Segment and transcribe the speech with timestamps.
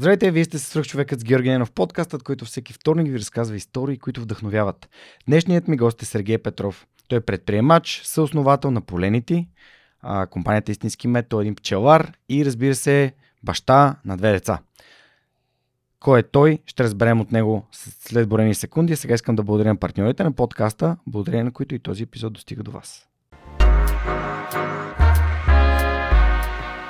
[0.00, 3.98] Здравейте, вие сте свръх човекът с Георги Ненов, подкастът, който всеки вторник ви разказва истории,
[3.98, 4.88] които вдъхновяват.
[5.28, 6.86] Днешният ми гост е Сергей Петров.
[7.08, 9.48] Той е предприемач, съосновател на Поленити,
[10.30, 14.58] компанията Истински мед, той е един пчелар и разбира се, баща на две деца.
[15.98, 16.58] Кой е той?
[16.66, 18.96] Ще разберем от него след борени секунди.
[18.96, 22.62] Сега искам да благодаря на партньорите на подкаста, благодарение на които и този епизод достига
[22.62, 23.06] до вас.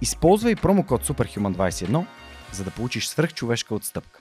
[0.00, 2.06] Използвай промокод SUPERHUMAN21,
[2.52, 4.20] за да получиш свръхчовешка отстъпка.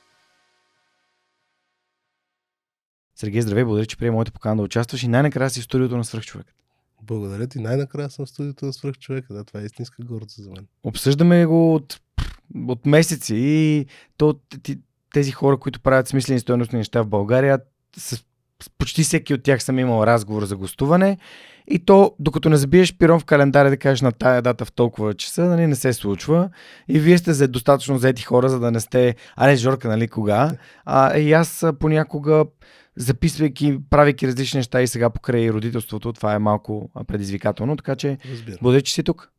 [3.16, 6.06] Сергей, здравей, благодаря, че приема моята покана да участваш и най-накрая си в студиото на
[6.06, 6.56] свръхчовекът.
[7.02, 7.60] Благодаря ти.
[7.60, 9.34] Най-накрая съм в студиото на свръхчовека.
[9.34, 10.68] Да, това е истинска гордост за мен.
[10.84, 12.02] Обсъждаме го от,
[12.68, 13.86] от месеци и
[14.18, 14.40] то,
[15.14, 17.60] тези хора, които правят смислени стоеностни неща в България,
[17.98, 18.24] с,
[18.78, 21.18] почти всеки от тях съм имал разговор за гостуване
[21.68, 25.14] и то, докато не забиеш пирон в календаря да кажеш на тая дата в толкова
[25.14, 26.50] часа, нали, не се случва.
[26.88, 30.52] И вие сте за достатъчно заети хора, за да не сте, аре, Жорка, нали, кога?
[30.86, 32.46] А, и аз понякога
[32.96, 38.18] записвайки, правейки различни неща и сега покрай родителството, това е малко предизвикателно, така че
[38.62, 39.32] благодаря, че си тук.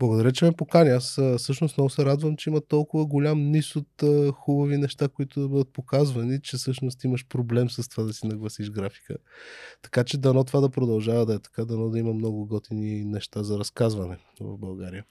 [0.00, 0.90] Благодаря, че ме покани.
[0.90, 4.02] Аз всъщност много се радвам, че има толкова голям низ от
[4.34, 8.70] хубави неща, които да бъдат показвани, че всъщност имаш проблем с това да си нагласиш
[8.70, 9.14] графика.
[9.82, 13.42] Така че дано това да продължава да е така, дано да има много готини неща
[13.42, 15.04] за разказване в България.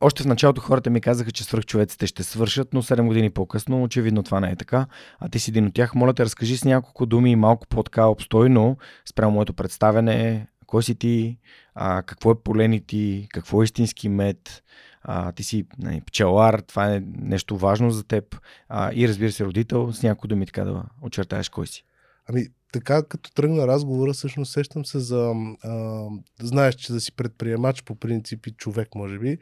[0.00, 4.22] Още в началото хората ми казаха, че свърхчовеците ще свършат, но 7 години по-късно очевидно
[4.22, 4.86] това не е така.
[5.20, 5.94] А ти си един от тях.
[5.94, 8.76] Моля те, разкажи с няколко думи и малко по-така обстойно
[9.10, 10.46] спрямо моето представене.
[10.72, 11.38] Кой си ти?
[11.74, 13.26] А, какво е полени ти?
[13.30, 14.62] Какво е истински мед?
[15.02, 18.36] А, ти си не, нали, пчелар, това е нещо важно за теб.
[18.68, 21.84] А, и разбира се, родител, с няколко думи така да очертаеш кой си.
[22.28, 25.32] Ами, така като тръгна разговора, всъщност сещам се за...
[25.62, 26.06] А,
[26.40, 29.38] знаеш, че да си предприемач по принцип и човек, може би,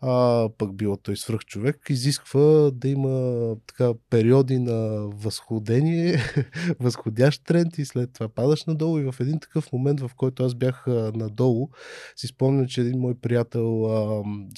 [0.00, 6.18] а, пък било той свръх човек, изисква да има така периоди на възходение,
[6.80, 8.98] възходящ тренд и след това падаш надолу.
[8.98, 11.68] И в един такъв момент, в който аз бях а, надолу,
[12.16, 13.90] си спомням, че един мой приятел,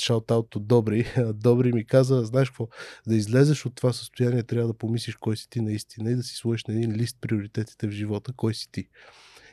[0.00, 2.68] шаутауто Добри, Добри ми каза, знаеш какво,
[3.06, 6.36] да излезеш от това състояние, трябва да помислиш кой си ти наистина и да си
[6.36, 8.88] сложиш на един лист приоритетите в живота живота, кой си ти.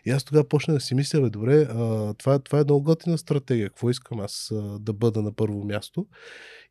[0.05, 3.17] И аз тогава почнах да си мисля, бе, добре, а, това, това е много готина
[3.17, 3.69] стратегия.
[3.69, 6.05] Какво искам аз а, да бъда на първо място?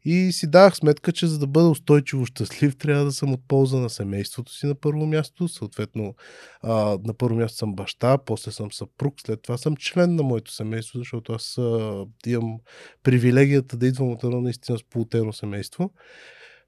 [0.04, 3.76] И си давах сметка, че за да бъда устойчиво щастлив, трябва да съм от полза
[3.76, 5.48] на семейството си на първо място.
[5.48, 6.14] Съответно,
[6.62, 10.52] а, на първо място съм баща, после съм съпруг, след това съм член на моето
[10.52, 12.58] семейство, защото аз а, имам
[13.02, 15.90] привилегията да идвам от едно наистина сполутено семейство.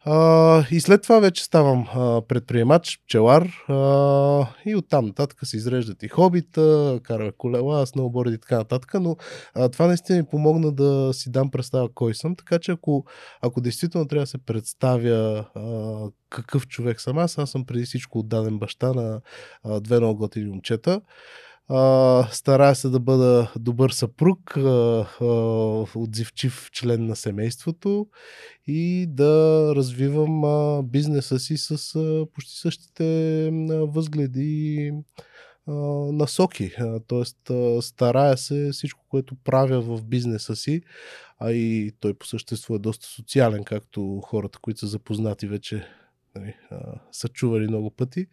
[0.04, 3.74] А, и след това вече ставам а, предприемач, пчелар а,
[4.66, 9.16] и оттам нататък се изреждат и хобита, караме колела, сноуборди и така нататък, но
[9.54, 13.04] а, това наистина ми помогна да си дам представа кой съм, така че ако,
[13.42, 15.62] ако действително трябва да се представя а,
[16.30, 19.20] какъв човек съм аз, аз съм преди всичко отдаден баща на
[19.64, 21.00] а, две много готини момчета.
[22.32, 28.06] Старая се да бъда добър съпруг, uh, uh, отзивчив член на семейството
[28.66, 33.02] и да развивам uh, бизнеса си с uh, почти същите
[33.52, 34.92] uh, възгледи и
[36.12, 36.72] насоки.
[37.06, 40.82] Тоест, старая се всичко, което правя в бизнеса си,
[41.38, 45.86] а и той по същество е доста социален, както хората, които са запознати вече
[46.36, 46.78] нали, а,
[47.12, 48.26] са чували много пъти.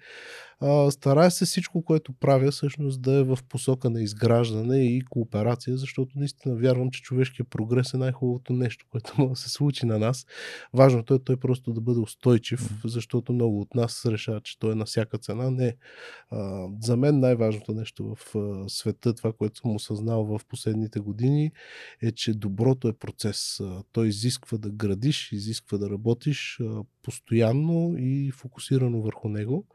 [0.59, 5.77] А, старая се всичко, което правя, всъщност да е в посока на изграждане и кооперация,
[5.77, 9.99] защото наистина вярвам, че човешкият прогрес е най-хубавото нещо, което може да се случи на
[9.99, 10.25] нас.
[10.73, 14.75] Важното е той просто да бъде устойчив, защото много от нас решават, че той е
[14.75, 15.51] на всяка цена.
[15.51, 15.75] Не.
[16.29, 21.51] А, за мен най-важното нещо в а, света, това, което съм осъзнал в последните години,
[22.01, 23.59] е, че доброто е процес.
[23.59, 29.65] А, той изисква да градиш, изисква да работиш а, постоянно и фокусирано върху него.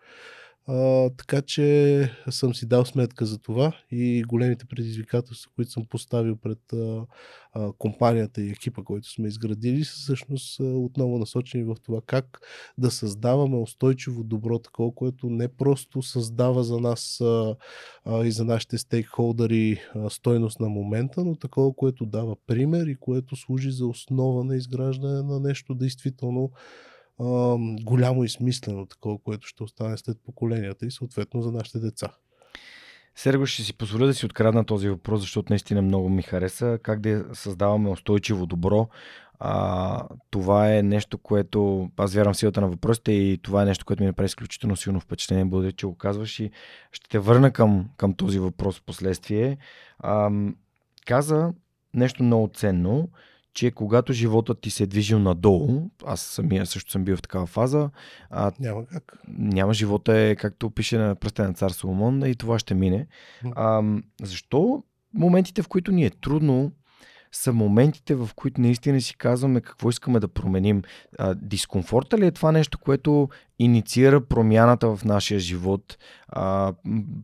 [0.67, 6.37] А, така че съм си дал сметка за това и големите предизвикателства, които съм поставил
[6.37, 7.07] пред а,
[7.53, 12.41] а, компанията и екипа, който сме изградили, са всъщност отново насочени в това как
[12.79, 17.57] да създаваме устойчиво добро такова, което не просто създава за нас а,
[18.05, 22.97] а, и за нашите стейкхолдъри а, стойност на момента, но такова, което дава пример и
[23.01, 26.51] което служи за основа на изграждане на нещо действително
[27.83, 32.09] голямо и смислено, такова, което ще остане след поколенията и съответно за нашите деца.
[33.15, 36.79] Серго, ще си позволя да си открадна този въпрос, защото наистина много ми хареса.
[36.83, 38.89] Как да създаваме устойчиво добро.
[39.39, 43.85] А, това е нещо, което аз вярвам в силата на въпросите и това е нещо,
[43.85, 45.45] което ми направи изключително силно впечатление.
[45.45, 46.51] Благодаря, че го казваш и
[46.93, 49.59] ще те върна към, към този въпрос в последствие.
[49.99, 50.31] А,
[51.07, 51.53] каза
[51.95, 53.09] нещо много ценно,
[53.55, 57.47] че когато животът ти се е движил надолу, аз самия също съм бил в такава
[57.47, 57.91] фаза,
[58.31, 59.19] а, няма как.
[59.29, 63.07] Няма живота е, както пише на пръстен на цар Соломон, и това ще мине.
[63.55, 63.83] А,
[64.23, 64.83] защо
[65.15, 66.73] моментите, в които ни е трудно,
[67.33, 70.83] са моментите, в които наистина си казваме какво искаме да променим.
[71.19, 75.99] А, дискомфорта ли е това нещо, което инициира промяната в нашия живот?
[76.29, 76.73] А,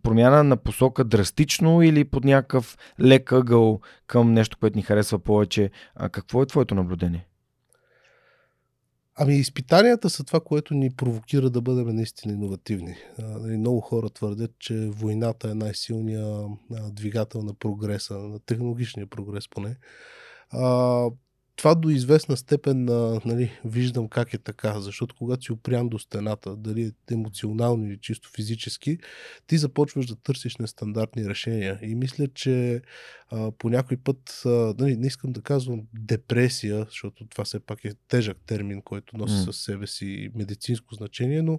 [0.02, 5.70] промяна на посока драстично или под някакъв лек ъгъл към нещо, което ни харесва повече?
[5.94, 7.27] А, какво е твоето наблюдение?
[9.20, 12.96] Ами изпитанията са това, което ни провокира да бъдем наистина иновативни.
[13.18, 16.46] Нали, много хора твърдят, че войната е най-силният
[16.92, 19.76] двигател на прогреса, на технологичния прогрес поне.
[21.58, 25.98] Това до известна степен а, нали, виждам как е така, защото когато си опрян до
[25.98, 28.98] стената, дали е емоционално или чисто физически,
[29.46, 31.78] ти започваш да търсиш нестандартни решения.
[31.82, 32.82] И мисля, че
[33.30, 37.84] а, по някой път, а, нали, не искам да казвам депресия, защото това все пак
[37.84, 39.44] е тежък термин, който носи mm.
[39.44, 41.58] със себе си медицинско значение, но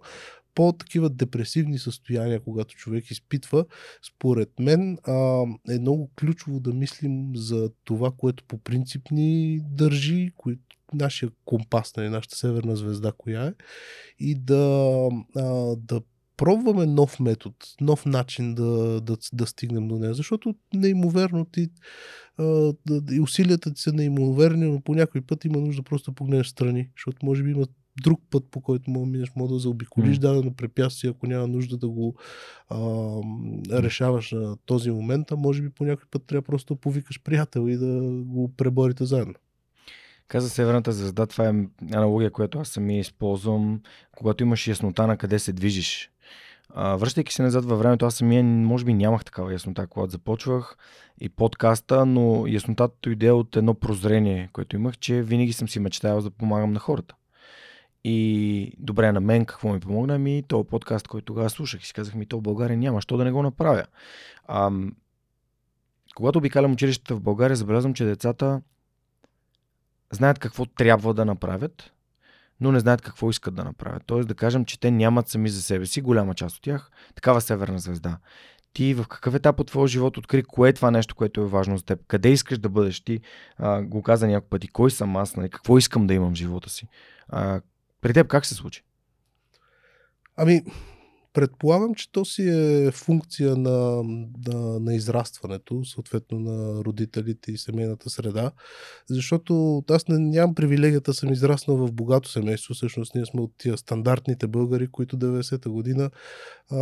[0.59, 3.65] по-такива депресивни състояния, когато човек изпитва,
[4.07, 10.31] според мен а, е много ключово да мислим за това, което по принцип ни държи,
[10.37, 10.59] кои,
[10.93, 13.53] нашия компас, нали, нашата северна звезда, коя е,
[14.19, 16.01] и да, а, да
[16.37, 21.67] пробваме нов метод, нов начин да, да, да стигнем до нея, защото неимоверно ти
[22.37, 22.73] а,
[23.11, 26.89] и усилията ти са неимоверни, но по някой път има нужда просто да погледнеш страни,
[26.97, 27.67] защото може би има
[28.01, 30.19] друг път, по който мога минеш, мога да заобиколиш mm.
[30.19, 32.15] дадено препятствие, ако няма нужда да го
[32.69, 32.77] а,
[33.71, 37.67] решаваш на този момент, а може би по някой път трябва просто да повикаш приятел
[37.67, 39.33] и да го преборите заедно.
[40.27, 41.53] Каза Северната звезда, това е
[41.93, 43.81] аналогия, която аз самия използвам,
[44.17, 46.11] когато имаш яснота на къде се движиш.
[46.69, 50.77] А, връщайки се назад във времето, аз самия може би нямах такава яснота, когато започвах
[51.21, 56.21] и подкаста, но яснотата дойде от едно прозрение, което имах, че винаги съм си мечтаял
[56.21, 57.15] да помагам на хората.
[58.03, 60.19] И добре, на мен какво ми помогна?
[60.19, 63.17] Ми този подкаст, който тогава слушах и си казах ми, то в България няма, що
[63.17, 63.85] да не го направя.
[64.47, 64.71] А,
[66.15, 68.61] когато обикалям училищата в България, забелязвам, че децата
[70.11, 71.93] знаят какво трябва да направят,
[72.61, 74.03] но не знаят какво искат да направят.
[74.05, 77.41] Тоест да кажем, че те нямат сами за себе си, голяма част от тях, такава
[77.41, 78.17] северна звезда.
[78.73, 81.77] Ти в какъв етап от твоя живот откри кое е това нещо, което е важно
[81.77, 81.99] за теб?
[82.07, 83.19] Къде искаш да бъдеш ти?
[83.57, 84.67] А, го каза няколко пъти.
[84.67, 85.35] Кой съм аз?
[85.35, 85.49] Нали?
[85.49, 86.87] Какво искам да имам в живота си?
[87.29, 87.61] А,
[88.01, 88.83] при теб как се случи?
[90.35, 90.63] Ами,
[91.33, 94.03] предполагам, че то си е функция на,
[94.47, 98.51] на, на израстването, съответно на родителите и семейната среда,
[99.09, 103.77] защото аз не, нямам привилегията, съм израснал в богато семейство, всъщност ние сме от тия
[103.77, 106.09] стандартните българи, които 90-та година,
[106.71, 106.75] а,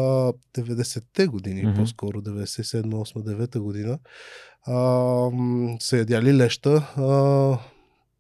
[0.58, 1.76] 90-те години, mm-hmm.
[1.76, 4.00] по-скоро 97-8-9 година,
[4.68, 4.76] а,
[5.80, 7.60] са ядяли леща а,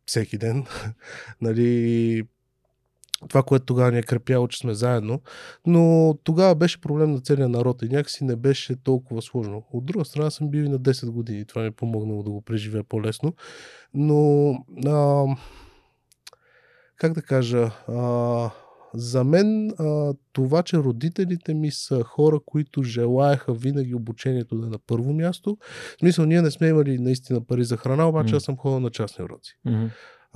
[0.06, 0.66] всеки ден,
[1.42, 2.24] нали,
[3.30, 5.22] това, което тогава ни е крепяло, че сме заедно.
[5.66, 9.64] Но тогава беше проблем на целия народ и някакси не беше толкова сложно.
[9.74, 11.46] От друга страна съм бил и на 10 години.
[11.46, 13.34] Това ми е помогнало да го преживея по-лесно.
[13.94, 14.50] Но
[14.86, 15.26] а,
[16.98, 18.50] как да кажа, а,
[18.94, 24.70] за мен а, това, че родителите ми са хора, които желаяха винаги обучението да е
[24.70, 25.58] на първо място.
[25.96, 28.38] В смисъл, ние не сме имали наистина пари за храна, обаче mm.
[28.38, 29.60] аз съм ходил на частни уроци.
[29.68, 29.90] Mm-hmm.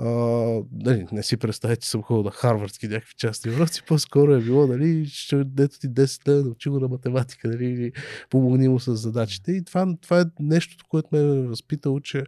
[0.03, 4.41] А, дали, не си представя, че съм ходил на харвардски някакви части уроци, по-скоро е
[4.41, 7.91] било, дали, ще дето ти 10 лева да учи го на математика, дали, или
[8.29, 9.51] помогни му с задачите.
[9.51, 12.23] И това, това е нещо, което ме е възпитало, че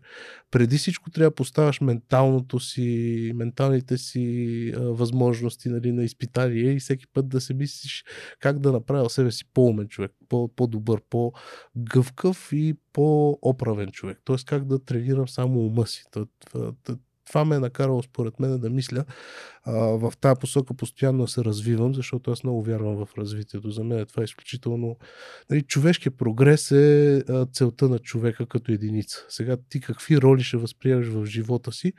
[0.51, 6.79] преди всичко трябва да поставяш менталното си, менталните си а, възможности нали, на изпитание и
[6.79, 8.05] всеки път да се мислиш
[8.39, 14.19] как да направя себе си по-умен човек, по- по-добър, по-гъвкав и по-оправен човек.
[14.23, 16.65] Тоест как да тренирам само ума си това
[17.45, 19.05] ме е накарало според мен да мисля
[19.63, 23.71] а, в тази посока постоянно се развивам, защото аз много вярвам в развитието.
[23.71, 24.97] За мен това е изключително...
[25.49, 29.25] Нали, човешкият прогрес е а, целта на човека като единица.
[29.29, 31.93] Сега ти какви роли ще възприемаш в живота си,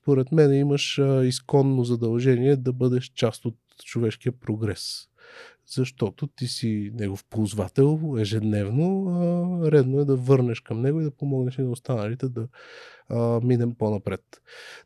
[0.00, 3.54] според мен имаш а, изконно задължение да бъдеш част от
[3.84, 5.07] човешкия прогрес.
[5.70, 11.10] Защото ти си негов ползвател ежедневно, а, редно е да върнеш към него и да
[11.10, 12.48] помогнеш и на останалите да
[13.08, 14.20] а, минем по-напред.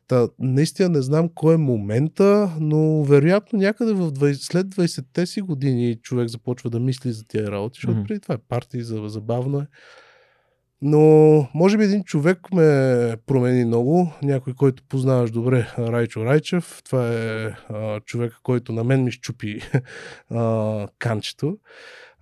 [0.07, 5.41] Та, наистина не знам кой е момента, но вероятно някъде в 20, след 20-те си
[5.41, 8.07] години човек започва да мисли за тия работи, защото mm-hmm.
[8.07, 9.67] преди това е партия, забавно е.
[10.85, 14.13] Но може би един човек ме промени много.
[14.23, 16.81] Някой, който познаваш добре, Райчо Райчев.
[16.85, 19.61] Това е а, човека, който на мен ми щупи
[20.29, 21.57] а, канчето.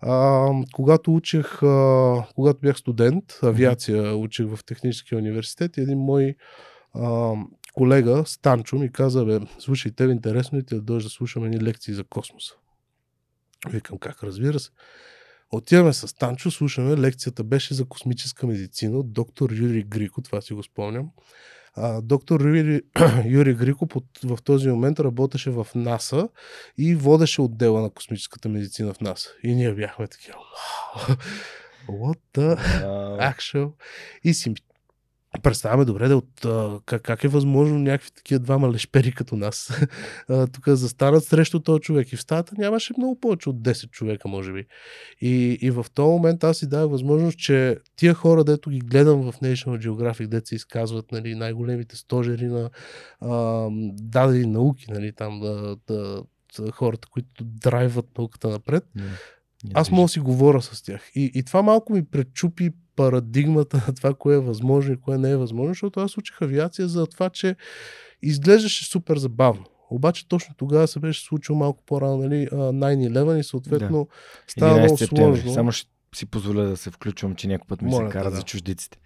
[0.02, 6.36] А, когато учех, а, когато бях студент, авиация учих в Техническия университет един мой
[6.94, 7.34] а,
[7.74, 11.62] колега, Станчо, ми каза, бе, слушай, тебе интересно ли ти да дойдеш да слушаме ни
[11.62, 12.54] лекции за космоса?
[13.70, 14.70] Викам, как разбира се.
[15.52, 20.54] Отиваме с Танчо, слушаме, лекцията беше за космическа медицина от доктор Юрий Грико, това си
[20.54, 21.10] го спомням.
[21.76, 22.82] А, доктор Юрий,
[23.26, 26.30] Юрий Грико под, в този момент работеше в НАСА
[26.78, 29.30] и водеше отдела на космическата медицина в НАСА.
[29.44, 30.38] И ние бяхме такива.
[31.88, 32.58] What the
[33.20, 33.72] actual?
[34.24, 34.54] И си
[35.44, 36.46] представяме добре да от,
[36.86, 39.82] как, как е възможно някакви такива двама лешпери като нас
[40.54, 42.14] тук застанат срещу този човек.
[42.14, 44.66] И в стаята нямаше много повече от 10 човека, може би.
[45.22, 49.32] И, и в този момент аз си давах възможност, че тия хора, дето ги гледам
[49.32, 52.70] в National Geographic, дето се изказват нали, най-големите стожери на
[53.22, 56.24] а, дадени науки, нали, там да, да,
[56.72, 58.84] хората, които драйват науката напред.
[58.98, 59.04] Yeah.
[59.74, 61.12] Аз мога да си говоря с тях.
[61.16, 65.30] И, и това малко ми пречупи парадигмата на това, кое е възможно и кое не
[65.30, 67.56] е възможно, защото аз учих авиация за това, че
[68.22, 69.66] изглеждаше супер забавно.
[69.90, 74.52] Обаче точно тогава се беше случило малко по-рано, нали, 9-11 и съответно да.
[74.52, 75.54] става много сложно.
[75.54, 78.36] Само ще си позволя да се включвам, че някой път ми Моля, се кара да.
[78.36, 78.98] за чуждиците.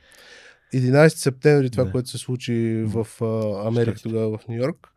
[0.75, 1.91] 11 септември, това, да.
[1.91, 4.91] което се случи в а, Америка тогава в Нью Йорк,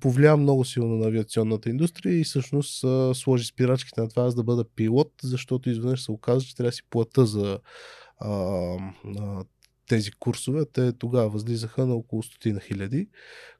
[0.00, 4.42] повлия много силно на авиационната индустрия и всъщност а, сложи спирачките на това аз да
[4.42, 7.58] бъда пилот, защото изведнъж се оказа, че трябва да си плата за
[8.18, 8.30] а,
[9.18, 9.44] а,
[9.88, 10.64] тези курсове.
[10.72, 13.08] Те тогава възлизаха на около стотина хиляди,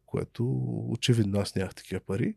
[0.07, 0.45] което
[0.89, 2.35] очевидно аз нямах такива пари.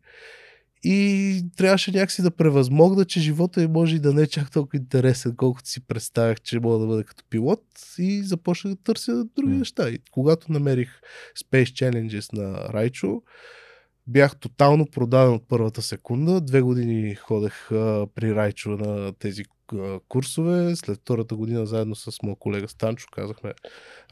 [0.83, 4.77] И трябваше някакси да превъзмогна, че живота ми може и да не е чак толкова
[4.77, 7.63] интересен, колкото си представях, че мога да бъда като пилот
[7.97, 9.57] и започнах да търся други mm.
[9.57, 9.89] неща.
[9.89, 10.89] И когато намерих
[11.43, 13.21] Space Challenges на Райчо,
[14.07, 16.41] бях тотално продаден от първата секунда.
[16.41, 19.43] Две години ходех а, при Райчо на тези
[20.07, 20.75] курсове.
[20.75, 23.53] След втората година заедно с моят колега Станчо казахме,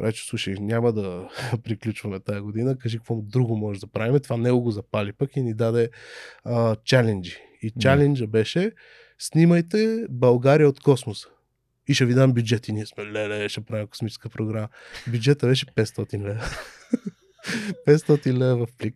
[0.01, 1.29] Райчо, слушай, няма да
[1.63, 4.19] приключваме тази година, кажи какво друго може да правим.
[4.19, 5.89] Това него го запали пък и ни даде
[6.43, 7.37] а, чаленджи.
[7.61, 8.71] И чаленджа беше
[9.19, 11.27] снимайте България от космоса.
[11.87, 14.69] И ще ви дам бюджет и ние сме, леле, ще правим космическа програма.
[15.07, 16.43] Бюджета беше 500 лева.
[17.87, 18.95] 500 лева в плик,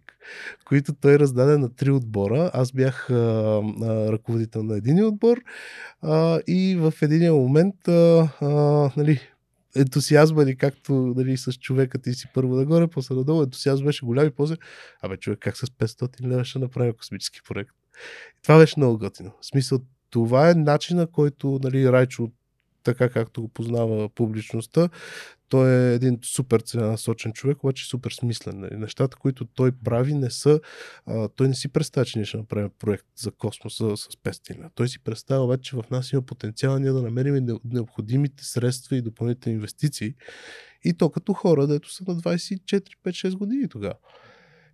[0.65, 2.51] които той раздаде на три отбора.
[2.53, 5.37] Аз бях а, а, ръководител на един отбор
[6.01, 8.49] а, и в един момент а, а,
[8.97, 9.19] нали,
[9.75, 14.27] ентусиазма ни, както нали, с човека ти си първо нагоре, после надолу, ентусиазм беше голям
[14.27, 14.55] и после,
[15.01, 17.71] абе човек, как с 500 лева ще направим космически проект?
[18.39, 19.31] И това беше много готино.
[19.41, 22.31] В смисъл, това е начина, който нали, Райчо
[22.83, 24.89] така както го познава публичността.
[25.49, 28.59] Той е един супер целенасочен човек, обаче супер смислен.
[28.59, 28.77] Нали?
[28.77, 30.59] Нещата, които той прави, не са.
[31.05, 34.87] А, той не си представя, че ние ще направим проект за космоса с 500 Той
[34.87, 39.55] си представя обаче, че в нас има потенциал ние да намерим необходимите средства и допълнителни
[39.55, 40.13] инвестиции.
[40.83, 43.95] И то като хора, дето са на 24-5-6 години тогава.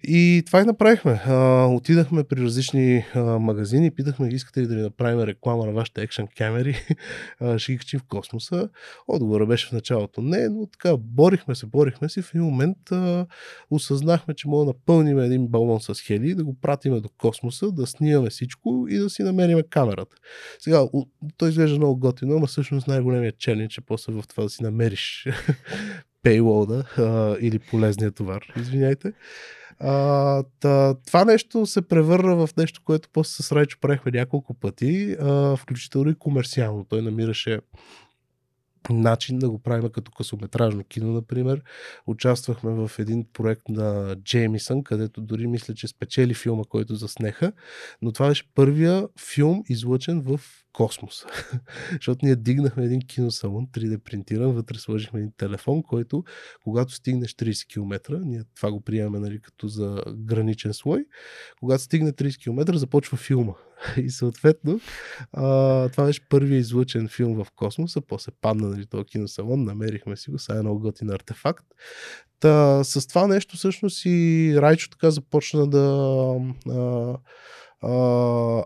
[0.03, 1.21] И това и направихме.
[1.25, 6.01] А, отидахме при различни а, магазини, питахме искате ли да ви направим реклама на вашите
[6.01, 6.75] екшен камери,
[7.57, 8.69] ще ги качим в космоса.
[9.07, 12.21] Отговорът беше в началото не, но така борихме се, борихме се.
[12.21, 13.25] В един момент а,
[13.71, 17.87] осъзнахме, че мога да напълним един балон с хели, да го пратиме до космоса, да
[17.87, 20.15] снимаме всичко и да си намерим камерата.
[20.59, 20.83] Сега,
[21.37, 25.27] той изглежда много готино, но всъщност най-големият челендж е после в това да си намериш
[26.23, 26.83] пейлода
[27.41, 28.41] или полезния товар.
[28.57, 29.13] Извиняйте.
[29.79, 35.15] А, та, това нещо се превърна в нещо, което после с Райчо правихме няколко пъти,
[35.21, 36.85] а, включително и комерциално.
[36.89, 37.59] Той намираше
[38.89, 41.63] начин да го правим като късометражно кино, например.
[42.07, 47.51] Участвахме в един проект на Джеймисън, където дори мисля, че спечели филма, който заснеха,
[48.01, 50.39] но това беше първия филм излъчен в
[50.73, 51.27] космоса.
[51.91, 56.23] Защото ние дигнахме един киносалон, 3D принтиран, вътре сложихме един телефон, който
[56.63, 61.05] когато стигнеш 30 км, ние това го приемаме нали, като за граничен слой,
[61.59, 63.53] когато стигне 30 км, започва филма.
[63.97, 64.79] И съответно,
[65.33, 70.31] а, това беше първият излъчен филм в космоса, после падна нали, този киносалон, намерихме си
[70.31, 71.65] го, сега е много готин артефакт.
[72.39, 76.35] Та, с това нещо всъщност и Райчо така започна да
[76.69, 77.17] а,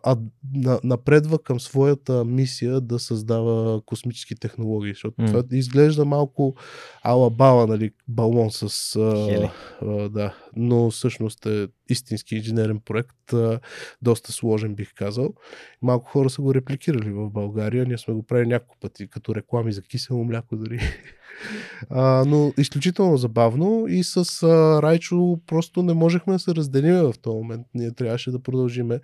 [0.03, 0.17] а,
[0.53, 4.93] на, напредва към своята мисия да създава космически технологии.
[4.93, 5.27] Защото mm.
[5.27, 6.55] това изглежда малко
[7.03, 8.95] ала-бала, нали, балон с...
[8.95, 9.51] А, Хели.
[9.81, 13.33] а, да, но всъщност е истински инженерен проект,
[14.01, 15.33] доста сложен бих казал.
[15.81, 19.73] Малко хора са го репликирали в България, ние сме го правили няколко пъти, като реклами
[19.73, 20.79] за кисело мляко дори.
[21.89, 27.13] А, но изключително забавно и с а, Райчо просто не можехме да се разделим в
[27.21, 27.67] този момент.
[27.73, 28.99] Ние трябваше да продължиме,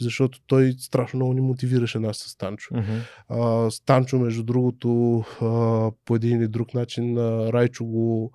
[0.00, 2.74] защото той страшно много ни мотивираше нас с Танчо.
[2.74, 2.98] Мгм.
[3.28, 8.32] А, с Танчо, между другото, а, по един или друг начин а, Райчо го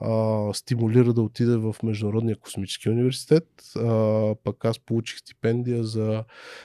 [0.00, 3.46] а, стимулира да отиде в Международния космически университет.
[3.76, 6.24] А, пък аз получих стипендия за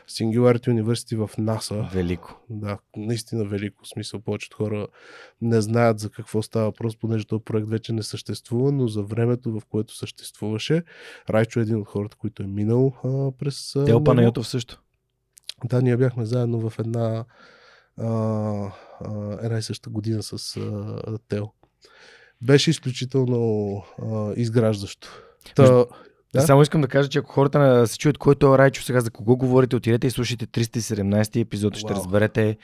[0.10, 1.89] Singularity University в НАСА.
[1.94, 2.42] Велико.
[2.50, 4.20] Да, наистина велико В смисъл.
[4.20, 4.88] Повечето хора
[5.42, 9.51] не знаят за какво става въпрос, понеже този проект вече не съществува, но за времето,
[9.51, 10.84] в което съществуваше,
[11.30, 13.75] Райчо е един от хората, които е минал а, през...
[13.75, 14.04] него.
[14.04, 14.82] Панайотов също.
[15.63, 17.25] Да, ние бяхме заедно в една,
[17.98, 21.51] а, а, една и съща година с а, Тел.
[22.46, 25.08] Беше изключително а, изграждащо.
[25.56, 25.86] Та,
[26.36, 26.42] Да?
[26.42, 29.36] Само искам да кажа, че ако хората се чуят кой е Райчо сега, за кого
[29.36, 32.58] говорите, отидете и слушайте 317 епизод, ще разберете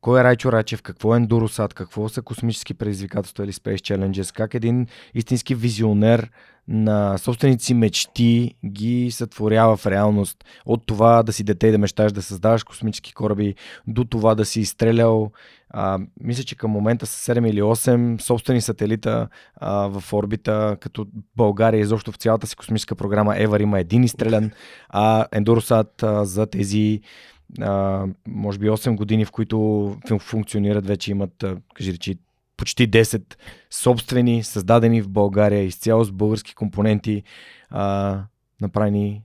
[0.00, 4.54] кой е Райчо Рачев, какво е Ендуросат, какво са космически предизвикателства или Space Challenges, как
[4.54, 6.30] един истински визионер
[6.68, 10.44] на собствените си мечти ги сътворява в реалност.
[10.66, 13.54] От това да си дете и да мечташ да създаваш космически кораби,
[13.86, 15.30] до това да си изстрелял
[15.78, 21.06] а, мисля, че към момента са 7 или 8 собствени сателита а, в орбита, като
[21.36, 24.50] България изобщо в цялата си космическа програма Евар има един изстрелян,
[24.88, 27.00] а Ендуросат а, за тези
[27.60, 32.18] а, може би 8 години, в които фун- функционират, вече имат, кажи речи,
[32.56, 33.34] почти 10
[33.70, 37.22] собствени, създадени в България, изцяло с български компоненти,
[37.70, 38.22] а,
[38.60, 39.22] направени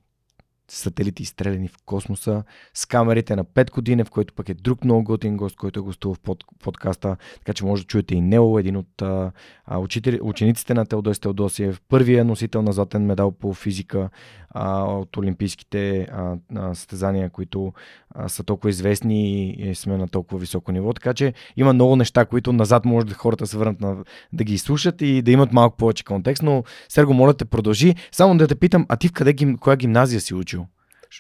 [0.71, 5.03] сателити изстреляни в космоса, с камерите на 5 години, в който пък е друг много
[5.03, 8.59] готин гост, който е гостувал в под, подкаста, така че може да чуете и него,
[8.59, 9.31] един от а,
[9.77, 14.09] учители, учениците на Теодос Теодосиев, първия носител на златен медал по физика
[14.49, 17.73] а, от олимпийските а, а, състезания, които
[18.09, 20.93] а, са толкова известни и сме на толкова високо ниво.
[20.93, 23.95] Така че има много неща, които назад може да хората се върнат на,
[24.33, 27.95] да ги слушат и да имат малко повече контекст, но Серго, моля те, продължи.
[28.11, 30.60] Само да те питам, а ти в къде, коя гимназия си учил?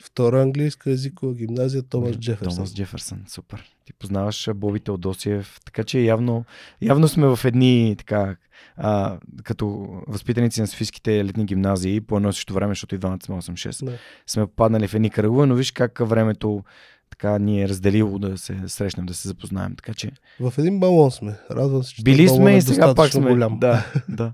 [0.03, 2.55] Втора английска езикова гимназия Томас Джеферсън.
[2.55, 3.63] Томас Джеферсън, супер.
[3.85, 6.45] Ти познаваш Боби Теодосиев, така че явно,
[6.81, 8.35] явно сме в едни, така,
[8.77, 13.19] а, като възпитаници на Софийските елитни гимназии, по едно и също време, защото и двамата
[13.23, 13.91] сме 8-6, Да.
[14.27, 16.63] сме попаднали в едни кръгове, но виж как времето
[17.09, 19.75] така ни е разделило да се срещнем, да се запознаем.
[19.75, 21.35] Така че В един балон сме.
[21.51, 23.29] Радвам се, че били сме е и сега пак сме.
[23.29, 23.59] голям.
[23.59, 24.33] Да, да.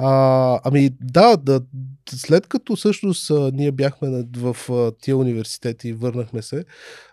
[0.00, 1.60] А, ами да, да,
[2.10, 6.64] след като всъщност а, ние бяхме на, в а, тия университети и върнахме се,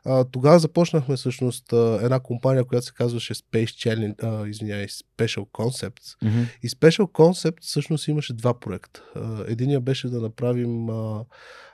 [0.06, 5.46] а, тогава започнахме всъщност а, една компания, която се казваше Space Challenge, а, извинявай, Special
[5.46, 6.16] Concepts.
[6.24, 6.42] Мгм.
[6.64, 9.04] И Special Concept всъщност имаше два проекта.
[9.16, 11.26] А, Единия беше да направим а,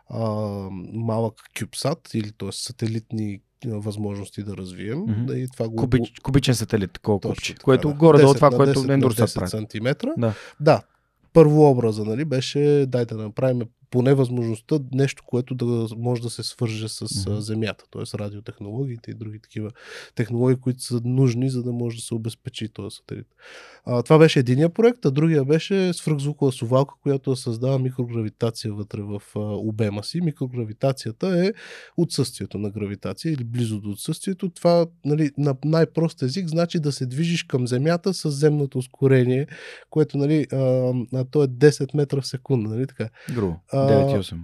[0.09, 0.25] а,
[0.93, 2.51] малък CubeSat, или т.е.
[2.51, 5.05] сателитни възможности да развием.
[5.27, 7.93] Да, и това го Кубич, кубичен сателит, купче, така, което да.
[7.93, 9.49] горе-долу 10 това, което 10 на Ендурсат 10 прави.
[9.49, 10.09] сантиметра.
[10.17, 10.33] Да.
[10.59, 10.81] Да.
[11.33, 13.61] Първо образа, нали, беше дай да направим
[13.91, 17.09] поне възможността нещо, което да може да се свърже с Мгм.
[17.09, 18.17] mm Земята, т.е.
[18.17, 19.71] радиотехнологиите и други такива
[20.15, 23.27] технологии, които са нужни, за да може да се обезпечи този сателит.
[23.85, 29.01] А, това беше единия проект, а другия беше свръхзвукова сувалка, която да създава микрогравитация вътре
[29.01, 30.21] в а, обема си.
[30.21, 31.53] Микрогравитацията е
[31.97, 34.49] отсъствието на гравитация или близо до отсъствието.
[34.49, 39.47] Това нали, на най-прост език значи да се движиш към Земята с земното ускорение,
[39.89, 40.57] което нали, а,
[41.13, 42.69] а, то е 10 метра в секунда.
[42.69, 43.09] Нали, така?
[43.33, 43.55] Грубо.
[43.71, 44.37] А, 9,8.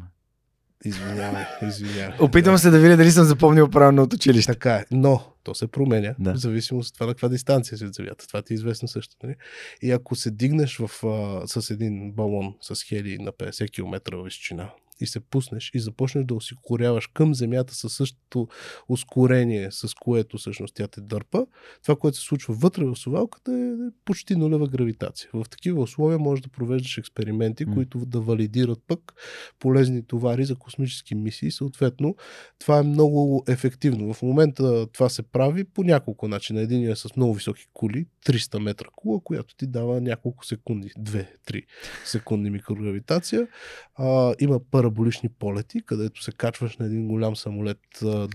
[0.85, 2.17] Извинявай, извинявай.
[2.21, 4.51] Опитвам се да видя дали съм запомнил правилно от училище.
[4.53, 6.33] Така е, но то се променя, Да.
[6.33, 8.27] в зависимост от това на каква дистанция си от Земята.
[8.27, 9.15] Това ти е известно също.
[9.23, 9.35] Нали?
[9.81, 14.69] И ако се дигнеш в, а, с един балон с хели на 50 км височина
[14.99, 18.47] и се пуснеш и започнеш да ускоряваш към Земята със същото
[18.89, 21.45] ускорение, с което всъщност тя те дърпа,
[21.83, 25.29] това, което се случва вътре в сувалката е почти нулева гравитация.
[25.33, 27.73] В такива условия можеш да провеждаш експерименти, М.
[27.73, 29.13] които да валидират пък
[29.59, 31.51] полезни товари за космически мисии.
[31.51, 32.15] Съответно,
[32.59, 34.13] това е много ефективно.
[34.13, 36.61] В момента това се прави по няколко начина.
[36.61, 41.65] Един е с много високи кули, 300 метра кула, която ти дава няколко секунди, 2-3
[42.05, 43.47] секунди микрогравитация.
[43.95, 47.79] А, има параболични полети, където се качваш на един голям самолет,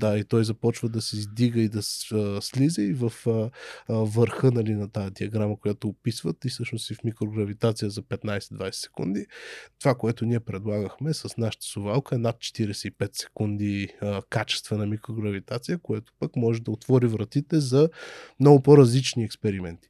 [0.01, 1.83] да, и той започва да се издига и да
[2.43, 3.13] слиза и в
[3.89, 9.27] върха нали, на тази диаграма, която описват и всъщност си в микрогравитация за 15-20 секунди.
[9.79, 13.89] Това, което ние предлагахме с нашата сувалка е над 45 секунди
[14.31, 17.89] качествена микрогравитация, което пък може да отвори вратите за
[18.41, 19.89] много по-различни експерименти.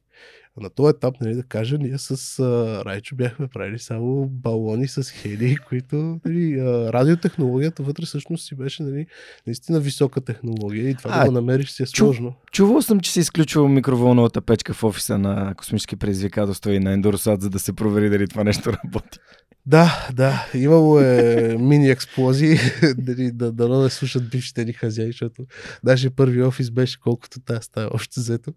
[0.61, 5.11] На този етап, нали, да кажа, ние с а, Райчо бяхме правили само балони с
[5.11, 9.05] хели, които нали, а, радиотехнологията вътре всъщност си беше нали,
[9.47, 12.33] наистина висока технология и това А, да го намериш си е чу- сложно.
[12.51, 17.41] Чувал съм, че се изключва микроволновата печка в офиса на космически предизвикателства и на Ендоросат,
[17.41, 19.19] за да се провери дали това нещо работи.
[19.65, 22.57] Да, да, имало е мини експлозии,
[22.97, 25.45] дали, да, да, да не слушат бившите ни хазяи, защото
[25.83, 28.53] нашия първи офис беше колкото тази стая още взето.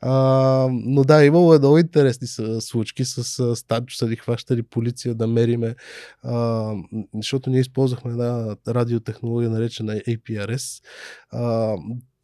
[0.00, 0.12] А,
[0.70, 5.14] но да, имало е много интересни са- случки с а, Станчо са ни хващали полиция
[5.14, 5.74] да мериме,
[6.22, 6.72] а,
[7.14, 10.82] защото ние използвахме една радиотехнология наречена APRS.
[11.30, 11.74] А,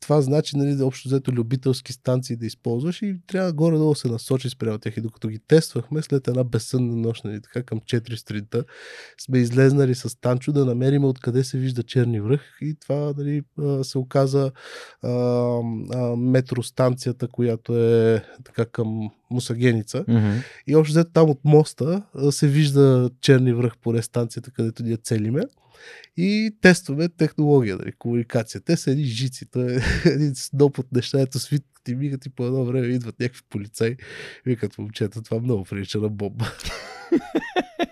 [0.01, 4.51] това значи, нали, да общо взето любителски станции да използваш и трябва горе-долу се насочи
[4.51, 4.97] спрямо тях.
[4.97, 8.65] И докато ги тествахме, след една безсънна нощ, нали, така към 4 сутринта,
[9.21, 13.43] сме излезнали с Танчо да намерим откъде се вижда черни връх и това нали,
[13.83, 14.51] се оказа
[15.03, 20.05] а, а, метростанцията, която е така към Мусагеница.
[20.05, 20.43] Mm-hmm.
[20.67, 25.43] И общо взето там от моста се вижда черни връх поне станцията, където ние целиме.
[26.17, 28.61] И тестваме технология, нали, комуникация.
[28.61, 32.31] Те са едни жици, то е един сноп от неща, ето свит ти мигат и
[32.31, 33.97] по едно време идват някакви полицаи.
[34.47, 36.53] Викат момчета, това много прилича на бомба.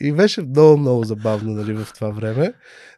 [0.00, 2.52] И беше много, много забавно нали, в това време.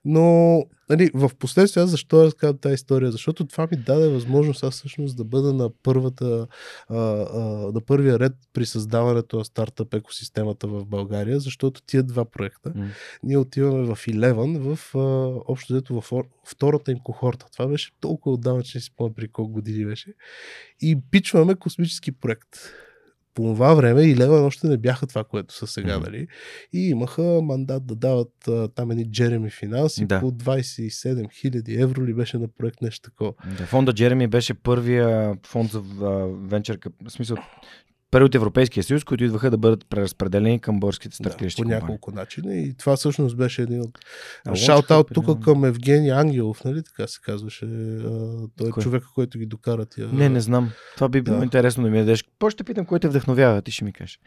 [0.05, 3.13] Но нали, в последствие аз защо разказвам тази история?
[3.13, 6.47] Защото това ми даде възможност аз всъщност да бъда на първата
[6.89, 7.41] а, а,
[7.73, 12.89] на първия ред при създаването на стартъп екосистемата в България, защото тия два проекта М.
[13.23, 14.99] ние отиваме в Eleven, в а,
[15.53, 17.47] общо взето в ор- втората им кохорта.
[17.53, 20.15] Това беше толкова отдавна, че не си спомням при колко години беше.
[20.81, 22.49] И пичваме космически проект.
[23.37, 26.05] По това време Eleven още не бяха това, което са сега, Мгм.
[26.05, 26.27] нали?
[26.73, 30.21] И имаха мандат да дават а, там едни Джереми финанси Да.
[30.21, 30.89] по 27
[31.45, 33.33] 000 евро ли беше на проект нещо такова.
[33.59, 35.81] Да, фонда Джереми беше първия фонд за
[36.43, 37.37] венчър, в смисъл
[38.17, 41.81] първи от Европейския съюз, които идваха да бъдат преразпределени към българските Да, стартиращи по компании.
[41.83, 42.55] няколко начина.
[42.55, 43.99] И това всъщност беше един от
[44.49, 47.67] Шаут-аут тук към Евгений Ангелов, нали така се казваше.
[48.57, 50.09] Той е човека, който ги докара тия.
[50.09, 50.71] Не, не знам.
[50.95, 51.45] Това би било Да.
[51.45, 52.25] интересно да ми дадеш.
[52.39, 54.21] По ще питам, кой те вдъхновява, ти ще ми кажеш.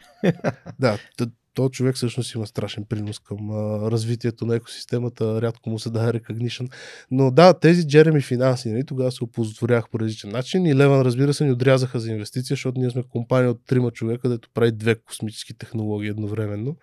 [0.78, 0.98] Да,
[1.60, 6.12] този човек всъщност има страшен принос към а, развитието на екосистемата, рядко му се дава
[6.12, 6.72] recognition.
[7.10, 11.34] Но да, тези Джереми финанси, нали, тогава се оползотворях по различен начин и Леван, разбира
[11.34, 14.94] се, ни отрязаха за инвестиция, защото ние сме компания от трима човека, дето прави две
[14.94, 16.76] космически технологии едновременно.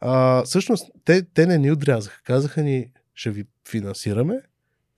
[0.00, 2.22] А, всъщност, те, те не ни отрязаха.
[2.24, 4.40] Казаха ни, ще ви финансираме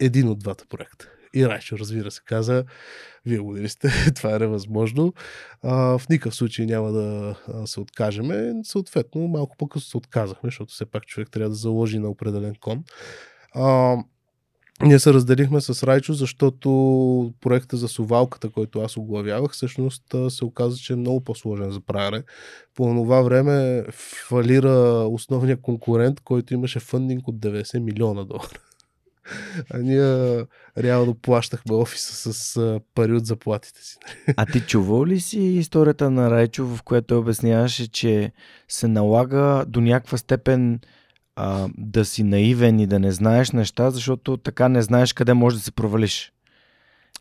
[0.00, 1.08] един от двата проекта.
[1.34, 2.64] И Райчо, разбира се, каза,
[3.26, 5.12] вие лудили сте, това е невъзможно.
[5.62, 7.36] А, в никакъв случай няма да
[7.66, 8.54] се откажеме.
[8.62, 12.84] Съответно, малко по-късно се отказахме, защото все пак човек трябва да заложи на определен кон.
[13.54, 13.96] А,
[14.82, 16.68] ние се разделихме с Райчо, защото
[17.40, 22.22] проекта за сувалката, който аз оглавявах, всъщност се оказа, че е много по-сложен за правене.
[22.74, 23.84] По това време
[24.28, 28.67] фалира основният конкурент, който имаше фъндинг от 90 милиона долара.
[29.70, 30.44] А ние
[30.78, 33.98] реално плащахме офиса с пари от заплатите си.
[34.36, 38.32] А ти чувал ли си историята на Райчо, в която обясняваше, че
[38.68, 40.80] се налага до някаква степен
[41.36, 45.56] а, да си наивен и да не знаеш неща, защото така не знаеш къде може
[45.56, 46.32] да се провалиш.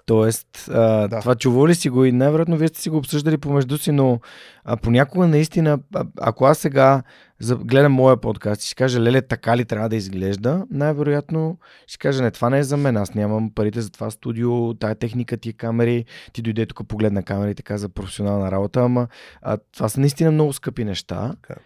[0.07, 1.19] Тоест, а, да.
[1.19, 4.19] Това чувал ли си го и най-вероятно вие сте си го обсъждали помежду си, но
[4.63, 7.03] а, понякога наистина, а, ако аз сега
[7.39, 11.97] за, гледам моя подкаст и си кажа, леле, така ли трябва да изглежда, най-вероятно ще
[11.97, 15.37] кажа, не, това не е за мен, аз нямам парите за това студио, тая техника,
[15.37, 19.07] тия камери, ти дойде тук погледна камерите, каза професионална работа, ама
[19.41, 21.33] а, това са наистина много скъпи неща.
[21.41, 21.59] Така.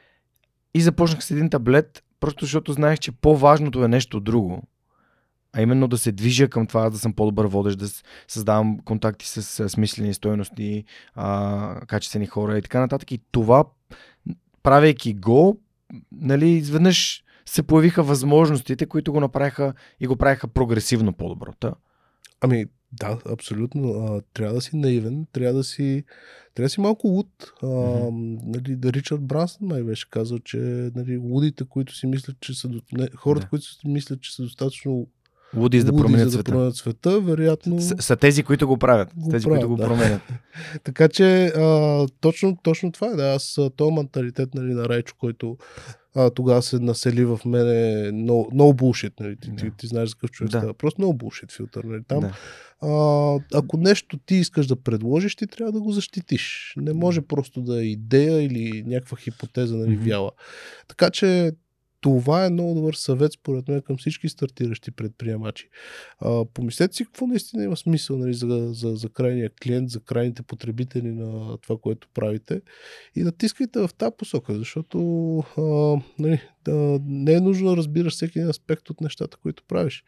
[0.73, 4.63] И започнах с един таблет, просто защото знаех, че по-важното е нещо друго.
[5.53, 7.87] А именно да се движа към това, да съм по-добър водещ, да
[8.27, 10.83] създавам контакти с, смислени стойности,
[11.15, 13.11] а, качествени хора и така нататък.
[13.11, 13.63] И това,
[14.63, 15.59] правейки го,
[16.11, 21.53] нали, изведнъж се появиха възможностите, които го направиха и го правиха прогресивно по-добро.
[22.41, 23.89] Ами, да, абсолютно.
[23.89, 26.03] А, трябва да си наивен, трябва да си,
[26.53, 27.53] трябва да си малко луд.
[27.63, 28.37] А, Мгм.
[28.43, 30.57] нали, да Ричард Брансън май беше казал, че
[30.95, 32.69] нали, лудите, които си мислят, че са...
[32.91, 33.49] Не, хората, Да.
[33.49, 35.07] които си мислят, че са достатъчно
[35.55, 37.81] Луди за да луди, променят за да променят света, вероятно...
[37.81, 39.09] С, са тези, които го правят.
[39.15, 39.83] Го тези, правят, които го да.
[39.83, 40.21] променят.
[40.83, 43.15] Така че а, точно, точно това е.
[43.15, 45.57] Да, аз този менталитет нали, на Райчо, който
[46.15, 49.35] а, тогава се насели в мене no, no bullshit, нали?
[49.35, 49.55] Ти, Да.
[49.55, 50.57] ти, ти знаеш за какъв човек Да.
[50.57, 50.73] става.
[50.73, 52.03] Просто no bullshit филтър, нали?
[52.07, 52.33] Там, Да.
[52.81, 56.73] а, ако нещо ти искаш да предложиш, ти трябва да го защитиш.
[56.77, 60.31] Не може просто да е идея или някаква хипотеза, нали, вяла.
[60.87, 61.51] Така че
[62.01, 65.69] това е много добър съвет, според мен, към всички стартиращи предприемачи.
[66.19, 70.43] А, помислете си какво наистина има смисъл нали, за, за, за крайния клиент, за крайните
[70.43, 72.61] потребители на това, което правите
[73.15, 74.99] и натискайте в тази посока, защото
[75.57, 75.61] а,
[76.19, 80.03] нали, да, не е нужно да разбираш всеки един аспект от нещата, които правиш.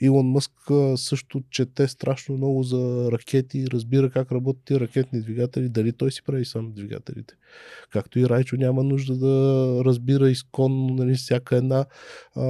[0.00, 0.52] Илон Мъск
[0.96, 6.22] също чете страшно много за ракети, разбира как работят тия ракетни двигатели, дали той си
[6.22, 7.34] прави сам двигателите.
[7.90, 11.86] Както и Райчо няма нужда да разбира изконно нали, всяка една
[12.36, 12.46] а,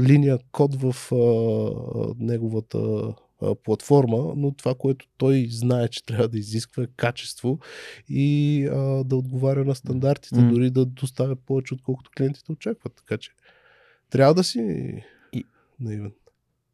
[0.00, 2.78] линия код в а, неговата
[3.64, 7.58] платформа, но това, което той знае, че трябва да изисква е качество
[8.08, 10.50] и а, да отговаря на стандартите, М.
[10.52, 12.92] дори да доставя повече, отколкото клиентите очакват.
[12.96, 13.30] Така че
[14.10, 14.60] трябва да си
[15.32, 15.44] И-
[15.80, 16.12] наивен.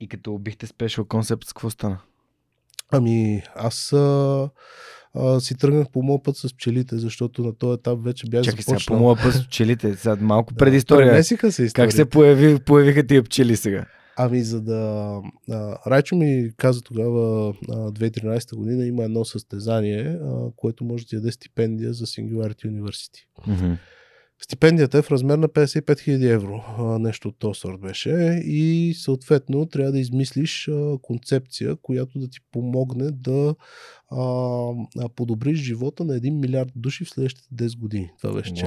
[0.00, 1.98] И като бихте Special Concepts, какво стана?
[2.92, 4.50] Ами, аз а,
[5.14, 8.62] а, си тръгнах по моят път с пчелите, защото на този етап вече бях Чакай
[8.62, 8.98] сега, започнал.
[8.98, 9.96] по моя път с пчелите.
[9.96, 11.10] Сега малко предистория.
[11.10, 11.86] пренесиха се истории.
[11.86, 13.86] Как се появи, появиха тия пчели сега?
[14.16, 15.20] Ами, за да...
[15.50, 21.16] А, Райчо ми каза тогава, а, 2013 година, има едно състезание, а, което може да
[21.16, 23.24] даде стипендия за Singularity University.
[23.46, 23.74] Мгм.
[24.44, 26.64] Стипендията е в размер на 55 000 евро.
[26.98, 28.42] Нещо от този сорт беше.
[28.44, 30.70] И съответно трябва да измислиш
[31.02, 33.54] концепция, която да ти помогне да
[34.10, 38.10] а, подобриш живота на 1 милиард души в следващите 10 години.
[38.20, 38.64] Това беше че.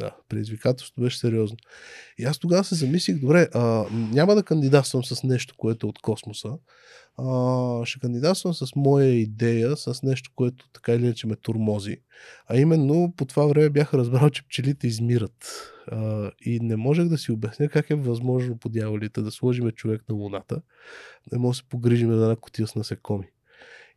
[0.00, 1.56] Да, предизвикателството беше сериозно.
[2.18, 5.98] И аз тогава се замислих, добре, а, няма да кандидатствам с нещо, което е от
[5.98, 6.48] космоса.
[7.18, 11.96] А, ще кандидатствам с моя идея, с нещо, което така или иначе ме турмози.
[12.46, 15.68] А именно по това време бях разбрал, че пчелите измират.
[15.86, 20.02] А, и не можех да си обясня как е възможно по дяволите да сложиме човек
[20.08, 20.62] на Луната.
[21.32, 23.26] Не може да се погрижим за една котия с насекоми.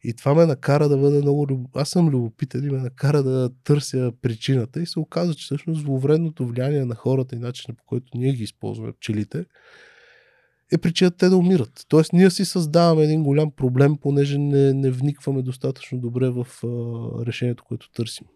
[0.04, 1.48] И това ме накара да бъда много...
[1.48, 4.82] люб- Аз съм любопитен и ме накара да търся причината.
[4.82, 8.44] И се оказа, че всъщност зловредното влияние на хората и начина по който ние ги
[8.44, 9.46] използваме, пчелите,
[10.76, 11.86] е причината те да умират.
[11.88, 16.68] Тоест ние си създаваме един голям проблем, понеже не, не вникваме достатъчно добре в а,
[17.26, 18.28] решението, което търсим.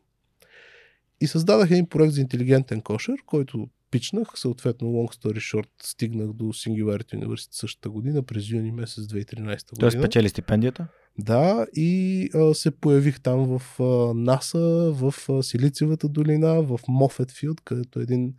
[1.21, 6.45] И създадах един проект за интелигентен кошер, който пичнах, съответно long story short, стигнах до
[6.45, 9.60] Singularity University същата година, през юни месец 2013 година.
[9.80, 10.88] Тоест спечели стипендията?
[11.17, 17.32] Да, и а, се появих там в а, НАСА, в а, Силициевата долина, в Мофет
[17.32, 18.34] Филд, където е един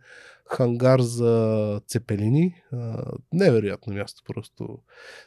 [0.51, 2.61] хангар за цепелини.
[2.71, 4.79] А, невероятно място просто.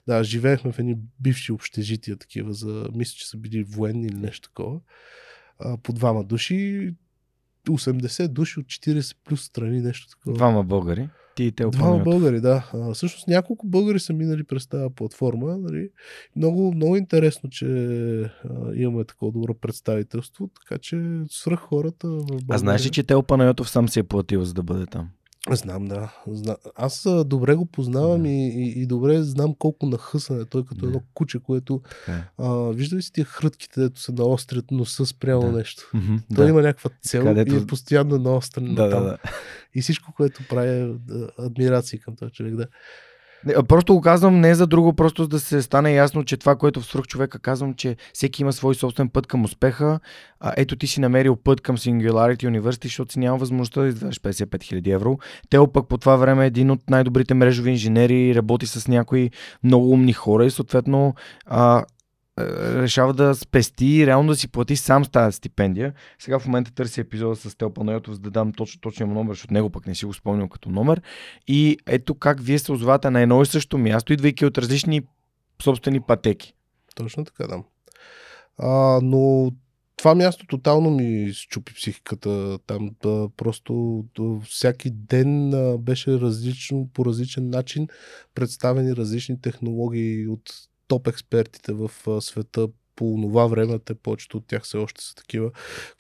[0.07, 4.49] Да, живеехме в едни бивши общежития такива, за, мисля, че са били военни или нещо
[4.49, 4.81] такова.
[5.59, 6.95] А, по двама души,
[7.69, 10.37] 80 души от 40 плюс страни, нещо такова.
[10.37, 11.09] Двама българи.
[11.37, 12.70] Ти и те Двама българи, да.
[12.75, 15.59] А, всъщност няколко българи са минали през тази платформа.
[15.59, 15.88] Нали.
[16.37, 17.66] Много, много интересно, че
[18.23, 18.31] а,
[18.75, 22.47] имаме такова добро представителство, така че свръх хората в България.
[22.51, 25.09] А знаеш ли, че Тео Панайотов сам си е платил, за да бъде там?
[25.50, 26.14] Знам, да.
[26.26, 26.57] Зна...
[26.74, 28.28] Аз добре го познавам Да.
[28.28, 30.87] и, и, и добре знам колко нахъсан е той като Да.
[30.87, 32.24] едно куче, което Така е.
[32.38, 35.52] а, вижда ли си тия хрътките, дето се наострят носа спрямо Да.
[35.52, 35.90] нещо.
[36.35, 36.50] Той да.
[36.50, 39.04] има някаква цел Където- и е постоянно наострен Да, на да, там.
[39.04, 39.18] да.
[39.74, 42.54] И всичко, което прави е да, адмирации към този човек.
[42.54, 42.66] Да.
[43.68, 46.87] Просто го казвам не за друго, просто да се стане ясно, че това, което в
[46.87, 50.00] свръх човека казвам, че всеки има свой собствен път към успеха.
[50.40, 54.20] А, ето ти си намерил път към Singularity University, защото си няма възможността да извадиш
[54.20, 55.18] 55 000 евро.
[55.50, 59.30] Тео пък по това време е един от най-добрите мрежови инженери, работи с някои
[59.64, 61.14] много умни хора и съответно
[61.46, 61.85] а,
[62.38, 65.92] решава да спести и реално да си плати сам с тази стипендия.
[66.18, 69.33] Сега в момента търся епизода с Тео Панайотов, за да дам точно точния му номер,
[69.35, 71.03] защото него пък не си го спомням като номер.
[71.49, 75.03] И ето как вие се озовате на едно и също място, идвайки от различни
[75.62, 76.55] собствени пътеки.
[76.94, 77.62] Точно така, да.
[78.59, 79.53] А, но
[79.97, 82.59] това място тотално ми щупи психиката.
[82.66, 87.88] Там а, просто до, всяки ден а, беше различно, по различен начин
[88.35, 90.51] представени различни технологии от
[90.88, 95.14] топ експертите в а, света по това време, те повечето от тях все още са
[95.14, 95.51] такива,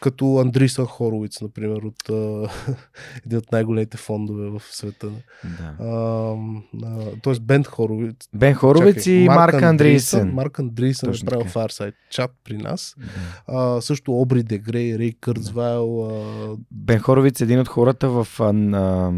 [0.00, 2.48] като Андрисън Хоровиц, например, от а,
[3.26, 5.10] един от най-големите фондове в света.
[5.44, 5.76] Да.
[5.80, 6.36] А,
[6.84, 10.32] а, тоест Бен Хоровиц, Бен Хоровиц Чакай, и Марк Андрейсен.
[10.34, 11.46] Марк Андрейсен е правил.
[11.46, 12.94] Fireside чат при нас.
[12.98, 13.06] Да.
[13.46, 16.06] А, също Обри Дегрей, Рей Кърцвайл.
[16.06, 19.12] А, Бен Хоровиц е един от хората в а, на,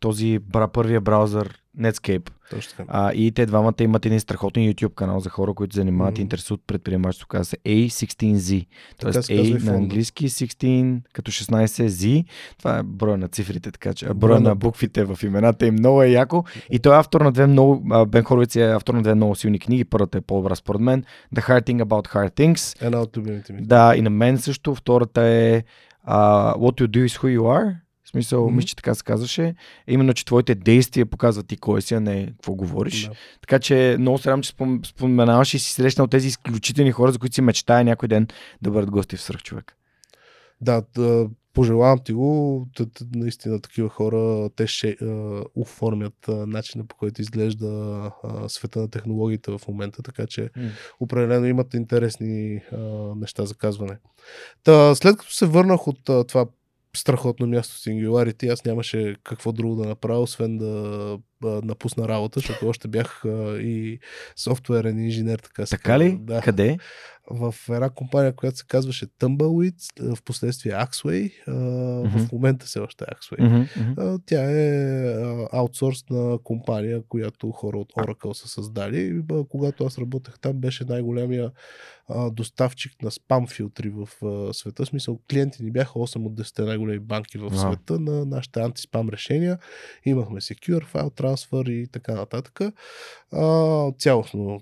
[0.00, 2.30] този бра, първия браузър, Netscape.
[2.50, 2.88] Точно така.
[2.92, 6.22] А, и те двамата имат един страхотен YouTube канал за хора, които занимават и Мгм.
[6.22, 7.28] интересуват предприемачество.
[7.28, 8.66] Казва се A16Z.
[9.00, 12.24] Тоест и A на английски, 16 като 16 Z.
[12.58, 16.02] Това е броя на цифрите, така че а, броя на буквите в имената им много
[16.02, 16.44] е яко.
[16.70, 19.58] И той е автор на две много, Бен Хоровиц е автор на две много силни
[19.58, 19.84] книги.
[19.84, 21.04] Първата е по-добра според мен.
[21.34, 22.86] The Hard Thing About Hard Things.
[22.86, 23.62] Една от любимите ми.
[23.62, 24.74] Да, и на мен също.
[24.74, 25.62] Втората е
[26.08, 27.74] uh, What You Do Is Who You Are.
[28.10, 28.56] В смисъл, Мгм.
[28.56, 29.54] мисля, че така се казваше.
[29.88, 33.06] Именно, че твоите действия показват ти кой си, а не какво говориш.
[33.06, 33.12] Да.
[33.40, 37.18] Така че много се радвам, че спом- споменаваш и си срещнал тези изключителни хора, за
[37.18, 38.28] които си мечтая някой ден
[38.62, 39.76] да бъдат гости в Сръх човек.
[40.60, 42.66] Да, да, пожелавам ти го.
[43.14, 47.68] Наистина такива хора, те ще а, оформят а, начина по който изглежда
[48.24, 50.50] а, света на технологиите в момента, така че
[51.00, 52.60] определено имат интересни
[53.16, 53.98] неща за казване.
[54.64, 56.46] Та, след като се върнах от това
[56.96, 62.88] страхотно място Singularity, аз нямаше какво друго да направя, освен да напусна работа, защото още
[62.88, 63.22] бях
[63.60, 63.98] и
[64.36, 66.18] софтуерен инженер, така се Така ли?
[66.20, 66.78] Да Къде?
[67.30, 71.32] в една компания, която се казваше Tumbleweed, в последствие Axway,
[72.06, 72.18] Мгм.
[72.18, 73.68] в момента се още е Axway.
[73.98, 79.22] А, Тя е а, аутсорс на компания, която хора от Oracle са създали.
[79.48, 81.50] Когато аз работех там, беше най-голямия
[82.08, 84.08] а, доставчик на спам филтри в
[84.54, 84.84] света.
[84.84, 89.08] В смисъл, клиенти ни бяха 8 от 10 най-големи банки в света на нашите антиспам
[89.08, 89.58] решения.
[90.04, 92.60] Имахме Secure, File Transfer и така нататък.
[93.32, 93.42] А,
[93.92, 94.60] цялостно,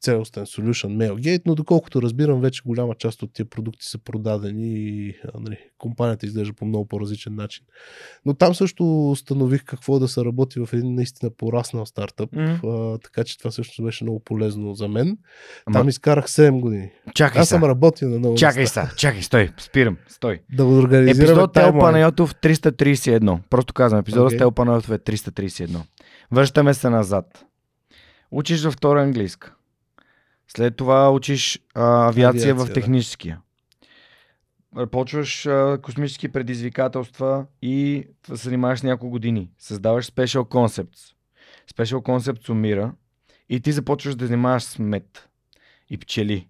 [0.00, 5.14] цялостен solution Mailgate, но доколкото разбирам, вече голяма част от тия продукти са продадени и
[5.40, 7.64] нали, компанията изглежда по много по-различен начин.
[8.26, 12.66] Но там също установих какво да се работи в един наистина пораснал стартъп, Мгм.
[12.66, 15.18] а, така че това също беше много полезно за мен.
[15.66, 16.90] Ама- Там изкарах 7 години.
[17.14, 17.68] Чакай Аз съм са.
[17.68, 18.90] работил на много Чакай са.
[18.96, 19.50] Чакай, стой.
[19.58, 19.96] Спирам.
[20.08, 20.40] Стой.
[20.52, 21.78] Да го организираме Епизод Тел.
[21.78, 23.38] Панайотов 331.
[23.50, 24.38] Просто казвам, епизода Окей.
[24.38, 25.78] с Тел Панайотов е 331.
[26.32, 27.44] Връщаме се назад.
[28.30, 29.54] Учиш във втора английска.
[30.48, 32.72] След това учиш а, авиация, в Авиация, да.
[32.72, 33.40] техническия.
[34.90, 39.50] Почваш а, космически предизвикателства и се занимаваш няколко години.
[39.58, 41.14] Създаваш Special Concepts.
[41.74, 42.92] Special Concepts умира
[43.48, 45.28] и ти започваш да занимаваш с мед
[45.90, 46.48] и пчели.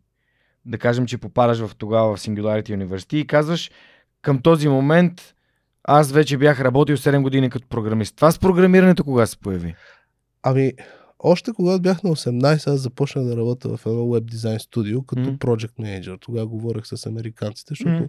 [0.64, 3.70] Да кажем, че попадаш в тогава в Singularity University и казваш
[4.22, 5.34] към този момент
[5.90, 8.16] аз вече бях работил 7 години като програмист.
[8.16, 9.74] Това с програмирането кога се появи?
[10.42, 10.72] Ами,
[11.18, 15.22] още когато бях на 18, аз започнах да работя в едно веб дизайн студио като
[15.22, 15.30] Мгм.
[15.30, 16.20] project manager.
[16.20, 18.04] Тогава говорех с американците, защото Мгм.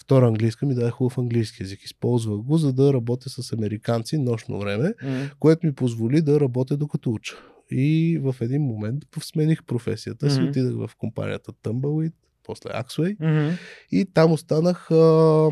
[0.00, 1.84] втора английска ми даде хубав английски язик.
[1.84, 4.94] Използвах го, за да работя с американци нощно време,
[5.38, 7.34] което ми позволи да работя докато уча.
[7.70, 10.48] И в един момент смених професията си, Мгм.
[10.48, 12.12] отидах в компанията Tumbleweed,
[12.48, 13.56] после Axway Мгм.
[13.90, 14.94] и там останах а,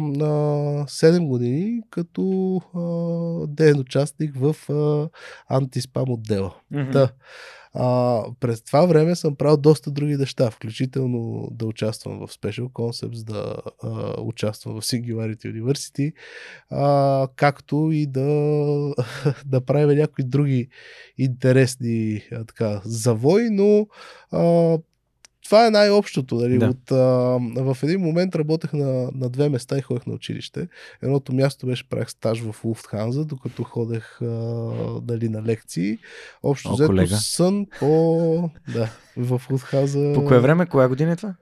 [0.00, 0.26] на
[0.88, 5.08] 7 години като а, ден участник в а,
[5.54, 6.54] антиспам отдела.
[6.70, 6.90] Мгм.
[6.90, 7.10] Да.
[7.78, 13.24] А, през това време съм правил доста други неща, включително да участвам в Special Concepts,
[13.24, 16.12] да а, участвам в Singularity University,
[16.70, 18.24] а, както и да,
[19.46, 20.68] да правим някои други
[21.18, 23.86] интересни а, така, завои, но
[24.32, 24.78] а,
[25.46, 26.34] това е най-общото.
[26.34, 26.58] Нали?
[26.58, 26.66] Да.
[26.66, 26.96] От, а,
[27.62, 30.68] в един момент работех на, на две места и ходех на училище.
[31.02, 34.26] Едното място беше правих стаж в Луфтханза, докато ходех а,
[35.02, 35.98] дали, на лекции.
[36.42, 37.16] Общо О, взето колега.
[37.16, 38.50] сън по...
[38.74, 40.12] Да, в Луфтханза...
[40.14, 40.66] По кое време?
[40.66, 41.34] Коя година е това?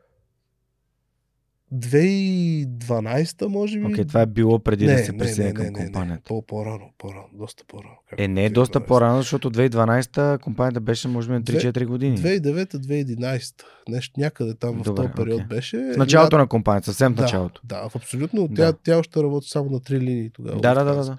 [1.74, 3.84] 2012 може би.
[3.84, 5.84] Окей, това е било преди да се не, присъедини не, към не, не, не.
[5.84, 6.22] компанията.
[6.24, 7.94] По, по-рано, по-рано, доста по-рано.
[8.18, 8.52] Е, не е 2012?
[8.52, 12.18] доста по-рано, защото 2012 компанията беше може би на 3-4 години.
[12.18, 15.56] 2009-2011, нещо някъде там в Добре, този период окей.
[15.56, 15.92] беше.
[15.94, 17.60] В началото на компанията, съвсем в да, началото.
[17.64, 18.48] Да, в абсолютно.
[18.48, 18.54] Да.
[18.54, 20.60] Тя, тя още работи само на три линии тогава.
[20.60, 21.06] Да, да, да, Lufthansa.
[21.06, 21.16] да.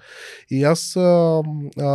[0.50, 1.42] И аз а,
[1.80, 1.86] а,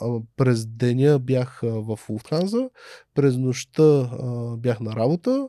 [0.00, 2.68] а, през деня бях в Луфтханза,
[3.14, 5.48] през нощта а, бях на работа,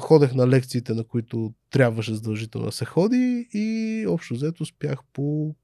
[0.00, 5.54] ходех на лекциите, на които трябваше задължително да се ходи и общо взето спях по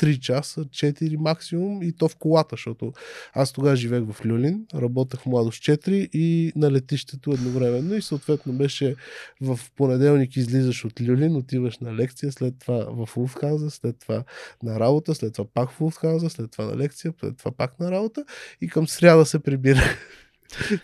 [0.00, 2.92] 3 часа, 4 максимум и то в колата, защото
[3.32, 8.96] аз тогава живеех в Люлин, работех Младост 4 и на летището едновременно и съответно беше
[9.40, 14.24] в понеделник излизаш от Люлин, отиваш на лекция, след това в Луфтханза, след това
[14.62, 17.90] на работа, след това пак в Луфтханза, след това на лекция, след това пак на
[17.90, 18.24] работа
[18.60, 19.98] и към сряда се прибирах.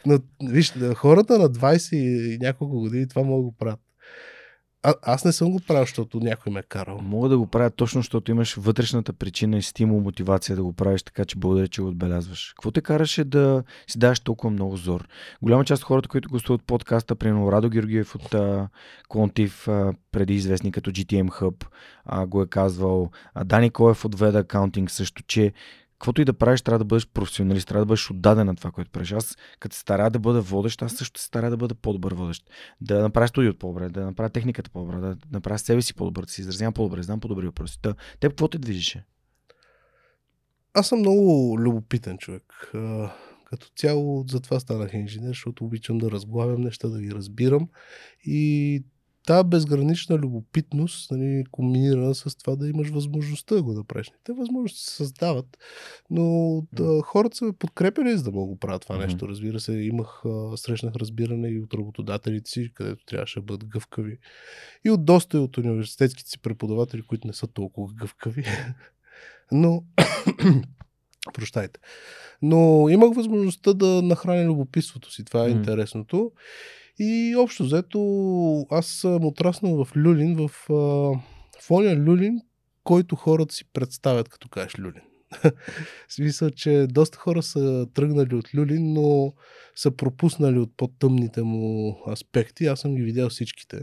[0.07, 3.81] Но, виж, хората на 20 и няколко години това могат да го правят.
[4.83, 6.99] А, аз не съм го правил, защото някой ме е карал.
[7.03, 11.03] Мога да го правя точно, защото имаш вътрешната причина и стимул, мотивация да го правиш,
[11.03, 12.53] така че благодаря, че го отбелязваш.
[12.57, 15.09] Какво те караше да си даваш толкова много зор?
[15.43, 18.69] Голяма част от хората, които гостуват подкаста, примерно Радо Георгиев от а,
[19.09, 21.65] Контив, а, преди известни като GTM Hub,
[22.05, 25.53] а, го е казвал, а, Дани Коев от Veda Accounting също, че
[25.99, 28.91] каквото и да правиш, трябва да бъдеш професионалист, трябва да бъдеш отдаден на това, което
[28.91, 29.13] правиш.
[29.13, 32.51] Аз, като се старая да бъда водещ, аз също се старая да бъда по-добър водещ.
[32.81, 36.41] Да направя студиото по-добре, да направя техниката по-добре, да направя себе си по-добър, да си
[36.41, 37.79] изразявам по-добре, знам по-добри въпроси.
[37.83, 39.05] Та, теб какво те движеше?
[40.75, 42.71] Аз съм много любопитен човек.
[43.45, 47.69] Като цяло, затова станах инженер, защото обичам да разглавям неща, да ги разбирам.
[48.25, 48.85] И
[49.27, 54.11] тази безгранична любопитност, нали, комбинирана с това да имаш възможността да го направиш.
[54.25, 55.59] Те възможности се създават,
[56.11, 59.05] но да, хората са ме подкрепили за да мога да правя това mm-hmm.
[59.05, 59.29] нещо.
[59.29, 60.23] Разбира се, имах,
[60.57, 64.19] срещнах разбиране и от работодателите си, където трябваше да бъдат гъвкави.
[64.85, 68.45] И от доста и от университетските си преподаватели, които не са толкова гъвкави.
[69.53, 69.85] но,
[71.35, 71.81] прощайте.
[72.43, 75.25] Но имах възможността да нахраня любопитството си.
[75.25, 75.57] Това е mm.
[75.57, 76.33] интересното.
[76.99, 78.01] И общо взето
[78.71, 80.51] аз съм отраснал в Люлин, в,
[81.61, 82.41] в оня Люлин,
[82.85, 85.03] който хората си представят като кажеш Люлин.
[86.09, 89.35] смисъл, че доста хора са тръгнали от Люлин, но
[89.75, 92.67] са пропуснали от по-тъмните му аспекти.
[92.67, 93.81] Аз съм ги видял всичките.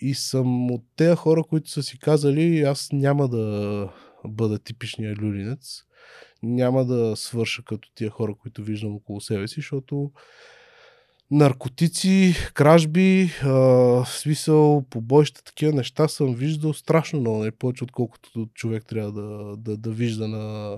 [0.00, 3.92] И съм от тези хора, които са си казали, аз няма да
[4.24, 5.82] бъда типичния люлинец.
[6.42, 10.12] Няма да свърша като тия хора, които виждам около себе си, защото
[11.30, 18.84] наркотици, кражби, а, смисъл, побоища, такива неща съм виждал страшно много, не повече отколкото човек
[18.88, 20.76] трябва да, да, да вижда на,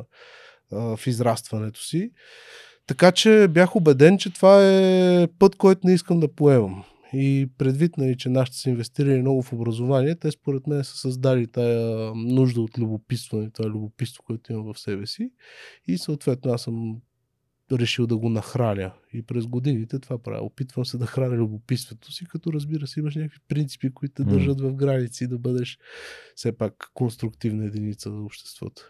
[0.72, 2.10] а, в израстването си.
[2.86, 6.84] Така че бях убеден, че това е път, който не искам да поемам.
[7.12, 11.46] И предвид, нали, че нашите са инвестирали много в образование, те според мен са създали
[11.46, 15.30] тая нужда от любопитство, това любопитство, което имам в себе си.
[15.86, 16.96] И съответно аз съм
[17.78, 18.92] решил да го нахраня.
[19.12, 20.44] И през годините това правя.
[20.44, 24.60] Опитвам се да храня любопитството си, като разбира се имаш някакви принципи, които те държат
[24.60, 25.78] в граници да бъдеш
[26.34, 28.82] все пак конструктивна единица за обществото.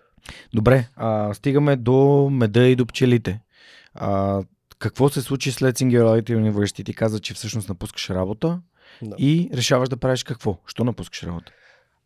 [0.55, 3.41] Добре, а, стигаме до меда и до пчелите.
[3.95, 4.43] А,
[4.79, 6.85] какво се случи след Singularity University?
[6.85, 8.61] Ти каза, че всъщност напускаш работа
[9.03, 9.17] да.
[9.19, 10.59] и решаваш да правиш какво?
[10.67, 11.53] Що напускаш работа?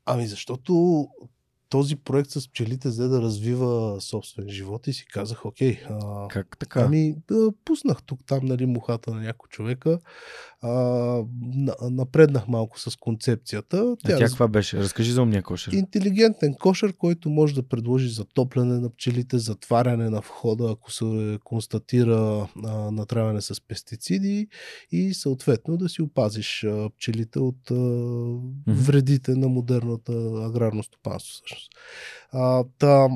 [0.06, 1.06] Ами защото
[1.68, 5.80] този проект с пчелите взе да развива собствен живот и си казах, окей.
[5.90, 6.80] А, как така?
[6.80, 9.98] Ами, да, пуснах тук там, нали, мухата на някой човека.
[10.66, 11.24] А,
[11.90, 13.96] напреднах малко с концепцията.
[14.04, 14.78] Тя, а тя каква беше?
[14.78, 15.72] Разкажи за умния кошер.
[15.72, 22.48] Интелигентен кошер, който може да предложи затопляне на пчелите, затваряне на входа, ако се констатира
[22.64, 24.48] а, натравяне с пестициди
[24.92, 27.74] и съответно да си опазиш а, пчелите от а,
[28.66, 30.12] вредите на модерната
[30.46, 31.32] аграрно стопанство.
[31.34, 31.70] Всъщност всъщност.
[32.32, 33.08] А, та,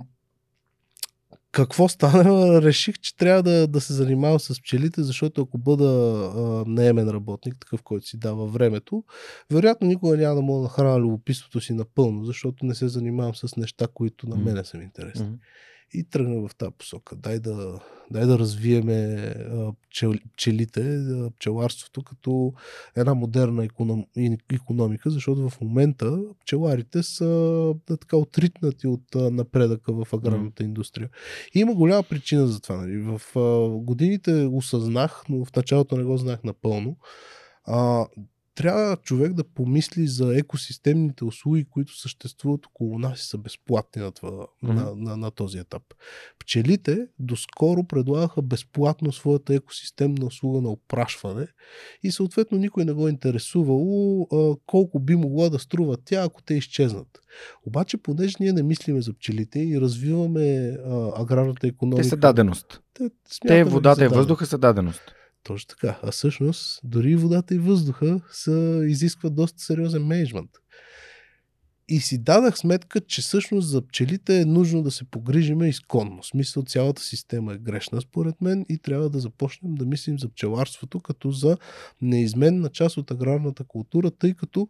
[1.53, 2.63] какво стана?
[2.63, 5.85] Реших, че трябва да, да се занимавам с пчелите, защото ако бъда
[6.37, 9.05] а, наемен работник, такъв, който си дава времето,
[9.51, 13.57] вероятно никога няма да мога да храня любопитството си напълно, защото не се занимавам с
[13.57, 15.27] неща, които на мене са интересни.
[15.27, 15.39] Mm-hmm
[15.95, 17.17] и тръгна в тази посока.
[17.17, 17.81] Дай да,
[18.11, 19.35] дай да развиеме
[19.83, 21.01] пчел, пчелите,
[21.37, 22.53] пчеларството като
[22.97, 24.07] една модерна економ,
[24.53, 31.09] економика, защото в момента пчеларите са така отритнати от напредъка в аграрната индустрия.
[31.55, 32.77] И има голяма причина за това.
[32.77, 32.99] Нали.
[32.99, 33.21] В
[33.83, 36.97] годините осъзнах, но в началото не го знах напълно
[38.59, 44.13] трябва човек да помисли за екосистемните услуги, които съществуват около нас и са безплатни на,
[44.13, 44.47] това, mm-hmm.
[44.63, 45.83] на, на, на този етап.
[46.39, 51.47] Пчелите доскоро предлагаха безплатно своята екосистемна услуга на опрашване
[52.03, 56.43] и съответно никой не го е интересувало а, колко би могла да струва тя, ако
[56.43, 57.21] те изчезнат.
[57.67, 62.03] Обаче, понеже ние не мислиме за пчелите и развиваме а, аграрната економика.
[62.03, 62.81] Те са даденост.
[62.95, 63.11] Те,
[63.47, 65.03] те водата и въздуха са даденост.
[65.43, 66.01] Точно така.
[66.03, 70.51] А всъщност, дори водата и въздуха са, изискват доста сериозен менеджмент.
[71.89, 76.23] И си дадах сметка, че всъщност за пчелите е нужно да се погрижиме изконно.
[76.23, 81.01] Смисъл цялата система е грешна според мен и трябва да започнем да мислим за пчеларството
[81.01, 81.57] като за
[82.03, 84.69] неизменна част от аграрната култура, тъй като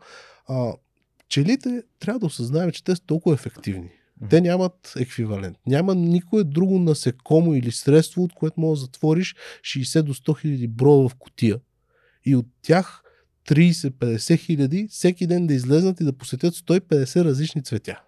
[0.49, 0.73] а,
[1.19, 3.91] пчелите трябва да осъзнаем, че те са толкова ефективни.
[4.31, 5.57] Те нямат еквивалент.
[5.67, 10.69] Няма никое друго насекомо или средство, от което можеш да затвориш 60 до 100 хиляди
[10.69, 11.61] броя в котия.
[12.25, 13.03] И от тях
[13.49, 18.01] 30-50 хиляди всеки ден да излезнат и да посетят 150 различни цветя.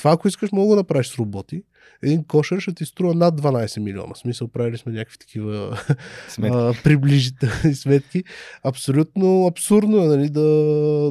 [0.00, 1.62] Това, ако искаш, мога да направиш с роботи.
[2.02, 4.14] Един кошер ще ти струва над 12 милиона.
[4.14, 5.78] В смисъл, правили сме някакви такива
[6.84, 8.24] приближителни сметки.
[8.64, 10.40] Абсолютно абсурдно е нали, да,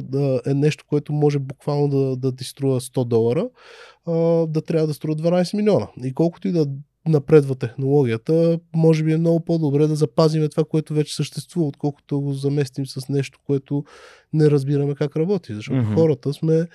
[0.02, 3.48] да е нещо, което може буквално да, да ти струва 100 долара,
[4.06, 4.12] а,
[4.46, 5.88] да трябва да струва 12 милиона.
[6.04, 6.66] И колкото и да
[7.08, 12.32] напредва технологията, може би е много по-добре да запазиме това, което вече съществува, отколкото го
[12.32, 13.84] заместим с нещо, което
[14.32, 15.54] не разбираме как работи.
[15.54, 15.94] Защото mm-hmm.
[15.94, 16.66] хората сме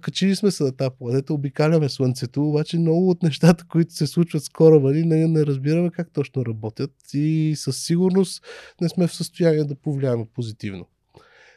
[0.00, 4.44] качили сме се на тази планета, обикаляме Слънцето, обаче много от нещата, които се случват
[4.44, 8.44] с кораба ни, не, не разбираме как точно работят и със сигурност
[8.80, 10.86] не сме в състояние да повлияме позитивно.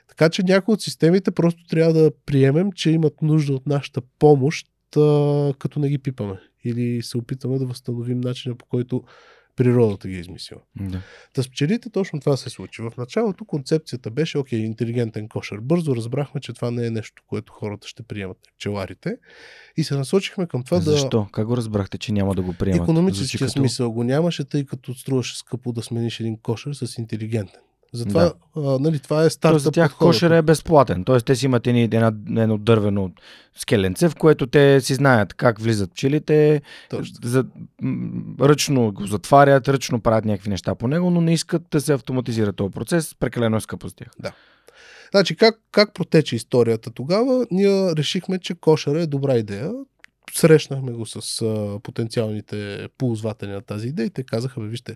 [0.07, 4.67] Така че някои от системите просто трябва да приемем, че имат нужда от нашата помощ,
[5.59, 6.39] като не ги пипаме.
[6.63, 9.03] Или се опитаме да възстановим начина по който
[9.57, 10.61] природата ги е измислила.
[10.75, 11.01] Да.
[11.33, 12.81] Та с пчелите точно това се случи.
[12.81, 15.57] В началото концепцията беше, окей, интелигентен кошер.
[15.57, 19.17] Бързо разбрахме, че това не е нещо, което хората ще приемат, пчеларите.
[19.77, 21.21] И се насочихме към това Защо?
[21.21, 21.27] да...
[21.31, 22.81] Как го разбрахте, че няма да го приемат?
[22.83, 27.61] Економическия като- смисъл го нямаше, тъй като струваше скъпо да смениш един кошер с интелигентен.
[27.93, 28.33] Затова, Да.
[28.55, 31.03] а, нали, това е Тоест за тях кошер е безплатен.
[31.03, 32.07] Тоест те си имат едни, една,
[32.41, 33.11] едно дървено
[33.57, 37.15] скеленце, в което те си знаят как влизат пчелите, Точно.
[37.23, 37.45] за,
[38.41, 42.53] ръчно го затварят, ръчно правят някакви неща по него, но не искат да се автоматизира
[42.53, 43.15] този процес.
[43.19, 44.07] Прекалено е скъпо с тях.
[45.11, 47.45] Значи, как, как протече историята тогава?
[47.51, 49.71] Ние решихме, че кошера е добра идея.
[50.33, 54.95] Срещнахме го с а, потенциалните ползватели на тази идея и те казаха, бе, вижте,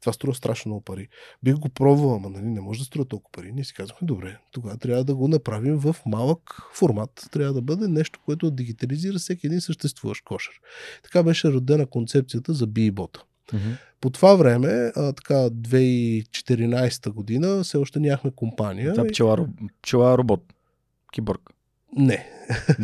[0.00, 1.08] това струва страшно много пари.
[1.42, 3.52] Бих го пробвал, ама нали, не може да струва толкова пари.
[3.52, 7.28] Ние си казахме, добре, тогава трябва да го направим в малък формат.
[7.32, 10.54] Трябва да бъде нещо, което да дигитализира всеки един съществуващ кошер.
[11.02, 13.24] Така беше родена концепцията за Биибота.
[14.00, 18.94] По това време, а, така, 2014 година, все още нямахме компания.
[18.94, 19.48] Това пчела,
[19.82, 20.54] пчела робот.
[21.12, 21.40] Киборг.
[21.96, 22.28] Не.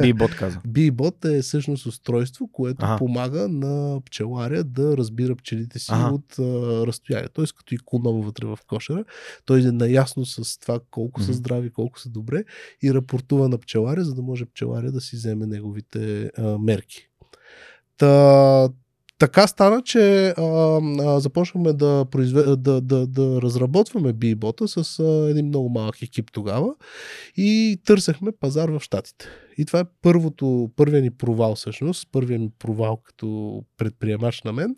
[0.00, 0.60] Бибот каза.
[0.66, 2.96] Бибот е всъщност устройство, което Ага.
[2.96, 6.14] помага на пчеларя да разбира пчелите си Ага.
[6.14, 6.42] от а,
[6.86, 7.28] разстояние.
[7.32, 9.04] Тоест като иконома вътре в кошера,
[9.44, 12.44] той е наясно с това колко са здрави, колко са добре
[12.82, 17.08] и рапортува на пчеларя, за да може пчеларя да си вземе неговите а, мерки.
[17.98, 18.68] Та,
[19.18, 20.42] така стана, че а,
[21.00, 22.42] а, започнахме да, произве...
[22.42, 26.74] да, да, да разработваме бибота с а, един много малък екип тогава
[27.36, 29.26] и търсехме пазар в Штатите.
[29.58, 34.76] И това е първото, първият ни провал всъщност, първият ми провал като предприемач на мен,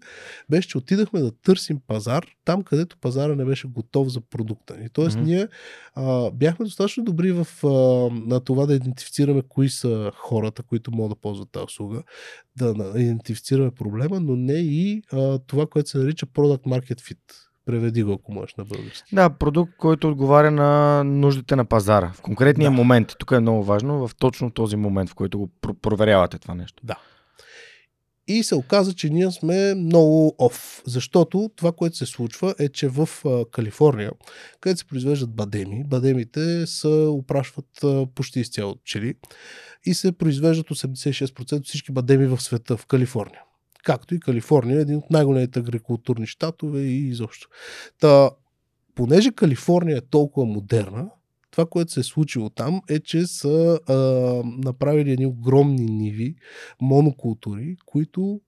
[0.51, 4.89] беше, че отидахме да търсим пазар там, където пазара не беше готов за продукта ни.
[4.89, 5.27] Тоест Мгм.
[5.27, 5.49] ние
[5.95, 7.69] а, бяхме достатъчно добри в а,
[8.29, 12.03] на това да идентифицираме кои са хората, които могат да ползват тази услуга,
[12.57, 17.50] да идентифицираме проблема, но не и а, това, което се нарича Product Market Fit.
[17.71, 19.15] Преведи го, ако можеш на български.
[19.15, 22.13] Да, продукт, който отговаря на нуждите на пазара.
[22.15, 22.77] В конкретния Да.
[22.77, 23.13] момент.
[23.19, 26.83] Тук е много важно, в точно този момент, в който го про- проверявате това нещо.
[28.29, 32.89] И се оказа, че ние сме много оф, защото това, което се случва е, че
[32.89, 33.09] в
[33.53, 34.11] Калифорния,
[34.61, 39.15] където се произвеждат бадеми, бадемите се опрашват почти изцяло от пчели
[39.85, 43.41] и се произвеждат 86% от всички бадеми в света, в Калифорния.
[43.85, 47.49] Както и Калифорния един от най-големите агрикултурни щатове и изобщо.
[48.01, 48.31] Та,
[48.95, 51.11] понеже Калифорния е толкова модерна,
[51.51, 53.95] това, което се е случило там е, че са а,
[54.45, 56.35] направили едни огромни ниви,
[56.81, 58.41] монокултури, които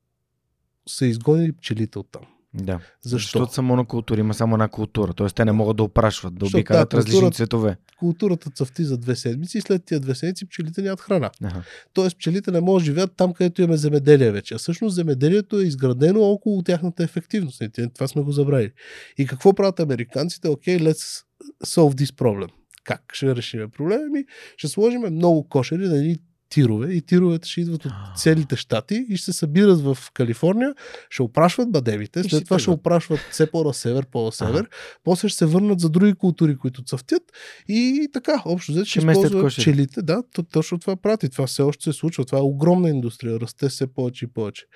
[0.89, 2.23] са изгонили пчелите от там.
[2.55, 2.81] Да.
[3.03, 3.19] Защо?
[3.39, 5.13] Защото са монокултури, има само една култура.
[5.13, 7.77] Тоест те не могат да опрашват, да Защото обикалят да, различни култура- цветове.
[7.99, 11.31] Културата цъфти за две седмици и след тия две седмици пчелите нямат храна.
[11.43, 11.63] Ага.
[11.93, 14.55] Тоест пчелите не могат да живеят там, където имаме земеделие вече.
[14.55, 17.61] А всъщност земеделието е изградено около тяхната ефективност.
[17.61, 18.73] И те- Това сме го забравили.
[19.19, 20.49] И какво правят американците?
[20.49, 21.25] Окей, okay, let's
[21.67, 22.49] solve this problem.
[22.85, 24.05] Как ще решим проблема?
[24.07, 24.25] Ми,
[24.57, 26.17] ще сложим много кошери на едни
[26.53, 30.75] тирове и тировете ще идват от целите щати и ще се събират в Калифорния,
[31.11, 34.69] ще опрашват бадемите, И след това ще опрашват все по-на север, по-на север,
[35.05, 37.23] после ще се върнат за други култури, които цъфтят
[37.69, 40.03] и така, общо взето ще Ще използват пчелите.
[40.03, 42.25] Да, то, точно това правят и това все още се случва.
[42.25, 44.67] Това е огромна индустрия, расте все повече и повече.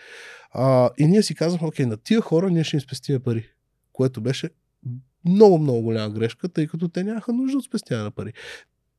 [0.50, 3.48] А, и ние си казахме, окей, на тия хора ние ще им спестиме пари,
[3.92, 4.50] което беше
[5.24, 8.32] много, много голяма грешка, тъй като те нямаха нужда от спестяване на пари.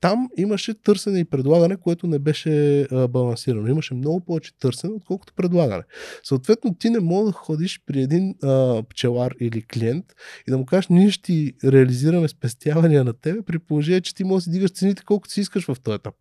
[0.01, 3.67] Там имаше търсене и предлагане, което не беше а, балансирано.
[3.67, 5.83] Имаше много повече търсене, отколкото предлагане.
[6.23, 10.05] Съответно, ти не можеш да ходиш при един а, пчелар или клиент
[10.47, 14.45] и да му кажеш, ние ще реализираме спестявания на тебе, при положение, че ти можеш
[14.45, 16.13] да си дигаш цените колкото си искаш в този етап.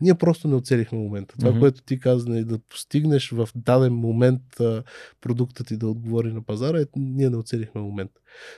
[0.00, 1.34] Ние просто не оцелихме момента.
[1.38, 1.60] Това, Мгм.
[1.60, 4.82] което ти каза, нали, да постигнеш в даден момент а,
[5.20, 8.10] продуктът ти да отговори на пазара, е, ние не оцелихме момент.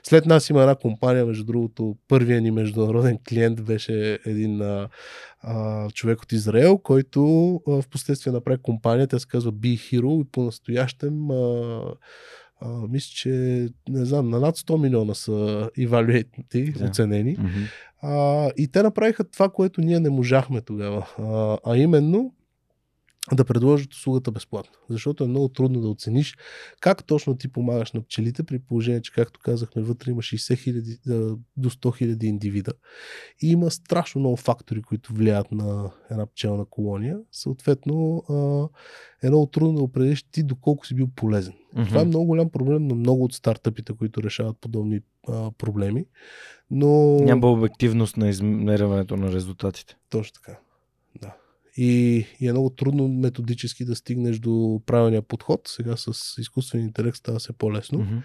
[0.02, 4.88] След нас има една компания, между другото, първият ни международен клиент беше един а,
[5.40, 10.22] а, човек от Израел, който а, в последствие направи компания, тя се казва Be Hero
[10.22, 11.82] и по-настоящем а,
[12.60, 13.30] а, мисля, че
[13.88, 16.44] не знам, на над 100 милиона са евалюетни,
[16.78, 16.84] Да.
[16.84, 17.36] оценени.
[17.38, 17.48] Мгм.
[18.02, 21.06] А, и те направиха това, което ние не можахме тогава.
[21.18, 22.34] А, а именно
[23.32, 24.72] да предложат услугата безплатно.
[24.90, 26.36] Защото е много трудно да оцениш
[26.80, 30.98] как точно ти помагаш на пчелите, при положение, че, както казахме, вътре има 60 хиляди
[31.56, 32.72] до 100 хиляди индивида.
[33.42, 37.18] И има страшно много фактори, които влияят на една пчелна колония.
[37.32, 38.22] Съответно,
[39.22, 41.54] е много трудно да определиш ти доколко си бил полезен.
[41.76, 41.88] Mm-hmm.
[41.88, 46.04] Това е много голям проблем на много от стартъпите, които решават подобни а, проблеми.
[46.70, 47.16] Но...
[47.20, 49.96] Няма обективност на измерването на резултатите.
[50.10, 50.58] Точно така.
[51.20, 51.34] Да
[51.76, 55.60] и, и е много трудно методически да стигнеш до правилния подход.
[55.66, 57.98] Сега с изкуствен интелект става се по-лесно.
[57.98, 58.22] Mm-hmm.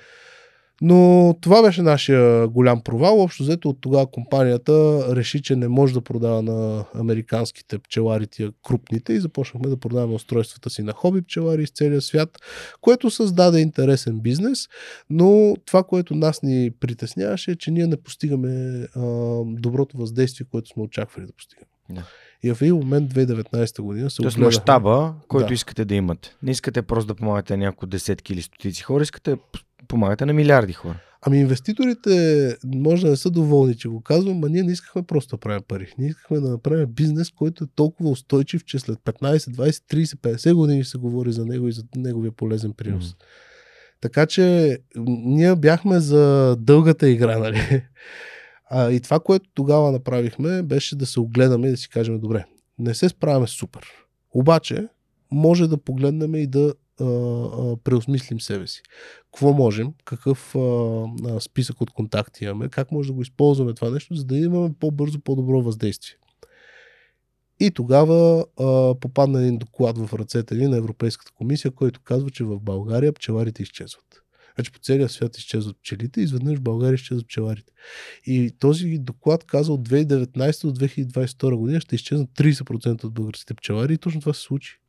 [0.81, 3.21] Но това беше нашия голям провал.
[3.21, 8.51] Общо взето от тогава компанията реши, че не може да продава на американските пчелари тия
[8.63, 12.37] крупните и започнахме да продаваме устройствата си на хоби пчелари из целия свят,
[12.81, 14.67] което създаде интересен бизнес,
[15.09, 19.01] но това, което нас ни притесняваше е, че ние не постигаме а,
[19.45, 21.67] доброто въздействие, което сме очаквали да постигаме.
[21.91, 22.03] Yeah.
[22.43, 25.53] И в един момент, 2019 година, се Тоест мащаба, който да.
[25.53, 26.35] искате да имате.
[26.43, 29.37] Не искате просто да помагате на няколко десетки или стотици хора, искате да
[29.87, 30.99] помагате на милиарди хора.
[31.21, 35.35] Ами инвеститорите може да не са доволни, че го казвам, но ние не искахме просто
[35.35, 35.93] да правим пари.
[35.97, 40.53] Ние искахме да направим бизнес, който е толкова устойчив, че след 15, 20, 30, 50
[40.53, 43.05] години се говори за него и за неговия полезен принос.
[43.05, 43.23] Mm-hmm.
[44.01, 44.77] Така че
[45.07, 47.83] ние бяхме за дългата игра, нали?
[48.69, 52.45] А, и това, което тогава направихме, беше да се огледаме и да си кажем, добре,
[52.79, 53.85] не се справяме супер.
[54.31, 54.87] Обаче,
[55.31, 58.81] може да погледнем и да а, а, преосмислим себе си.
[59.25, 63.89] Какво можем, какъв а, а, списък от контакти имаме, как може да го използваме това
[63.89, 66.15] нещо, за да имаме по-бързо, по-добро въздействие.
[67.59, 72.43] И тогава а, попадна един доклад в ръцете ни на Европейската комисия, който казва, че
[72.43, 74.23] в България пчеларите изчезват.
[74.59, 77.73] Значи по целия свят изчезват пчелите, изведнъж в България изчезват пчеларите.
[78.25, 83.93] И този доклад каза от 2019 до 2022 година ще изчезнат 30% от българските пчелари
[83.93, 84.79] и точно това се случи.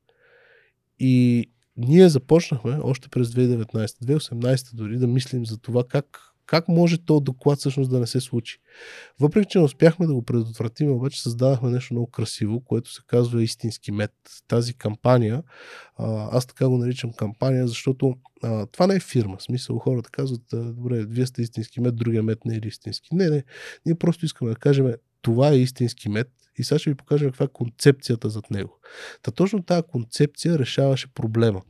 [0.99, 1.47] И
[1.77, 6.21] ние започнахме още през 2019-2018 дори да мислим за това как
[6.51, 8.59] как може този доклад всъщност да не се случи?
[9.21, 13.43] Въпреки, че не успяхме да го предотвратим, обаче създадахме нещо много красиво, което се казва
[13.43, 14.13] истински мед.
[14.49, 15.43] Тази кампания,
[16.31, 19.37] аз така го наричам кампания, защото а, това не е фирма.
[19.37, 23.09] В смисъл хората казват, добре, вие сте истински мед, другия мед не е истински.
[23.15, 23.45] Не, не.
[23.87, 26.29] Ние просто искаме да кажем, това е истински мед
[26.59, 28.79] и сега ще ви покажем каква е концепцията зад него.
[29.23, 31.63] Та точно тази концепция решаваше проблема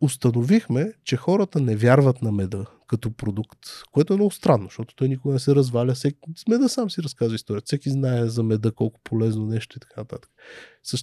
[0.00, 3.58] установихме, че хората не вярват на меда като продукт,
[3.92, 5.94] което е много странно, защото той никога не се разваля.
[5.94, 7.66] Всеки, с меда сам си разказва историята.
[7.66, 10.30] Всеки знае за меда колко полезно нещо и така нататък.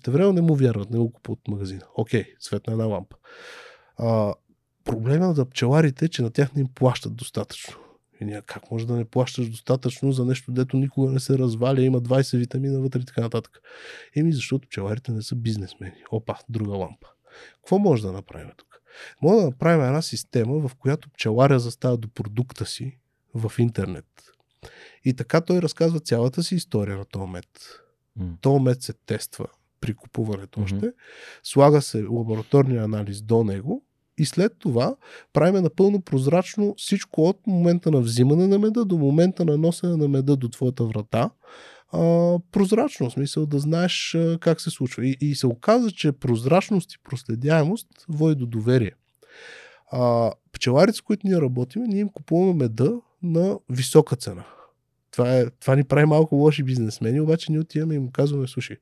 [0.07, 1.81] време не му вярват, не го купуват от магазина.
[1.95, 3.15] Окей, светна една лампа.
[3.97, 4.33] А,
[4.85, 7.75] проблема за пчеларите е, че на тях не им плащат достатъчно.
[8.21, 11.81] И ние, как може да не плащаш достатъчно за нещо, дето никога не се разваля,
[11.81, 13.61] има 20 витамина вътре и така нататък.
[14.15, 16.03] Еми, защото пчеларите не са бизнесмени.
[16.11, 17.07] Опа, друга лампа.
[17.55, 18.72] Какво може да направим тук?
[19.21, 22.97] Може да направим една система, в която пчеларя застава до продукта си
[23.35, 24.05] в интернет.
[25.05, 27.47] И така той разказва цялата си история на този мед.
[28.19, 28.41] Mm.
[28.41, 29.45] Този мед се тества
[29.81, 30.63] при купуването mm-hmm.
[30.63, 30.91] още.
[31.43, 33.83] Слага се лабораторния анализ до него
[34.17, 34.95] и след това
[35.33, 40.07] правим напълно прозрачно всичко от момента на взимане на меда до момента на носене на
[40.07, 41.29] меда до твоята врата
[42.51, 45.05] прозрачно, в смисъл да знаеш а, как се случва.
[45.05, 48.91] И, и се оказа, че прозрачност и проследяемост води до доверие.
[49.91, 52.91] А, пчеларите, с които ние работим, ние им купуваме меда
[53.23, 54.45] на висока цена.
[55.11, 58.77] Това, е, това ни прави малко лоши бизнесмени, обаче ние отиваме и им казваме, слушай,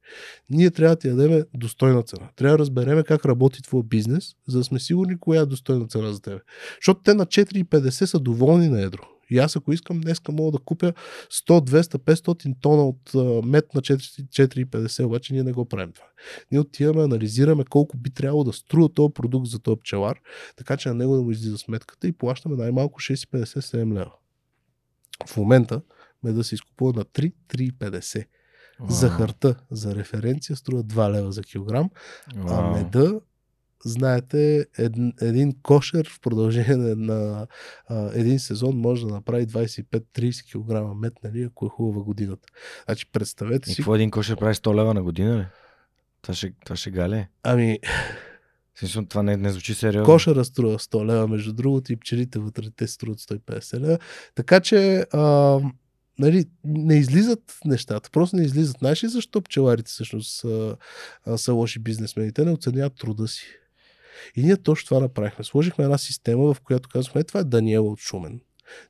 [0.50, 2.30] ние трябва да ти дадем достойна цена.
[2.36, 6.12] Трябва да разбереме как работи твой бизнес, за да сме сигурни коя е достойна цена
[6.12, 6.42] за теб.
[6.82, 9.04] Защото те на 4,50 са доволни на едро.
[9.32, 10.94] И аз ако искам, днеска мога да купя
[11.32, 13.14] 100, 200, 500 тона от
[13.46, 16.06] мед на 4,50, обаче ние не го правим това.
[16.52, 20.20] Ние отиваме, анализираме колко би трябвало да струва този продукт за този пчелар,
[20.56, 24.12] така че на него да му излиза сметката и плащаме най-малко 6,50-7 лева.
[25.28, 25.82] В момента
[26.24, 28.26] меда се изкупува на 3,350.
[28.90, 31.90] Захарта за референция струва 2 лева за килограм,
[32.36, 33.20] а меда
[33.86, 37.48] знаете, един, един кошер в продължение на, на
[37.88, 42.48] а, един сезон може да направи 25-30 кг мед, нали, ако е хубава годината.
[42.86, 43.74] Значи, представете си.
[43.74, 45.46] И какво един кошер прави 100 лева на година, ли?
[46.22, 47.28] Това ще, това ще гале.
[47.44, 47.80] Ами,
[48.76, 50.14] Смисъл, това не, не звучи сериозно.
[50.14, 54.00] Кошера струва 100 лева, между другото, и пчелите вътре те струват 150 лева.
[54.36, 55.60] Така че, а,
[56.20, 58.10] нали, не излизат нещата.
[58.10, 58.78] Просто не излизат.
[58.80, 60.78] Знаеш ли защо пчеларите всъщност са,
[61.38, 62.34] са лоши бизнесмени?
[62.34, 63.46] Те не оценяват труда си.
[64.36, 65.44] И ние точно това направихме.
[65.44, 68.42] Сложихме една система, в която казваме, е, това е Даниела от Шумен.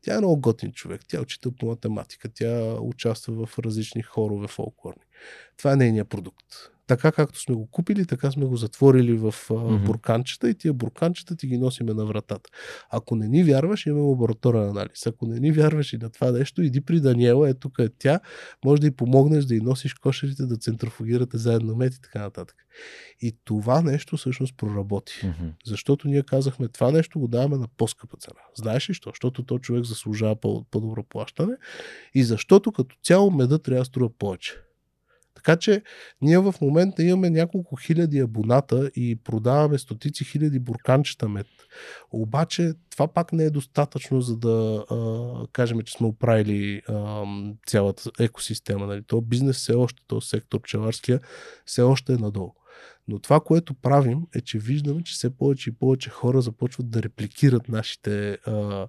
[0.02, 1.02] Тя е много готин човек.
[1.08, 2.30] Тя е учител по математика.
[2.34, 5.04] Тя участва в различни хорове фолклорни.
[5.58, 6.46] Това е нейният продукт.
[6.92, 9.86] Така както сме го купили, така сме го затворили в Мгм.
[9.86, 12.50] бурканчета и тия бурканчета ти ги носиме на вратата.
[12.90, 15.08] Ако не ни вярваш, имаме лабораторен анализ.
[15.08, 18.20] Ако не ни вярваш и на това нещо, иди при Даниела, е тук е тя,
[18.66, 22.56] може да й помогнеш да й носиш кошерите, да центрофугирате заедно мет и така нататък.
[23.22, 25.14] И това нещо всъщност проработи.
[25.24, 25.48] Мгм.
[25.66, 28.40] Защото ние казахме, това нещо го даваме на по-скъпа цена.
[28.56, 29.10] Знаеш ли що?
[29.10, 31.54] Защото то човек заслужава по- по-добро плащане
[32.14, 34.54] и защото като цяло меда трябва да струва повече.
[35.36, 35.84] Така че
[36.22, 41.48] ние в момента имаме няколко хиляди абоната и продаваме стотици хиляди бурканчета мед.
[42.12, 47.24] Обаче това пак не е достатъчно, за да а, кажем, че сме оправили а,
[47.68, 48.88] цялата екосистема.
[48.88, 49.04] Нали?
[49.04, 51.20] То бизнес все още, то сектор пчеларския
[51.66, 52.54] все още е надолу.
[53.08, 57.04] Но това, което правим, е, че виждаме, че все повече и повече хора започват да
[57.04, 58.88] репликират нашите а,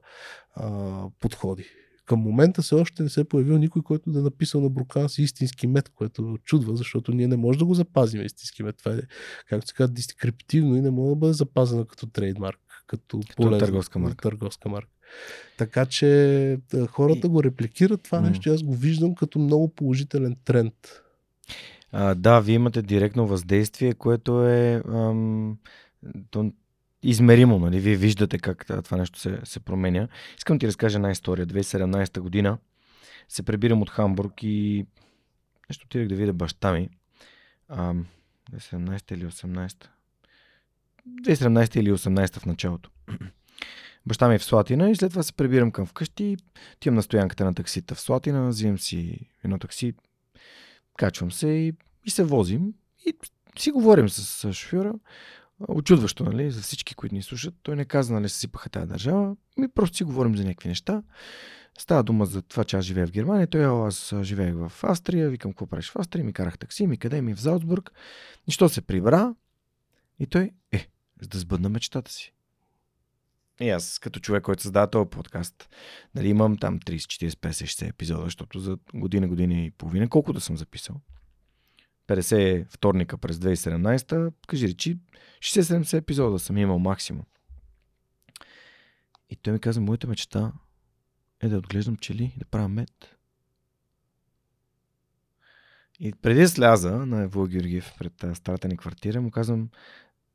[0.54, 1.64] а, подходи.
[2.04, 5.08] Към момента все още не се е появил никой, който да е написал на Брукан
[5.08, 8.76] си истински мед, което ме чудва, защото ние не можем да го запазим истински мед.
[8.76, 9.00] Това е,
[9.48, 13.98] както се казва, дескриптивно и не може да бъде запазено като трейдмарк, като, полезна, търговска
[13.98, 14.22] марка.
[14.22, 14.90] търговска марка.
[15.58, 18.28] Така че хората И- го репликират това М.
[18.28, 20.74] нещо и аз го виждам като много положителен тренд.
[21.92, 25.58] А, да, вие имате директно въздействие, което е ам,
[26.30, 26.52] то,
[27.02, 27.80] измеримо, нали?
[27.80, 30.08] Вие виждате как това нещо се, се променя.
[30.38, 31.46] Искам ти разкажа една история.
[31.46, 32.58] 2017 година
[33.28, 34.86] се прибирам от Хамбург и
[35.70, 36.88] нещо отидах да видя баща ми.
[37.68, 38.06] Ам,
[38.52, 39.86] 2017 или 18
[41.08, 42.90] 2017 или 18 в началото.
[44.06, 46.36] Баща ми е в Слатина и след това се прибирам към вкъщи.
[46.80, 49.94] Тивам на стоянката на таксита в Слатина, взимам си едно такси,
[50.96, 51.72] качвам се и,
[52.06, 52.74] и се возим
[53.06, 53.14] и
[53.58, 54.94] си говорим с, с шофьора.
[55.68, 57.54] Очудващо, нали, за всички, които ни слушат.
[57.62, 59.36] Той не каза, нали, съсипаха тази държава.
[59.56, 61.02] Ми просто си говорим за някакви неща.
[61.78, 63.46] Става дума за това, че аз живея в Германия.
[63.46, 65.30] Той, «Ало, аз живеех в Австрия.
[65.30, 66.24] Викам, какво правиш в Австрия?
[66.24, 67.92] Ми карах такси, ми къде ми в Залцбург.
[68.46, 69.34] И що се прибра?
[70.18, 70.88] И той, е,
[71.20, 72.32] за да сбъдна мечтата си.
[73.60, 75.68] И аз, като човек, който създава този подкаст,
[76.14, 80.32] нали, имам там 30, 40, 50, 60 епизода, защото за година, година и половина, колко
[80.32, 81.00] да съм записал?
[82.06, 84.98] 50 вторника през 2017, кажи речи,
[85.40, 87.24] 60-70 епизода съм имал максимум.
[89.30, 90.52] И той ми каза, моята мечта
[91.40, 93.16] е да отглеждам пчели и да правя мед.
[96.00, 99.70] И преди сляза на Ево Георгиев пред старата ни квартира, му казвам,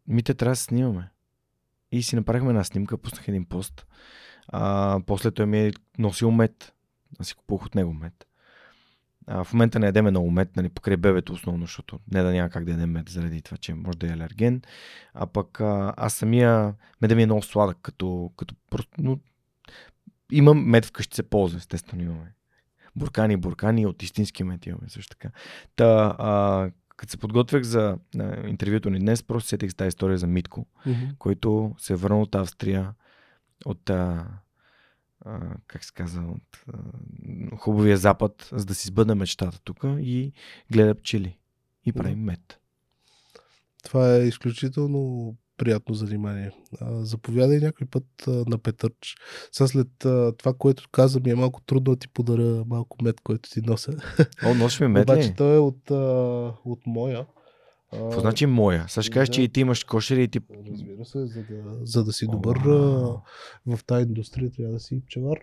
[0.07, 1.09] ми те трябва да се снимаме.
[1.91, 3.87] И си направихме една снимка, пуснах един пост.
[4.47, 6.73] А, после той ми е носил мед.
[7.19, 8.27] Аз си купувах от него мед.
[9.27, 12.49] А, в момента не ядеме много мед, нали, покрай бебето основно, защото не да няма
[12.49, 14.61] как да ядем мед заради това, че може да е алерген.
[15.13, 19.19] А пък а, аз самия меда ми е много сладък, като, като просто, но
[20.31, 22.33] имам мед вкъщи се ползва, естествено имаме.
[22.95, 25.29] Буркани, буркани, от истински мед имаме също така.
[25.75, 30.17] Та, а, като се подготвях за а, интервюто ни днес, просто сетих за тази история
[30.17, 30.65] за Митко,
[31.19, 32.93] който се е върнал от Австрия,
[33.65, 34.25] от а,
[35.25, 36.77] а, как се казва, от а,
[37.57, 40.31] хубавия запад, за да си сбъдне мечтата тук и
[40.71, 41.37] гледа пчели
[41.85, 42.59] и прави мед.
[43.83, 46.51] Това е изключително приятно занимание.
[46.81, 49.15] А, заповядай някой път а, на Петърч.
[49.51, 53.21] Сега след а, това, което каза, ми е малко трудно да ти подаря малко мед,
[53.21, 53.91] който ти нося.
[54.45, 55.91] О, носиш ми мед Обаче той е от,
[56.65, 57.25] от моя.
[57.91, 58.85] Какво значи моя?
[58.87, 60.39] Сега ще кажеш, че и ти имаш кошери и ти...
[60.71, 62.71] Разбира се, за да, за да си О, добър а,
[63.65, 65.37] в тази индустрия, трябва да си пчелар.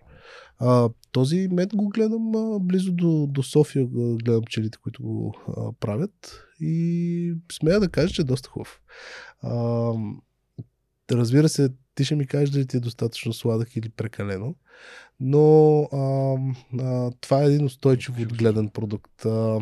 [0.58, 3.86] А, този мед го гледам а, близо до, до София,
[4.24, 8.80] гледам пчелите, които го а, правят и смея да кажа, че е доста хубав.
[9.42, 9.92] А,
[11.12, 14.54] разбира се, ти ще ми кажеш дали ти е достатъчно сладък или прекалено,
[15.20, 16.36] но а,
[16.80, 19.24] а, това е един устойчиво отгледан продукт.
[19.24, 19.60] А,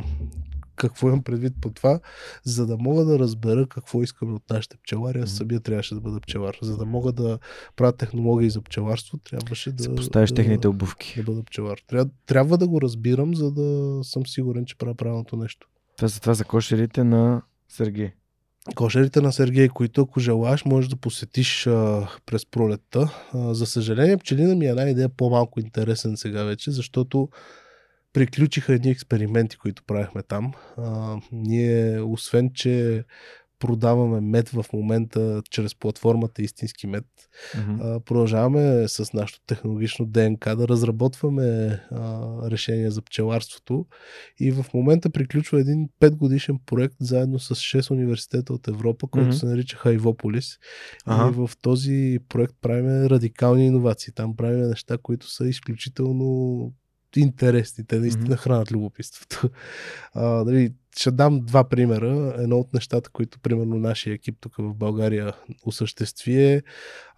[0.77, 2.01] какво имам предвид по това?
[2.45, 6.20] За да мога да разбера какво искаме от нашите пчелари, аз самия трябваше да бъда
[6.20, 6.59] пчелар.
[6.62, 7.39] За да мога да
[7.77, 11.14] правя технологии за пчеларство, трябваше да, Се поставиш да, техните обувки.
[11.16, 11.79] да бъда пчелар.
[11.87, 15.68] Трябва, трябва да го разбирам, за да съм сигурен, че правя правилното нещо.
[15.97, 18.12] Това за това за кошерите на Сергей.
[18.75, 23.29] Кошерите на Сергей, които ако желаеш, можеш да посетиш а, през пролетта.
[23.35, 27.29] А, за съжаление, пчелина ми е една идея по-малко интересен сега вече, защото
[28.12, 30.52] приключиха едни експерименти, които правихме там.
[30.76, 33.04] А, ние, освен, че
[33.62, 37.04] продаваме мед в момента чрез платформата Истински мед,
[37.80, 41.42] а, продължаваме с нашото технологично ДНК да разработваме
[41.90, 43.86] а, решения за пчеларството
[44.40, 49.32] и в момента приключва един 5 годишен проект заедно с 6 университета от Европа, който
[49.32, 50.58] се нарича Хайвополис.
[51.04, 51.30] Ага.
[51.30, 54.12] И в този проект правим радикални иновации.
[54.12, 56.72] Там правим неща, които са изключително
[57.20, 57.84] интересни.
[57.86, 59.50] Те наистина хранят любопитството.
[60.14, 62.34] А, дали, ще дам два примера.
[62.38, 65.32] Едно от нещата, които примерно нашия екип тук в България
[65.64, 66.62] осъществи е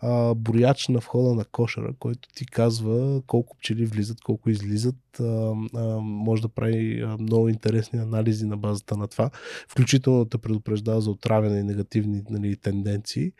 [0.00, 4.96] а, брояч на входа на кошера, който ти казва колко пчели влизат, колко излизат.
[5.20, 9.30] А, а, може да прави много интересни анализи на базата на това.
[9.68, 13.32] Включително да предупреждава за отравяне и негативни нали, тенденции.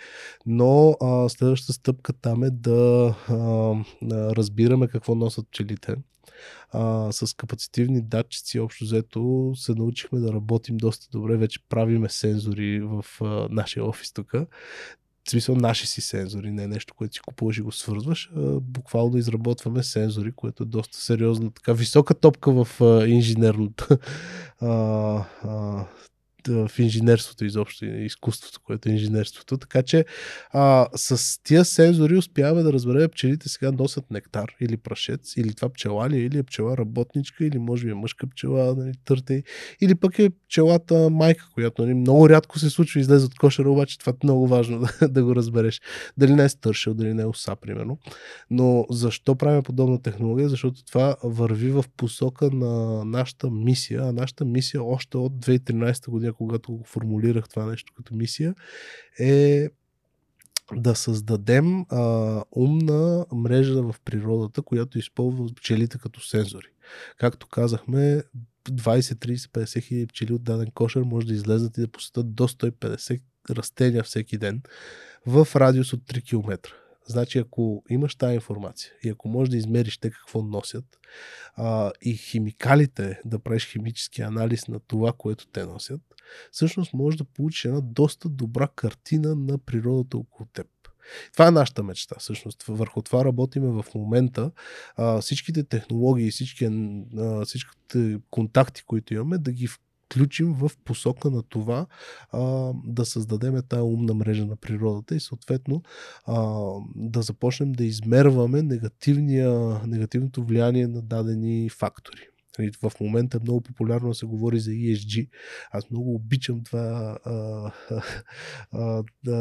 [0.47, 3.75] Но а, следващата стъпка там е да а,
[4.13, 5.97] разбираме какво носят пчелите
[6.73, 11.37] а, с капацитивни датчици, общо взето се научихме да работим доста добре.
[11.37, 14.33] Вече правиме сензори в а, нашия офис тук.
[15.27, 18.31] В смисъл наши си сензори, не нещо, което си купуваш и го свързваш.
[18.37, 23.99] А, буквално изработваме сензори, което е доста сериозна, така висока топка в а, инженерната
[24.61, 24.69] а,
[25.43, 25.87] а,
[26.49, 29.57] в инженерството изобщо, изкуството, което е инженерството.
[29.57, 30.05] Така че
[30.51, 35.69] а, с тия сензори успяваме да разберем пчелите сега носят нектар или прашец, или това
[35.69, 39.43] пчела ли, е, или е пчела работничка, или може би е мъжка пчела, нали, търте,
[39.81, 43.99] или пък е пчелата майка, която нали, много рядко се случва излезе от кошера, обаче
[43.99, 45.81] това е много важно да, да го разбереш.
[46.17, 47.99] Дали не е стършел, дали не е оса, примерно.
[48.51, 50.49] Но защо правим подобна технология?
[50.49, 56.33] Защото това върви в посока на нашата мисия, а нашата мисия още от 2013 година,
[56.35, 58.55] когато го формулирах това нещо като мисия,
[59.19, 59.69] е
[60.73, 66.67] да създадем а, умна мрежа в природата, която използва пчелите като сензори.
[67.19, 68.23] Както казахме,
[68.69, 72.49] 20, 30, 50 хиляди пчели от даден кошер може да излезат и да посетят до
[72.49, 73.21] 150
[73.51, 74.63] растения всеки ден
[75.27, 76.75] в радиус от 3 км.
[77.07, 80.85] Значи, ако имаш тази информация и ако можеш да измериш те какво носят
[81.55, 86.01] а, и химикалите, да правиш химически анализ на това, което те носят,
[86.51, 90.67] всъщност можеш да получиш една доста добра картина на природата около теб.
[91.33, 92.17] Това е нашата мечта.
[92.19, 94.51] Всъщност върху това работиме в момента.
[94.97, 96.65] А, всичките технологии, всички,
[97.19, 99.69] а, всичките контакти, които имаме, да ги
[100.05, 101.87] включим в посока на това
[102.33, 105.83] а, да създадем тази умна мрежа на природата и съответно
[106.27, 108.63] а, да започнем да измерваме
[109.87, 112.34] негативното влияние на дадени фактори.
[112.59, 115.29] Нали, в момента е много популярно да се говори за ESG.
[115.73, 117.19] Аз много обичам това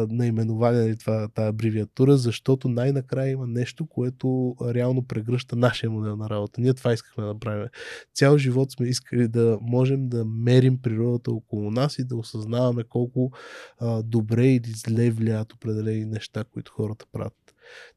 [0.10, 6.30] наименование, нали, това, тази абревиатура, защото най-накрая има нещо, което реално прегръща нашия модел на
[6.30, 6.62] работа.
[6.62, 7.68] Ние това искахме да направим.
[8.14, 13.32] Цял живот сме искали да можем да мерим природата около нас и да осъзнаваме колко
[13.80, 17.43] а, добре или зле влияят определени неща, които хората правят.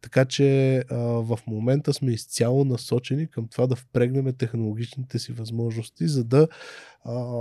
[0.00, 6.08] Така че а, в момента сме изцяло насочени към това да впрегнем технологичните си възможности,
[6.08, 6.48] за да
[7.04, 7.34] а,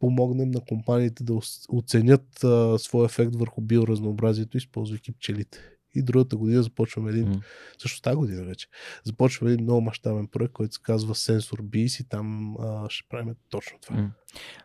[0.00, 5.75] помогнем на компаниите да оценят а, своя ефект върху биоразнообразието, използвайки пчелите.
[5.96, 7.40] И другата година започваме един, mm.
[7.78, 8.68] също тази година вече,
[9.04, 13.34] започваме един много мащабен проект, който се казва Sensor Bees и там а, ще правим
[13.50, 13.96] точно това.
[13.96, 14.10] Mm.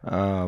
[0.03, 0.47] А,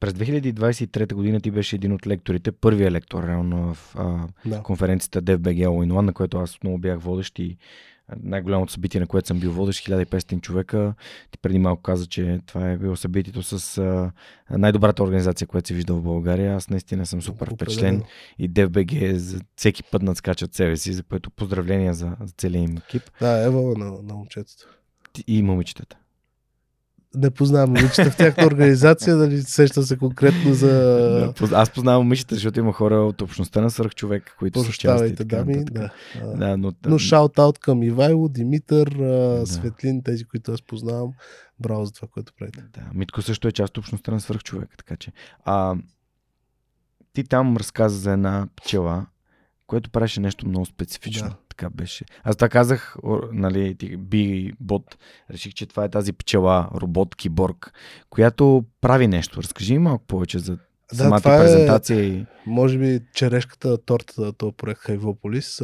[0.00, 4.62] през 2023 година ти беше един от лекторите, първия лектор реално в а, да.
[4.62, 7.58] конференцията DFBG All in One, на което аз много бях водещ и
[8.22, 10.94] най-голямото събитие, на което съм бил водещ, 1500 човека.
[11.30, 14.12] Ти преди малко каза, че това е било събитието с а,
[14.58, 16.56] най-добрата организация, която си виждал в България.
[16.56, 18.02] Аз наистина съм супер впечатлен
[18.38, 22.76] и DFBG за всеки път надскачат себе си, за което поздравления за, за целия им
[22.76, 23.02] екип.
[23.20, 24.66] Да, ева на, на момчетата.
[25.26, 25.96] И момичетата
[27.14, 31.34] не познавам момичета в тяхната организация, дали сещам се конкретно за...
[31.52, 35.24] Аз познавам момичета, защото има хора от общността на свърх човек, които са части.
[35.24, 35.90] дами, да.
[36.36, 39.46] да но, но шаут-аут към Ивайло, Димитър, да.
[39.46, 41.12] Светлин, тези, които аз познавам.
[41.60, 42.64] Браво за това, което правите.
[42.72, 45.12] Да, Митко също е част от общността на свърх човек, така че.
[45.44, 45.76] А,
[47.12, 49.06] ти там разказа за една пчела,
[49.66, 51.28] което правеше нещо много специфично.
[51.28, 51.36] Да.
[51.52, 52.04] Така беше.
[52.24, 52.96] Аз така казах,
[53.32, 54.96] нали, би бот,
[55.30, 57.72] реших, че това е тази пчела, робот, киборг,
[58.10, 59.42] която прави нещо.
[59.42, 60.58] Разкажи малко повече за
[60.92, 61.98] да, самата това е, презентация.
[61.98, 62.26] Е, и...
[62.46, 65.56] Може би черешката тортата на този проект Хайвополис.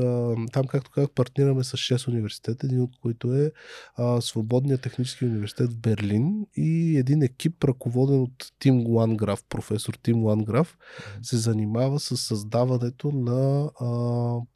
[0.53, 3.53] Там, както казах, партнираме с 6 университета, един от които е
[3.97, 10.24] а, Свободният технически университет в Берлин и един екип, ръководен от Тим Ланграф, професор Тим
[10.24, 11.22] Ланграф, mm-hmm.
[11.22, 13.91] се занимава с създаването на а,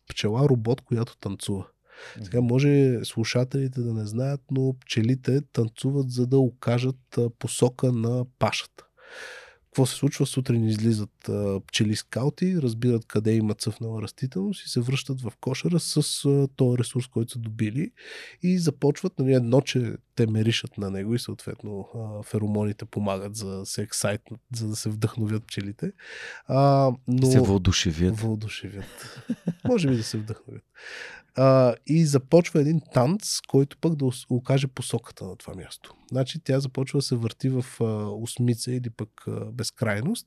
[0.08, 1.66] пчела робот, която танцува.
[2.22, 8.84] Сега може слушателите да не знаят, но пчелите танцуват за да окажат посока на пашата
[9.72, 10.26] какво се случва?
[10.26, 15.80] Сутрин излизат а, пчели скаути, разбират къде има цъфнала растителност и се връщат в кошера
[15.80, 17.90] с а, този ресурс, който са добили
[18.42, 23.62] и започват, нали, едно, че те меришат на него и съответно а, феромоните помагат за
[23.64, 25.92] се ексайтнат, за да се вдъхновят пчелите.
[26.46, 27.30] А, но...
[27.30, 28.20] Се въодушевят.
[28.20, 29.26] Въодушевят.
[29.68, 30.64] Може би да се вдъхновят.
[31.36, 35.94] А, и започва един танц, който пък да окаже посоката на това място.
[36.10, 40.26] Значи тя започва да се върти в а, осмица или пък а, безкрайност.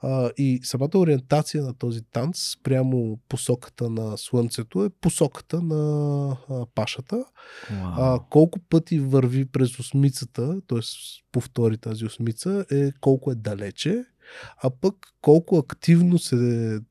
[0.00, 6.66] А, и самата ориентация на този танц прямо посоката на Слънцето е посоката на а,
[6.74, 7.16] пашата.
[7.16, 7.94] Wow.
[7.96, 10.80] А, колко пъти върви през осмицата, т.е.
[11.32, 14.04] повтори тази осмица, е колко е далече
[14.62, 16.36] а пък колко активно се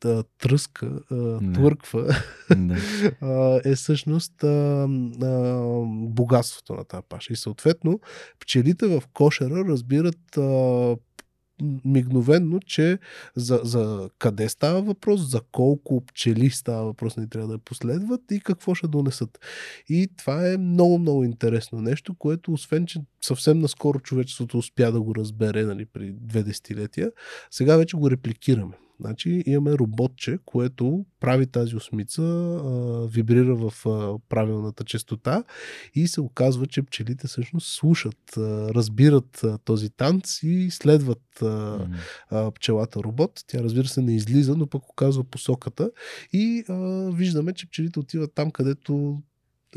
[0.01, 2.15] да, тръска, а, твърква,
[3.65, 4.87] е всъщност а,
[5.21, 7.33] а, богатството на тази паша.
[7.33, 7.99] И съответно,
[8.39, 10.95] пчелите в кошера разбират а,
[11.85, 12.99] мигновенно, че
[13.35, 18.39] за, за къде става въпрос, за колко пчели става въпрос, не трябва да последват и
[18.39, 19.39] какво ще донесат.
[19.89, 25.01] И това е много, много интересно нещо, което освен, че съвсем наскоро човечеството успя да
[25.01, 27.11] го разбере нали, при две десетилетия,
[27.51, 28.73] сега вече го репликираме.
[29.01, 35.43] Значи имаме роботче, което прави тази осмица, а, вибрира в а, правилната частота
[35.95, 41.87] и се оказва, че пчелите всъщност слушат, а, разбират а, този танц и следват а,
[42.29, 43.43] а, пчелата робот.
[43.47, 45.91] Тя разбира се не излиза, но пък оказва посоката
[46.33, 46.73] и а,
[47.11, 49.21] виждаме, че пчелите отиват там, където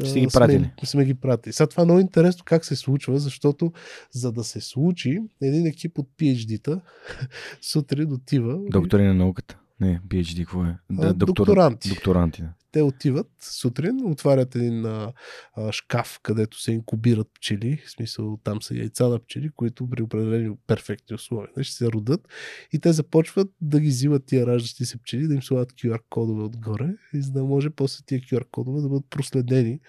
[0.02, 0.70] сме ги пратили.
[0.78, 1.52] Сме, сме ги пратили.
[1.52, 3.72] Сега това е много интересно как се случва, защото
[4.12, 6.80] за да се случи, един екип от PhD-та
[7.60, 8.58] сутрин отива.
[8.70, 9.58] Доктори на науката.
[9.80, 10.76] Не, PhD, какво е?
[10.90, 11.46] Да, доктор...
[11.46, 11.88] Докторанти.
[11.88, 12.48] Докторанти, да.
[12.74, 15.12] Те отиват сутрин, отварят един а,
[15.56, 20.02] а, шкаф, където се инкубират пчели, в смисъл там са яйца на пчели, които при
[20.02, 22.28] определени перфектни условия ще се родат
[22.72, 26.42] и те започват да ги взимат тия раждащи се пчели, да им слагат QR кодове
[26.42, 29.80] отгоре и за да може после тия QR кодове да бъдат проследени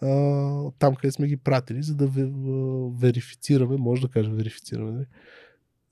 [0.00, 0.08] а,
[0.78, 2.08] там, къде сме ги пратили, за да
[3.00, 5.06] верифицираме, може да кажем верифицираме, не?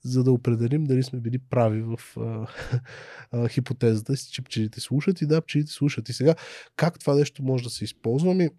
[0.07, 2.47] За да определим дали сме били прави в а,
[3.31, 6.09] а, хипотезата си, че пчелите слушат и да, пчелите слушат.
[6.09, 6.35] И сега,
[6.75, 8.33] как това нещо може да се използва?
[8.33, 8.49] Ми,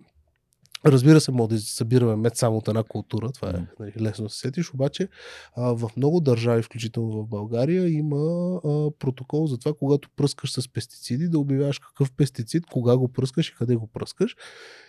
[0.86, 4.30] Разбира се, може да събираме мед само от една култура, това е нали, лесно да
[4.30, 5.08] се сетиш, обаче
[5.56, 10.72] а, в много държави, включително в България, има а, протокол за това, когато пръскаш с
[10.72, 14.36] пестициди, да обявяваш какъв пестицид, кога го пръскаш и къде го пръскаш.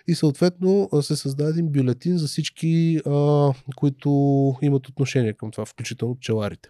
[0.07, 4.09] И съответно се създаде един бюлетин за всички, а, които
[4.61, 6.69] имат отношение към това, включително пчеларите.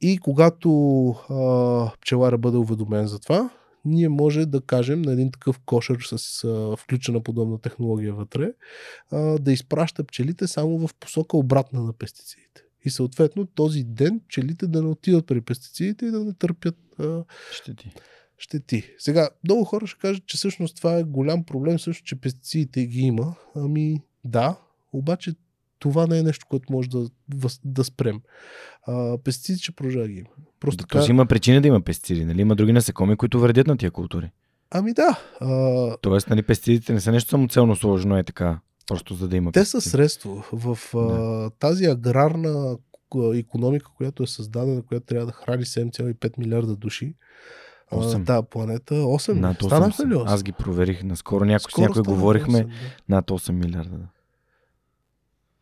[0.00, 3.50] И когато а, пчелара бъде уведомен за това,
[3.84, 8.52] ние може да кажем на един такъв кошер с а, включена подобна технология вътре,
[9.10, 12.62] а, да изпраща пчелите само в посока обратна на пестицидите.
[12.84, 17.24] И съответно този ден пчелите да не отиват при пестицидите и да не търпят а,
[17.52, 17.92] щети.
[18.38, 18.94] щети.
[18.98, 23.00] Сега, много хора ще кажат, че всъщност това е голям проблем, също, че пестицидите ги
[23.00, 23.34] има.
[23.54, 24.56] Ами да,
[24.92, 25.34] обаче
[25.82, 27.06] това не е нещо, което може да,
[27.64, 28.20] да спрем.
[28.86, 30.28] А, пестициди ще продължава да ги има.
[30.60, 31.04] Просто така...
[31.10, 32.40] има причина да има пестициди, нали?
[32.40, 34.30] Има други насекоми, които вредят на тия култури.
[34.70, 35.20] Ами да.
[35.40, 35.96] А...
[35.96, 38.60] Тоест, нали, пестицидите не са нещо самоцелно сложено, е така.
[38.86, 39.52] Просто за да има.
[39.52, 39.82] Те пестициди.
[39.82, 40.44] са средство.
[40.52, 41.50] В да.
[41.58, 42.78] тази аграрна
[43.34, 47.14] економика, която е създадена, която трябва да храни 7,5 милиарда души,
[47.92, 48.26] 8.
[48.26, 49.32] Та планета 8.
[49.32, 50.24] Над 8 Станаха ли 8?
[50.26, 51.02] Аз ги проверих.
[51.02, 52.72] Наскоро някой, с някой говорихме 8, да.
[53.08, 53.98] над 8 милиарда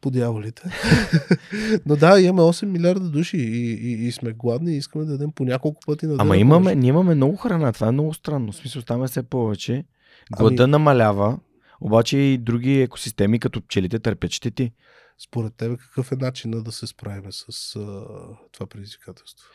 [0.01, 0.63] по дяволите.
[1.87, 5.33] Но да, имаме 8 милиарда души и, и, и сме гладни и искаме да дадем
[5.33, 6.21] по няколко пъти на ден.
[6.21, 7.73] Ама имаме, ние имаме много храна.
[7.73, 8.53] Това е много странно.
[8.53, 9.85] В смисъл, ставаме все повече.
[10.33, 10.71] Глада ами...
[10.71, 11.39] намалява,
[11.81, 14.73] обаче и други екосистеми, като пчелите, търпят щети.
[15.19, 18.05] Според тебе какъв е начинът да се справим с а,
[18.53, 19.49] това предизвикателство?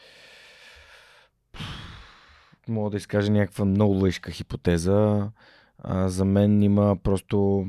[2.68, 5.30] Мога да изкажа някаква много лъжка хипотеза.
[5.78, 7.66] А, за мен има просто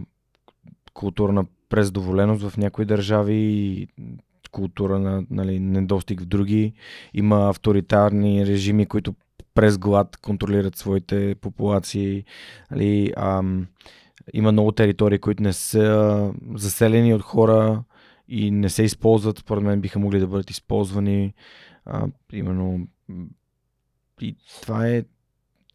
[0.93, 3.89] културна презадоволеност в някои държави и
[4.51, 6.73] култура на нали, недостиг в други.
[7.15, 9.15] Има авторитарни режими, които
[9.55, 12.25] през глад контролират своите популации.
[12.71, 13.67] Нали, ам,
[14.33, 17.85] има много територии, които не са заселени от хора
[18.29, 19.39] и не се използват.
[19.39, 21.35] Според мен биха могли да бъдат използвани.
[21.85, 22.87] А, именно
[24.21, 25.05] и това е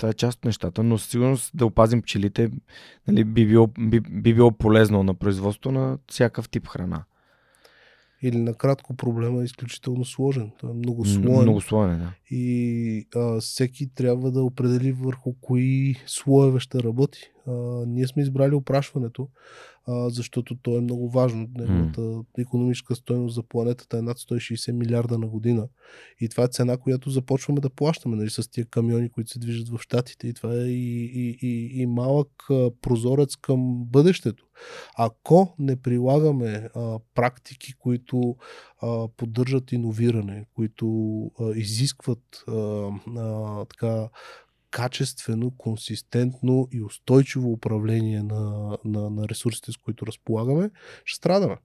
[0.02, 2.52] това е част от нещата, но със сигурност да опазим пчелите
[3.08, 7.04] нали, би, било, би, би било полезно на производство на всякакъв тип храна.
[8.22, 10.52] Или накратко проблема е изключително сложен.
[10.60, 11.42] Той е много слоен.
[11.42, 12.14] Много слоен, да.
[12.36, 17.32] И а, всеки трябва да определи върху кои слоеве ще работи.
[17.48, 17.52] А,
[17.88, 19.28] ние сме избрали опрашването,
[19.88, 21.48] а, защото то е много важно.
[21.56, 25.68] Неговата економическа стоеност за планетата е над 160 милиарда на година.
[26.20, 29.70] И това е цена, която започваме да плащаме нали, с тия камиони, които се движат
[29.70, 30.28] в Штатите.
[30.28, 32.30] И това е и, и, и, и малък
[32.82, 34.46] прозорец към бъдещето.
[34.98, 38.36] Ако не прилагаме а, практики, които
[38.82, 40.88] а, поддържат иновиране, които
[41.40, 42.54] а, изискват а,
[43.18, 44.10] а, така
[44.72, 50.70] качествено, консистентно и устойчиво управление на, на, на ресурсите, с които разполагаме,
[51.06, 51.58] ще страдаме.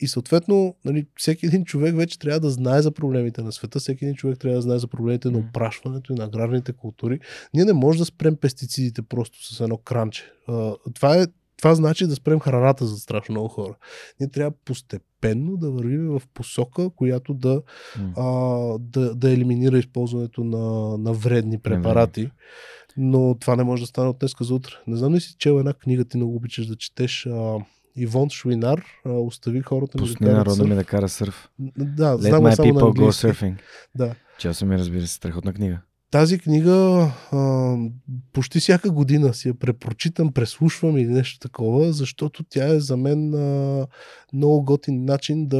[0.00, 4.04] И съответно, нали, всеки един човек вече трябва да знае за проблемите на света, всеки
[4.04, 7.20] един човек трябва да знае за проблемите на опрашването и на аграрните култури.
[7.54, 10.32] Ние не можем да спрем пестицидите просто с едно кранче.
[10.94, 11.26] Това е
[11.56, 13.76] това значи да спрем храната за страшно много хора.
[14.20, 17.62] Ние трябва постепенно да вървим в посока, която да,
[17.98, 18.12] mm.
[18.16, 22.30] а, да, да елиминира използването на, на вредни препарати.
[22.96, 24.72] Но това не може да стане от днес за утре.
[24.86, 27.26] Не знам ли си чел една книга, ти много обичаш да четеш.
[27.26, 27.58] А,
[27.96, 31.48] Ивон Шуинар а, остави хората ми да народа ми да кара сърф.
[31.78, 33.54] Да, Let знам my само people на go surfing.
[33.94, 34.14] Да.
[34.38, 35.78] Часо ми разбира се, страхотна книга.
[36.10, 36.72] Тази книга
[37.32, 37.76] а,
[38.32, 43.34] почти всяка година си я препрочитам, преслушвам или нещо такова, защото тя е за мен
[43.34, 43.86] а,
[44.32, 45.56] много готин начин да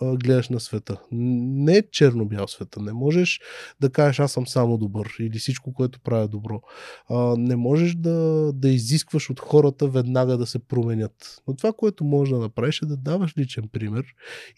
[0.00, 1.00] а, гледаш на света.
[1.12, 2.82] Не е черно-бял света.
[2.82, 3.40] Не можеш
[3.80, 6.60] да кажеш аз съм само добър или всичко, което правя добро.
[7.08, 11.42] А, не можеш да, да изискваш от хората веднага да се променят.
[11.48, 14.04] Но това, което можеш да направиш е да даваш личен пример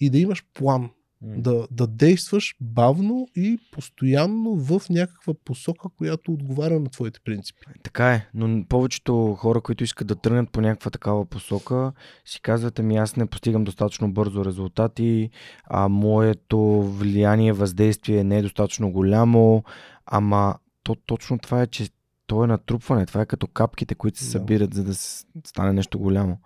[0.00, 0.90] и да имаш план
[1.22, 7.60] да, да действаш бавно и постоянно в някаква посока, която отговаря на твоите принципи.
[7.82, 11.92] Така е, но повечето хора, които искат да тръгнат по някаква такава посока,
[12.24, 15.30] си казват, ами аз не постигам достатъчно бързо резултати,
[15.64, 19.64] а моето влияние, въздействие не е достатъчно голямо,
[20.06, 21.88] ама то, точно това е, че
[22.32, 23.06] то е натрупване.
[23.06, 26.38] Това е като капките, които се събират, за да стане нещо голямо.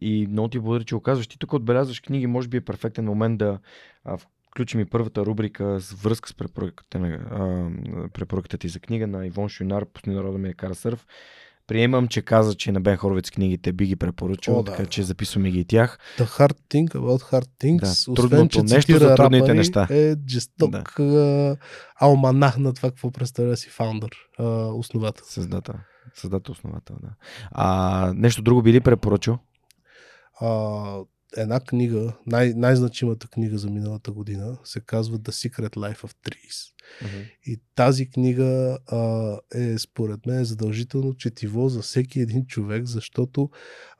[0.00, 1.26] И много ти благодаря, че го казваш.
[1.26, 3.58] Ти тук отбелязваш книги, може би е перфектен момент да
[4.04, 6.98] а, включим и първата рубрика с връзка с препоръката,
[8.12, 11.06] препоръката ти за книга на Ивон Шуйнар, Пусни народа ми е кара сърф.
[11.66, 14.72] Приемам, че каза, че на Бен Хоровец книгите би ги препоръчал, О, да.
[14.72, 15.98] така че записваме ги и тях.
[16.18, 18.14] The Hard Thing About Hard Things.
[18.14, 19.86] Да, освен, че нещо за трудните неща.
[19.90, 21.56] Е жесток да.
[22.00, 24.10] алманах на това какво представя си фаундър,
[24.74, 25.24] основател.
[25.28, 25.74] Създател.
[26.14, 27.08] Създател, основател, да.
[27.50, 29.38] А, нещо друго би ли препоръчал?
[30.40, 30.96] А,
[31.36, 36.72] една книга, най- най-значимата книга за миналата година, се казва The Secret Life of Trees.
[37.02, 37.30] Uh-huh.
[37.46, 43.50] И тази книга а, е, според мен, задължително четиво за всеки един човек, защото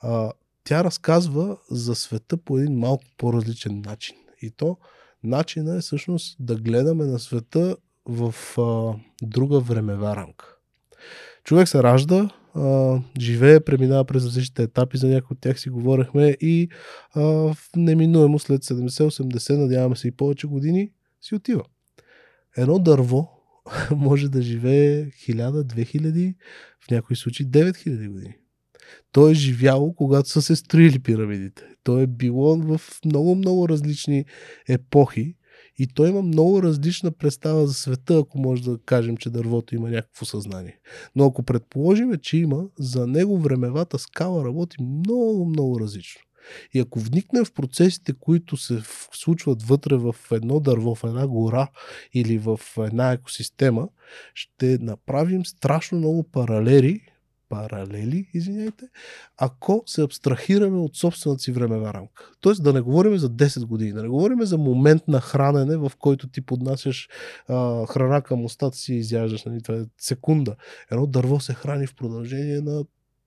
[0.00, 0.32] а,
[0.64, 4.16] тя разказва за света по един малко по-различен начин.
[4.42, 4.78] И то
[5.24, 10.56] начинът е всъщност да гледаме на света в а, друга времева рамка.
[11.44, 16.36] Човек се ражда, а, живее, преминава през различните етапи, за някои от тях си говорихме
[16.40, 16.68] и
[17.14, 20.90] а, неминуемо след 70-80, надяваме се и повече години,
[21.20, 21.62] си отива.
[22.56, 23.30] Едно дърво
[23.90, 26.34] може да живее 1000, 2000,
[26.80, 28.36] в някои случаи 9000 години.
[29.12, 31.62] То е живяло, когато са се строили пирамидите.
[31.82, 34.24] То е било в много-много различни
[34.68, 35.36] епохи
[35.78, 39.90] и той има много различна представа за света, ако може да кажем, че дървото има
[39.90, 40.78] някакво съзнание.
[41.16, 46.20] Но ако предположим, че има, за него времевата скала работи много, много различно.
[46.74, 51.68] И ако вникнем в процесите, които се случват вътре в едно дърво, в една гора
[52.14, 53.88] или в една екосистема,
[54.34, 57.00] ще направим страшно много паралели
[57.52, 58.88] паралели, извиняйте,
[59.36, 62.30] ако се абстрахираме от собствената си времева рамка.
[62.40, 65.92] Тоест да не говорим за 10 години, да не говорим за момент на хранене, в
[65.98, 67.08] който ти поднасяш
[67.48, 69.44] а, храна към устата си и изяждаш.
[69.44, 69.62] Нали?
[69.62, 70.56] Това е секунда.
[70.90, 72.84] Едно дърво се храни в продължение на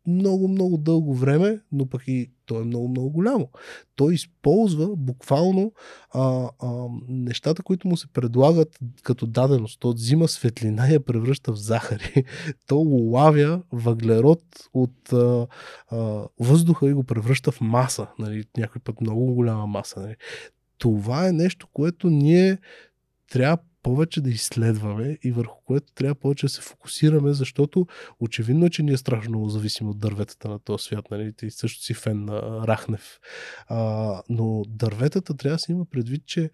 [0.07, 3.49] много, много дълго време, но пък и то е много, много голямо.
[3.95, 5.71] Той използва буквално
[6.13, 9.79] а, а, нещата, които му се предлагат като даденост.
[9.79, 12.23] То взима светлина и я превръща в захари.
[12.67, 14.43] То улавя въглерод
[14.73, 15.47] от а,
[15.91, 18.07] а, въздуха и го превръща в маса.
[18.19, 18.43] Нали?
[18.57, 19.99] Някой път много голяма маса.
[19.99, 20.15] Нали?
[20.77, 22.57] Това е нещо, което ние
[23.31, 27.87] трябва повече да изследваме и върху което трябва повече да се фокусираме, защото
[28.19, 31.05] очевидно е, че ние страшно много зависим от дърветата на този свят.
[31.11, 31.33] Нали?
[31.33, 33.19] Ти също си фен на Рахнев.
[33.67, 36.51] А, но дърветата трябва да се има предвид, че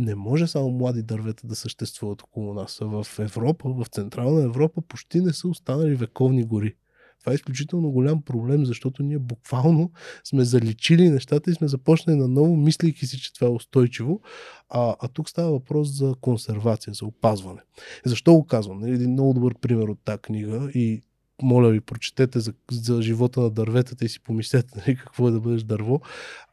[0.00, 2.78] не може само млади дървета да съществуват около нас.
[2.80, 6.74] В Европа, в Централна Европа, почти не са останали вековни гори.
[7.20, 9.90] Това е изключително голям проблем, защото ние буквално
[10.24, 14.20] сме заличили нещата и сме започнали наново, мислейки си, че това е устойчиво.
[14.68, 17.60] А, а тук става въпрос за консервация, за опазване.
[18.06, 18.80] Защо го казвам?
[18.80, 21.02] Нали, един много добър пример от тази книга и
[21.42, 25.40] моля ви, прочетете за, за живота на дърветата и си помислете нали, какво е да
[25.40, 26.00] бъдеш дърво.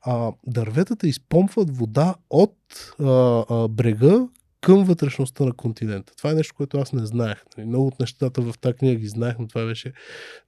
[0.01, 2.55] А, дърветата изпомпват вода от
[2.99, 4.27] а, а, брега
[4.67, 6.15] към вътрешността на континента.
[6.15, 7.43] Това е нещо, което аз не знаех.
[7.57, 9.93] Нали, много от нещата в тази книга ги знаех, но това беше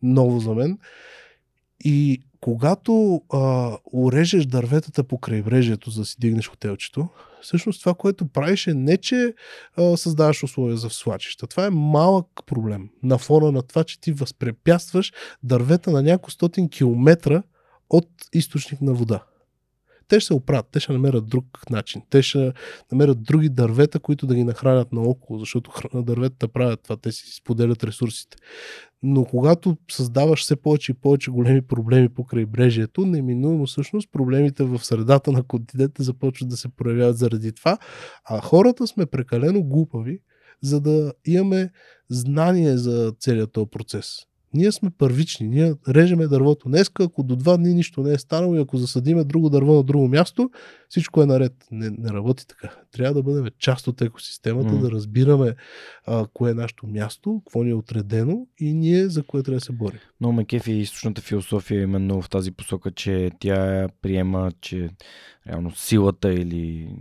[0.01, 0.77] ново за мен.
[1.83, 7.07] И когато а, урежеш дърветата по крайбрежието, за да си дигнеш хотелчето,
[7.41, 9.33] всъщност това, което правиш е не, че
[9.77, 11.47] а, създаваш условия за свлачища.
[11.47, 15.13] Това е малък проблем на фона на това, че ти възпрепятстваш
[15.43, 17.43] дървета на няколко стотин километра
[17.89, 19.23] от източник на вода
[20.09, 22.01] те ще се оправят, те ще намерят друг начин.
[22.09, 22.53] Те ще
[22.91, 27.83] намерят други дървета, които да ги нахранят наоколо, защото дърветата правят това, те си споделят
[27.83, 28.37] ресурсите.
[29.03, 34.79] Но когато създаваш все повече и повече големи проблеми по крайбрежието, неминуемо всъщност проблемите в
[34.85, 37.77] средата на континента започват да се проявяват заради това,
[38.25, 40.19] а хората сме прекалено глупави,
[40.61, 41.71] за да имаме
[42.09, 44.28] знание за целият този процес.
[44.53, 45.47] Ние сме първични.
[45.47, 49.23] Ние режеме дървото днеска, ако до два дни нищо не е станало и ако засадиме
[49.23, 50.49] друго дърво на друго място,
[50.89, 51.53] всичко е наред.
[51.71, 52.75] Не, не работи така.
[52.91, 54.79] Трябва да бъдем част от екосистемата, mm.
[54.79, 55.55] да разбираме
[56.05, 59.65] а, кое е нашето място, какво ни е отредено и ние за кое трябва да
[59.65, 59.99] се борим.
[60.21, 64.89] Но ме кефи източната философия именно в тази посока, че тя приема, че
[65.47, 66.95] реално силата или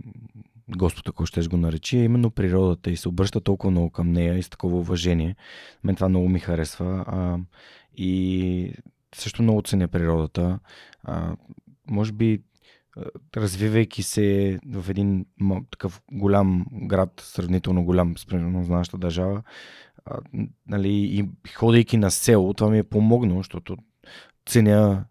[0.77, 4.37] Господ, ако ще го наречи, е именно природата и се обръща толкова много към нея
[4.37, 5.35] и с такова уважение.
[5.83, 7.03] Мен това много ми харесва.
[7.07, 7.37] А,
[7.97, 8.73] и
[9.15, 10.59] също много ценя природата.
[11.03, 11.35] А,
[11.87, 12.41] може би,
[13.37, 15.25] развивайки се в един
[15.71, 19.43] такъв голям град, сравнително голям, спрямо на нашата държава,
[20.05, 20.19] а,
[20.67, 23.77] нали, и ходейки на село, това ми е помогнало, защото
[24.45, 25.05] ценя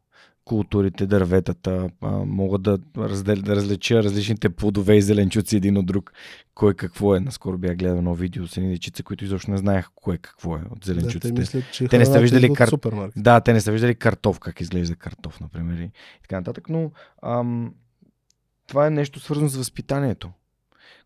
[0.48, 6.12] културите, дърветата, а, мога да, раздел, да различа различните плодове и зеленчуци един от друг,
[6.54, 7.20] кой какво е.
[7.20, 10.60] Наскоро бях гледал едно видео с едни дечица, които изобщо не знаех кое какво е
[10.70, 11.28] от зеленчуците.
[11.28, 12.70] Да, те, мислят, че те не са виждали кар...
[13.16, 15.78] Да, те не са виждали картоф, как изглежда картоф, например.
[15.78, 15.90] И
[16.22, 16.90] така нататък, но
[17.22, 17.74] ам,
[18.66, 20.30] това е нещо свързано с възпитанието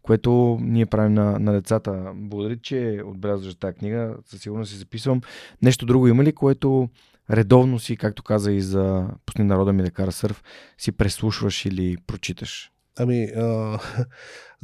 [0.02, 2.12] което ние правим на, на децата.
[2.14, 4.16] Благодаря, че отбелязваш тази книга.
[4.26, 5.20] Със сигурност си записвам.
[5.62, 6.88] Нещо друго има ли, което
[7.32, 10.42] редовно си, както каза и за Пусни народа ми да кара сърф,
[10.78, 12.72] си преслушваш или прочиташ?
[12.98, 13.82] Ами, uh,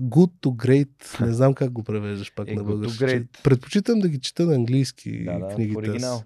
[0.00, 3.26] good to great, не знам как го превеждаш пак е, на български.
[3.44, 5.78] Предпочитам да ги чета на английски да, да, книгите.
[5.78, 6.22] Оригинал.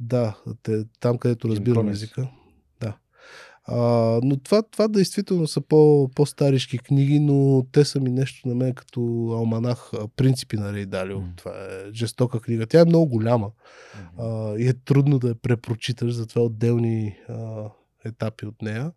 [0.00, 2.28] Да, те, там където разбирам езика.
[3.66, 3.76] А,
[4.24, 8.74] но това, това действително са по, по-старишки книги, но те са ми нещо на мен
[8.74, 9.00] като
[9.38, 11.18] алманах Принципи на Рей Далио.
[11.18, 11.36] Mm.
[11.36, 12.66] Това е жестока книга.
[12.66, 14.54] Тя е много голяма mm-hmm.
[14.54, 17.70] а, и е трудно да я препрочиташ, затова отделни а,
[18.04, 18.92] етапи от нея.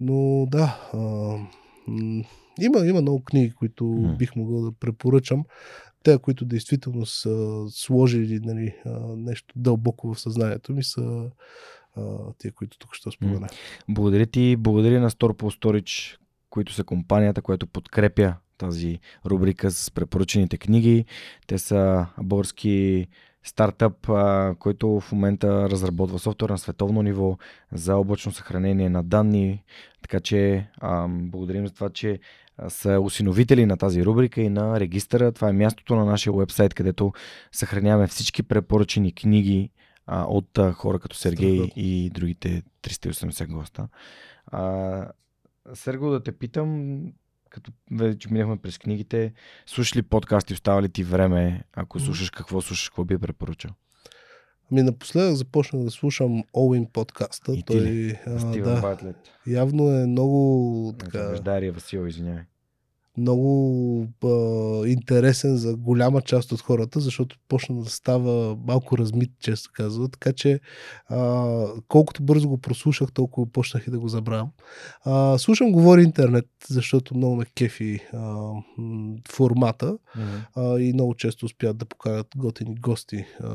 [0.00, 0.98] Но да, а,
[2.60, 4.16] има, има много книги, които mm.
[4.16, 5.44] бих могъл да препоръчам.
[6.02, 8.74] Те, които действително са сложили нали,
[9.16, 11.30] нещо дълбоко в съзнанието ми, са
[12.38, 13.48] тия, които тук ще спомена.
[13.88, 16.18] Благодаря ти, благодаря на Storpo Storage,
[16.50, 21.04] които са компанията, която подкрепя тази рубрика с препоръчените книги.
[21.46, 23.06] Те са български
[23.44, 24.10] стартъп,
[24.58, 27.38] който в момента разработва софтуер на световно ниво
[27.72, 29.62] за облачно съхранение на данни.
[30.02, 30.66] Така че
[31.08, 32.18] благодарим за това, че
[32.68, 35.32] са усиновители на тази рубрика и на регистъра.
[35.32, 37.12] Това е мястото на нашия вебсайт, където
[37.52, 39.70] съхраняваме всички препоръчени книги
[40.06, 41.72] а, от а, хора като Сергей Страхот.
[41.76, 43.88] и другите 380 госта.
[44.46, 45.12] А,
[45.74, 47.02] Серго, да те питам,
[47.50, 49.32] като вече минахме през книгите,
[49.66, 53.70] слушаш ли подкасти, остава ли ти време, ако слушаш какво слушаш, какво би препоръчал?
[54.72, 57.52] Ами напоследък започнах да слушам Оуин подкаста.
[57.52, 59.16] И Той, а, да, Батлет.
[59.46, 61.18] явно е много така...
[61.18, 62.44] Дария Васил, извинявай
[63.18, 64.28] много а,
[64.88, 70.08] интересен за голяма част от хората, защото почна да става малко размит, често казва.
[70.08, 70.60] Така че
[71.08, 74.48] а, колкото бързо го прослушах, толкова почнах и да го забравям.
[75.04, 78.50] А, слушам Говори интернет, защото много ме кефи а,
[79.32, 80.46] формата mm-hmm.
[80.56, 83.48] а, и много често успяват да поканят готини гости а,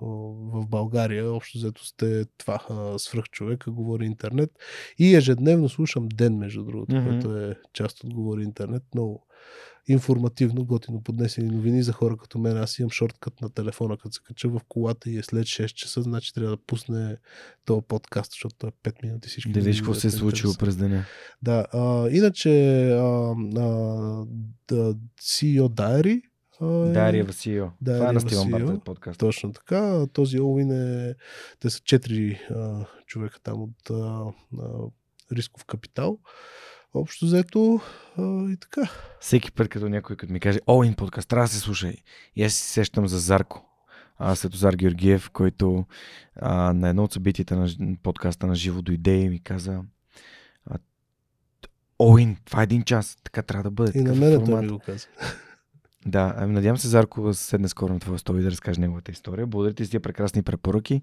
[0.00, 1.32] в България.
[1.32, 2.60] Общо взето сте това
[2.98, 4.50] свръх човека, Говори интернет.
[4.98, 7.22] И ежедневно слушам Ден, между другото, mm-hmm.
[7.22, 9.26] което е част от Говори интернет много
[9.88, 12.56] информативно, готино поднесени новини за хора като мен.
[12.56, 16.02] Аз имам шорткът на телефона, като се кача в колата и е след 6 часа,
[16.02, 17.16] значи трябва да пусне
[17.64, 19.52] този подкаст, защото той е 5 минути всички.
[19.52, 21.04] Да видиш какво се е случило през деня.
[21.42, 22.50] Да, а, иначе
[22.90, 23.66] а, а,
[24.68, 26.22] да, CEO Diary,
[26.92, 27.66] Дария Васио.
[27.84, 29.20] Това е на Стивън Бартлет подкаст.
[29.20, 30.06] Точно така.
[30.12, 31.14] Този Оуин е...
[31.60, 34.68] Те са четири а, човека там от а, а,
[35.32, 36.18] рисков капитал.
[36.94, 37.80] Общо взето
[38.18, 38.90] а, и така.
[39.20, 41.94] Всеки път, като някой като ми каже, о, ин подкаст, трябва да се слушай.
[42.36, 43.70] И аз си сещам за Зарко.
[44.18, 45.84] А, Светозар Георгиев, който
[46.36, 47.68] а, на едно от събитията на
[48.02, 49.80] подкаста на живо дойде и ми каза
[51.98, 53.98] Оин, това е един час, така трябва да бъде.
[53.98, 55.06] И на мен той ми го каза.
[56.06, 59.46] Да, ами надявам се Зарко седне скоро на твоя стол и да разкаже неговата история.
[59.46, 61.02] Благодаря ти за тия прекрасни препоръки.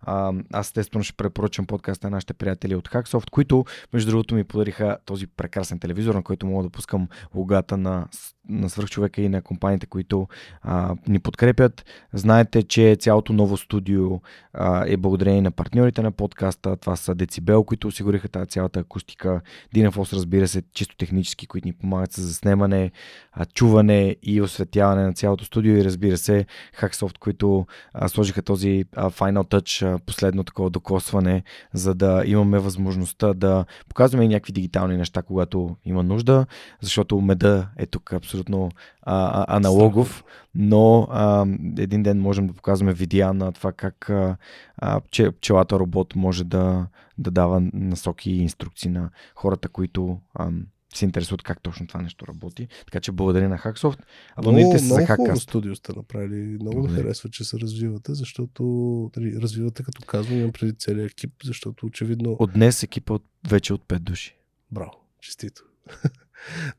[0.00, 4.44] А, аз естествено ще препоръчам подкаста на нашите приятели от Hacksoft, които между другото ми
[4.44, 8.06] подариха този прекрасен телевизор, на който мога да пускам логата на
[8.48, 10.28] на свърхчовека и на компаниите, които
[10.62, 11.84] а, ни подкрепят.
[12.12, 14.20] Знаете, че цялото ново студио
[14.52, 16.76] а, е благодарение на партньорите на подкаста.
[16.76, 19.40] Това са Децибел, които осигуриха тази цялата акустика.
[19.74, 22.90] Динафос, разбира се, чисто технически, които ни помагат с заснемане,
[23.32, 25.76] а, чуване и осветяване на цялото студио.
[25.76, 26.46] И разбира се,
[26.80, 31.42] Hacksoft, които а, сложиха този а, Final Touch, а, последно такова докосване,
[31.72, 36.46] за да имаме възможността да показваме и някакви дигитални неща, когато има нужда,
[36.80, 38.70] защото меда е тук абсолютно абсолютно
[39.02, 40.24] а, а, аналогов,
[40.54, 41.46] но а,
[41.78, 44.36] един ден можем да показваме видеа на това как а,
[45.10, 46.86] че, пчелата робот може да,
[47.18, 50.50] да дава насоки и инструкции на хората, които а,
[50.94, 52.68] се интересуват как точно това нещо работи.
[52.84, 53.98] Така че благодаря на Hacksoft.
[54.36, 55.34] Абонирайте се за Hackcast.
[55.34, 56.58] Студио сте направили.
[56.60, 58.62] Много ми харесва, че се развивате, защото
[59.16, 62.36] нали, развивате, като казвам, имам преди целият екип, защото очевидно...
[62.38, 64.36] От днес екипа от, вече от 5 души.
[64.72, 65.62] Браво, честито.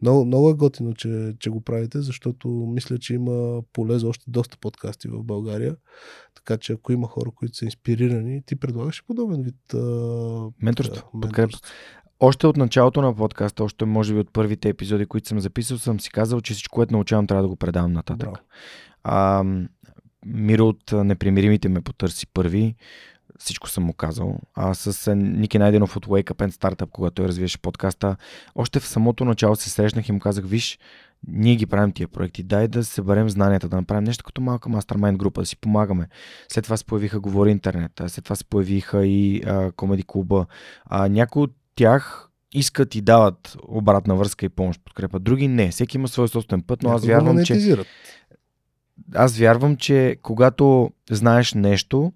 [0.01, 4.23] много, много е готино, че, че го правите, защото мисля, че има поле за още
[4.27, 5.75] доста подкасти в България.
[6.35, 9.77] Така че ако има хора, които са инспирирани, ти предлагаш подобен вид а...
[10.61, 11.09] менторство.
[11.13, 11.61] Да, менторство.
[12.19, 15.99] Още от началото на подкаста, още може би от първите епизоди, които съм записал, съм
[15.99, 18.29] си казал, че всичко, което научавам, трябва да го предавам нататък.
[19.03, 19.43] А,
[20.25, 22.75] Миро от Непримиримите ме потърси първи
[23.39, 24.37] всичко съм му казал.
[24.55, 28.15] А с е, Ники Найденов от Wake Up and Startup, когато той развиеше подкаста,
[28.55, 30.79] още в самото начало се срещнах и му казах, виж,
[31.27, 35.17] ние ги правим тия проекти, дай да съберем знанията, да направим нещо като малка мастермайн
[35.17, 36.07] група, да си помагаме.
[36.47, 39.43] След това се появиха Говори интернет, след това се появиха и
[39.75, 40.45] Комеди клуба.
[40.85, 45.19] А, някои от тях искат и дават обратна връзка и помощ, подкрепа.
[45.19, 45.71] Други не.
[45.71, 47.77] Всеки има свой собствен път, но аз вярвам, че...
[49.15, 52.13] Аз вярвам, че когато знаеш нещо,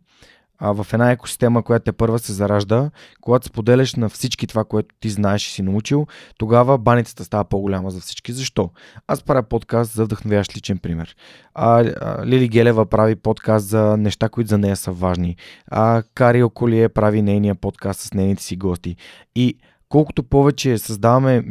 [0.60, 4.96] а, в една екосистема, която те първа се заражда, когато споделяш на всички това, което
[5.00, 6.08] ти знаеш и си научил,
[6.38, 8.32] тогава баницата става по-голяма за всички.
[8.34, 8.70] Защо?
[9.08, 11.16] Аз правя подкаст за вдъхновящ личен пример.
[11.54, 15.36] А, а, Лили Гелева прави подкаст за неща, които за нея са важни.
[15.72, 18.96] А Кари Околие прави нейния подкаст с нейните си гости.
[19.36, 19.58] И
[19.90, 21.42] колкото повече създаваме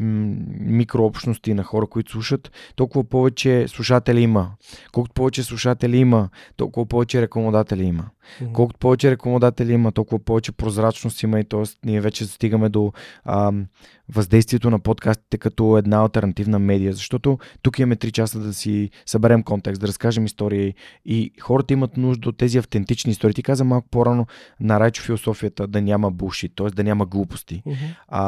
[0.60, 4.50] микрообщности на хора, които слушат, толкова повече слушатели има.
[4.92, 8.02] Колкото повече слушатели има, толкова повече рекламодатели има.
[8.02, 8.52] Mm-hmm.
[8.52, 11.62] Колкото повече рекламодатели има, толкова повече прозрачност има и т.е.
[11.84, 12.92] ние вече стигаме до
[13.24, 13.66] ам,
[14.08, 19.42] въздействието на подкастите като една альтернативна медия, защото тук имаме 3 часа да си съберем
[19.42, 23.34] контекст, да разкажем истории и хората имат нужда от тези автентични истории.
[23.34, 24.26] Ти каза малко по-рано
[24.60, 26.66] на Райчо философията да няма буши, т.е.
[26.66, 27.62] да няма глупости.
[27.66, 27.96] Mm-hmm.
[28.08, 28.25] А,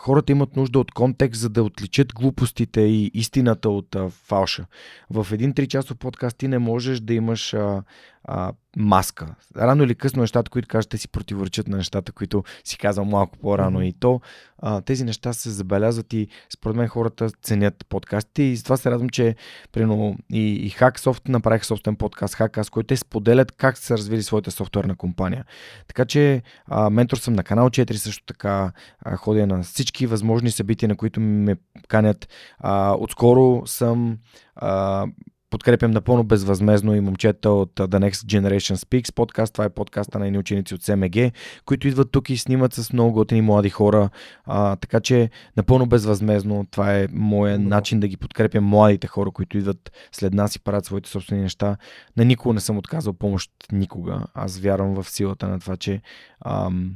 [0.00, 4.66] хората имат нужда от контекст, за да отличат глупостите и истината от а, фалша.
[5.10, 7.82] В един 3 часов подкаст ти не можеш да имаш а,
[8.24, 9.34] а, маска.
[9.56, 13.80] Рано или късно нещата, които кажете, си противоречат на нещата, които си казал малко по-рано.
[13.80, 13.88] Mm-hmm.
[13.88, 14.20] И то
[14.58, 18.42] а, тези неща се забелязват и според мен хората ценят подкастите.
[18.42, 19.36] И затова се радвам, че
[19.72, 24.50] примерно и, и Hacksoft направих собствен подкаст Hackcast, който те споделят как са развили своята
[24.50, 25.44] софтуерна компания.
[25.88, 30.50] Така че а, ментор съм на канал 4, също така а, ходя на всички възможни
[30.50, 31.56] събития, на които ме
[31.88, 32.28] канят.
[32.58, 34.18] А, отскоро съм
[34.56, 35.06] а,
[35.50, 39.52] подкрепям напълно безвъзмезно и момчета от The Next Generation Speaks подкаст.
[39.52, 41.32] Това е подкаста на едни ученици от СМГ,
[41.64, 44.10] които идват тук и снимат с много готини млади хора.
[44.44, 47.68] А, така че напълно безвъзмезно това е моя no.
[47.68, 51.76] начин да ги подкрепям младите хора, които идват след нас и правят своите собствени неща.
[52.16, 54.26] На никого не съм отказал помощ никога.
[54.34, 56.02] Аз вярвам в силата на това, че
[56.44, 56.94] ам,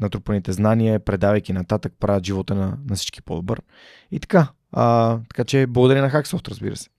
[0.00, 3.62] натрупаните знания, предавайки нататък, правят живота на, на всички по-добър.
[4.10, 4.48] И така.
[4.72, 6.93] А, така че благодаря на Hacksoft, разбира се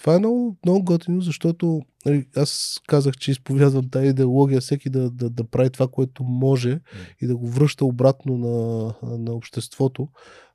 [0.00, 5.10] това е много, много готино, защото нали, аз казах, че изповядвам тази идеология всеки да,
[5.10, 6.82] да, да прави това, което може mm.
[7.20, 10.08] и да го връща обратно на, на обществото.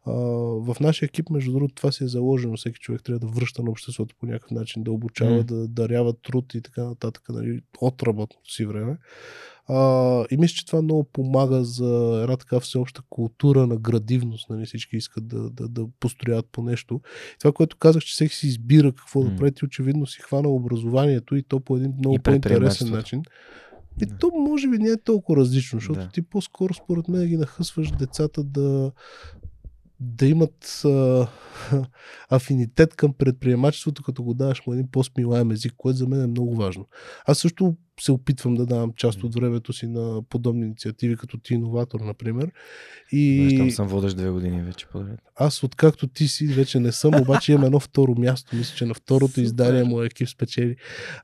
[0.06, 0.12] А,
[0.74, 2.58] в нашия екип, между другото, това си е заложено.
[2.58, 5.44] Всеки човек трябва да връща на обществото по някакъв начин, да обучава, mm.
[5.44, 8.98] да дарява труд и така нататък нали, от работното си време.
[9.68, 14.50] А, и мисля, че това много помага за една така всеобща култура на градивност.
[14.50, 14.66] Нали?
[14.66, 17.02] Всички искат да, да, да построят по нещо.
[17.40, 19.30] Това, което казах, че всеки си избира какво mm.
[19.30, 23.24] да прави, ти очевидно си хвана образованието и то по един много по-интересен начин.
[24.02, 24.18] И да.
[24.18, 26.10] то може би не е толкова различно, защото да.
[26.10, 28.92] ти по-скоро според мен ги нахъсваш децата да,
[30.00, 31.28] да имат а,
[32.30, 36.56] афинитет към предприемачеството, като го даваш му един по-смилаем език, което за мен е много
[36.56, 36.88] важно.
[37.26, 41.54] Аз също се опитвам да давам част от времето си на подобни инициативи, като ти
[41.54, 42.52] иноватор, например.
[43.12, 43.48] И...
[43.50, 45.20] Знаеш, там съм водещ две години вече подред.
[45.36, 48.56] Аз, откакто ти си, вече не съм, обаче имам едно второ място.
[48.56, 50.76] Мисля, че на второто издание му екип спечели.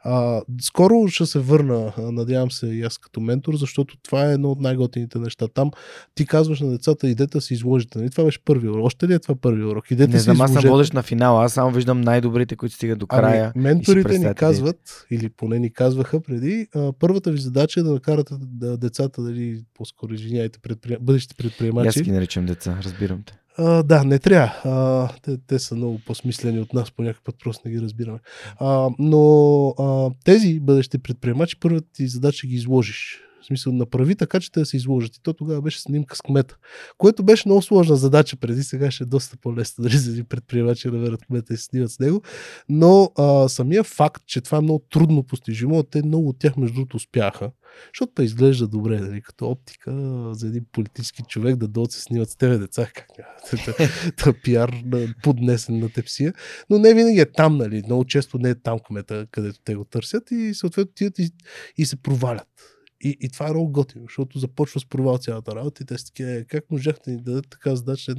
[0.04, 4.52] А, скоро ще се върна, надявам се и аз като ментор, защото това е едно
[4.52, 5.48] от най-готините неща.
[5.48, 5.72] Там
[6.16, 8.00] ти казваш на децата, идете да се изложите.
[8.00, 8.10] Нали?
[8.10, 8.86] Това беше първи урок.
[8.86, 9.92] Още ли е това първи урок?
[9.92, 11.46] Идете не знам, аз съм водещ на финала.
[11.46, 13.52] Аз само виждам най-добрите, които стигат до ами, края.
[13.56, 17.92] Ами, менторите ни казват, или поне ни казваха преди, а, първата ви задача е да
[17.92, 21.00] накарате да, децата, дали по-скоро извиняйте, предприем...
[21.02, 22.00] бъдещите предприемачи.
[22.00, 23.34] Аз ги наричам деца, разбирам те.
[23.58, 24.54] А, да, не трябва.
[24.66, 28.20] А, те, те са много по-смислени от нас, по някакъв път просто не ги разбираме.
[28.60, 33.20] А, но а, тези бъдещи предприемачи, първата ти задача ги изложиш.
[33.42, 35.16] В смисъл, направи така, че те да се изложат.
[35.16, 36.58] И то тогава беше снимка с кмета,
[36.98, 38.64] което беше много сложна задача преди.
[38.64, 42.00] Сега ще е доста по-лесно дали за един предприемачи да намерят кмета и снимат с
[42.00, 42.22] него.
[42.70, 46.76] Но а, самия факт, че това е много трудно постижимо, те много от тях между
[46.76, 47.52] другото успяха.
[47.94, 49.92] Защото па изглежда добре, нали, като оптика
[50.34, 54.34] за един политически човек да дойдат се снимат с тебе деца, как няма.
[54.44, 54.84] пиар
[55.24, 56.34] поднесен на тепсия.
[56.70, 57.84] Но не винаги е там, нали.
[57.86, 61.32] Много често не е там кмета, където те го търсят и съответно тият и,
[61.78, 62.48] и се провалят.
[63.04, 66.06] И, и това е много готино, защото започва с провал цялата работа и те са
[66.06, 68.16] такива, «Е, как можахте ни да дадете така задача?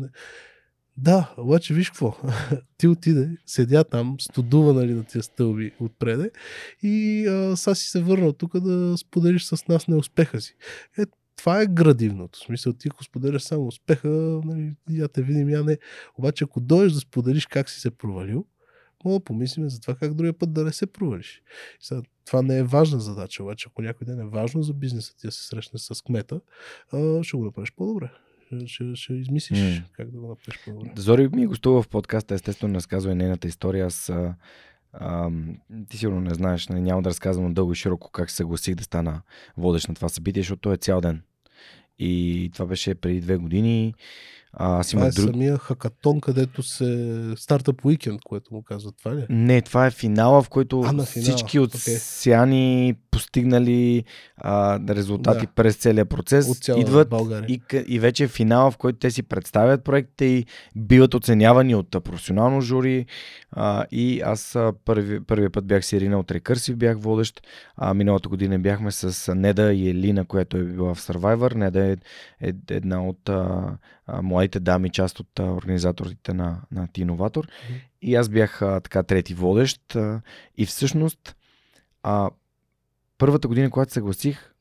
[0.96, 2.16] Да, обаче виж какво.
[2.78, 6.30] Ти отиде, седя там, студува нали, на тия стълби отпреде
[6.82, 10.54] и а, сега си се върнал тук да споделиш с нас неуспеха си.
[10.98, 11.02] Е,
[11.36, 12.38] това е градивното.
[12.38, 14.08] В смисъл, ти ако споделяш само успеха,
[14.44, 15.78] нали, я те видим, я не.
[16.18, 18.44] Обаче, ако дойдеш да споделиш как си се провалил,
[19.04, 21.42] мога да помислим за това как другия път да не се провалиш.
[21.80, 25.26] Сега, това не е важна задача, обаче ако някой ден е важно за бизнеса ти
[25.26, 26.40] да се срещне с кмета,
[26.92, 28.10] а, ще го направиш по-добре.
[28.66, 29.82] Ще, ще измислиш mm.
[29.92, 30.92] как да го направиш по-добре.
[30.96, 33.86] Зори ми гостува в подкаста, естествено разказва и нейната история.
[33.86, 34.34] Аз а,
[34.92, 35.30] а,
[35.88, 38.84] ти сигурно не знаеш, нали, няма да разказвам дълго и широко как се съгласих да
[38.84, 39.22] стана
[39.56, 41.22] водещ на това събитие, защото е цял ден.
[41.98, 43.94] И това беше преди две години.
[44.52, 45.30] А, аз това е друг...
[45.30, 48.94] самия хакатон, където се стартъп уикенд, което му казват.
[48.98, 49.20] Това ли?
[49.20, 49.26] Е?
[49.30, 51.06] Не, това е финала, в който а, финала.
[51.06, 51.96] всички от okay.
[51.98, 54.04] Сяни постигнали
[54.36, 55.52] а, резултати да.
[55.52, 57.46] през целия процес от идват България.
[57.48, 61.90] и, и вече е финала, в който те си представят проектите и биват оценявани от
[61.90, 63.06] професионално жури.
[63.50, 67.46] А, и аз първи, първия път бях с Ирина от Рекърсив, бях водещ.
[67.76, 71.54] А, миналата година бяхме с Неда и Елина, която е била в Survivor.
[71.54, 71.96] Неда е,
[72.40, 73.76] е една от а,
[74.22, 77.44] младите дами, част от а, организаторите на, на Тиноватор.
[77.46, 77.80] Mm-hmm.
[78.02, 79.96] И аз бях а, така трети водещ.
[79.96, 80.20] А,
[80.56, 81.36] и всъщност
[82.02, 82.30] а,
[83.22, 84.52] първата година, когато съгласих,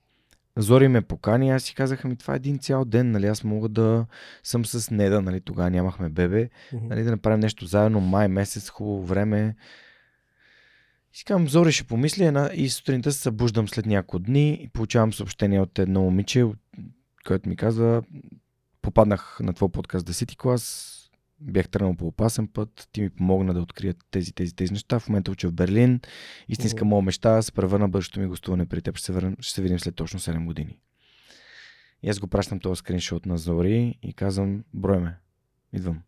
[0.57, 3.69] Зори ме покани, аз си казаха ми, това е един цял ден, нали, аз мога
[3.69, 4.05] да
[4.43, 6.89] съм с Неда, нали, тогава нямахме бебе, mm-hmm.
[6.89, 9.55] нали, да направим нещо заедно, май месец, хубаво време.
[11.13, 15.13] И си казвам, Зори ще помисля и сутринта се събуждам след няколко дни и получавам
[15.13, 16.45] съобщение от едно момиче,
[17.27, 18.03] което ми казва,
[18.81, 20.95] попаднах на твой подкаст 10 клас,
[21.41, 24.99] бях тръгнал по опасен път, ти ми помогна да открия тези, тези, тези неща.
[24.99, 25.99] В момента уча в Берлин.
[26.47, 28.97] Истинска моя мечта се превърна бъдещето ми гостуване при теб.
[28.97, 30.77] Ще се, върна, ще се видим след точно 7 години.
[32.03, 35.17] И аз го пращам този скриншот на Зори и казвам, брой ме,
[35.73, 36.01] идвам.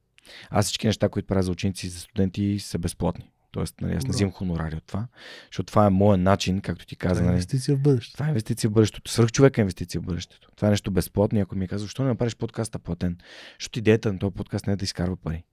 [0.50, 3.32] Аз всички неща, които правя за ученици и за студенти са безплатни.
[3.54, 5.08] Тоест, нали, аз не взимам хонорари от това,
[5.52, 7.14] защото това е моят начин, както ти каза.
[7.14, 7.34] Това е нали.
[7.34, 8.14] инвестиция в бъдещето.
[8.14, 9.12] Това е инвестиция в бъдещето.
[9.12, 10.50] Свърх човека е инвестиция в бъдещето.
[10.56, 11.40] Това е нещо безплатно.
[11.40, 13.18] Ако ми казва, защо не направиш подкаста платен?
[13.60, 15.44] Защото идеята на този подкаст не е да изкарва пари.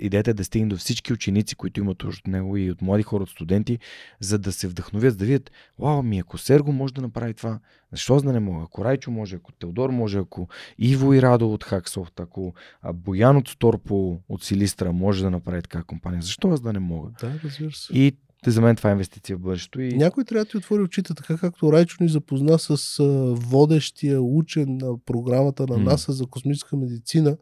[0.00, 3.02] Идеята е да стигне до всички ученици, които имат нужда от него и от млади
[3.02, 3.78] хора, от студенти,
[4.20, 7.60] за да се вдъхновят, да видят, вау, ми ако Серго може да направи това,
[7.92, 8.64] защо да не мога?
[8.64, 12.54] Ако Райчо може, ако Теодор може, ако Иво и Радо от Хаксофт, ако
[12.94, 17.10] Боян от Сторпо от Силистра може да направи така компания, защо аз да не мога?
[17.20, 17.92] Да, разбира се.
[17.92, 18.16] И
[18.46, 19.80] за мен това е инвестиция в бъдещето.
[19.80, 19.96] И...
[19.96, 22.96] Някой трябва да ти отвори очите, така както Райчо ни запозна с
[23.34, 27.36] водещия учен на програмата на НАСА за космическа медицина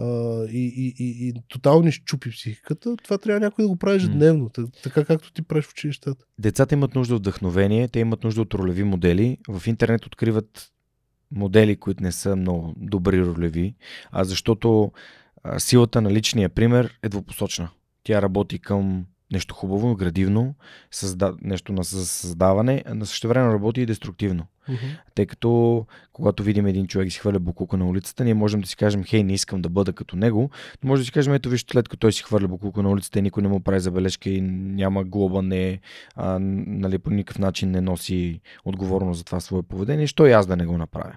[0.00, 4.12] и, и, и, и тотално изчупи психиката, това трябва някой да го правиш mm.
[4.12, 4.50] дневно,
[4.82, 6.24] така както ти правиш в училищата.
[6.38, 9.38] Децата имат нужда от вдъхновение, те имат нужда от ролеви модели.
[9.48, 10.72] В интернет откриват
[11.30, 13.74] модели, които не са много добри ролеви,
[14.10, 14.92] а защото
[15.58, 17.70] силата на личния пример е двупосочна.
[18.02, 20.54] Тя работи към нещо хубаво, градивно,
[20.90, 21.34] създа...
[21.42, 24.46] нещо на създаване, а на също време работи и деструктивно.
[24.68, 24.98] Uh-huh.
[25.14, 28.66] Тъй като когато видим един човек и си хвърля букука на улицата, ние можем да
[28.66, 30.50] си кажем, хей, не искам да бъда като него,
[30.82, 33.18] но може да си кажем, ето вижте, след като той си хвърля букука на улицата
[33.18, 35.80] и никой не му прави забележка и няма глоба, не,
[36.14, 40.46] а, нали, по никакъв начин не носи отговорност за това свое поведение, що и аз
[40.46, 41.16] да не го направя.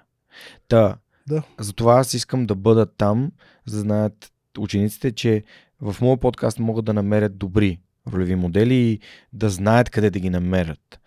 [0.68, 0.96] Та,
[1.28, 1.42] да.
[1.58, 3.32] затова аз искам да бъда там,
[3.66, 5.42] за да знаят учениците, че
[5.80, 7.80] в моят подкаст могат да намерят добри
[8.12, 9.00] ролеви модели и
[9.32, 11.00] да знаят къде да ги намерят.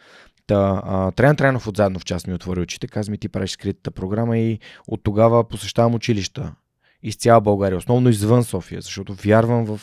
[0.47, 3.91] Та, а, Траян от заедно в част ми отвори очите, каза ми ти правиш скритата
[3.91, 6.55] програма и от тогава посещавам училища
[7.03, 9.81] из цяла България, основно извън София, защото вярвам в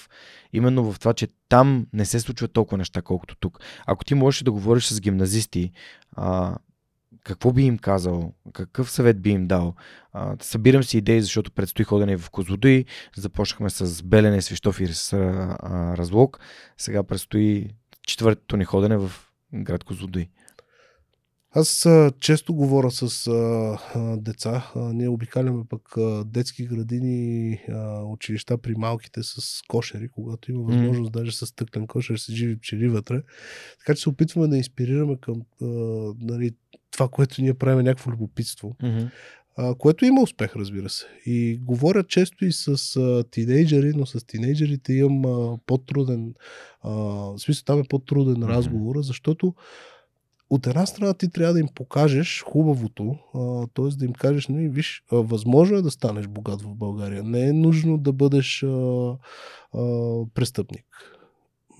[0.52, 3.60] именно в това, че там не се случват толкова неща, колкото тук.
[3.86, 5.72] Ако ти можеш да говориш с гимназисти,
[6.16, 6.56] а,
[7.24, 9.74] какво би им казал, какъв съвет би им дал.
[10.12, 12.84] А, събирам си идеи, защото предстои ходене в Козлодуй.
[13.16, 16.40] Започнахме с Белене, Свищов и с а, Разлог.
[16.78, 17.70] Сега предстои
[18.06, 19.12] четвъртото ни ходене в
[19.54, 20.28] град Козлодуй.
[21.52, 23.32] Аз а, често говоря с а,
[23.94, 24.70] а, деца.
[24.74, 30.62] А, ние обикаляме пък а, детски градини, а, училища при малките с кошери, когато има
[30.62, 31.18] възможност, mm.
[31.18, 33.22] даже с стъклен кошер, с живи пчели вътре.
[33.78, 35.66] Така че се опитваме да инспирираме към а,
[36.20, 36.50] нали,
[36.90, 38.76] това, което ние правим, някакво любопитство.
[38.82, 39.10] Mm-hmm.
[39.78, 41.06] Което има успех, разбира се.
[41.26, 46.34] И говоря често и с а, тинейджери, но с тинейджерите имам а, по-труден,
[46.82, 48.48] а, в смисъл там е по-труден mm-hmm.
[48.48, 49.54] разговор, защото
[50.50, 53.16] от една страна ти трябва да им покажеш хубавото,
[53.74, 53.96] т.е.
[53.96, 57.22] да им кажеш, нали, виж, възможно е да станеш богат в България.
[57.22, 59.16] Не е нужно да бъдеш а,
[59.74, 59.80] а,
[60.34, 60.86] престъпник.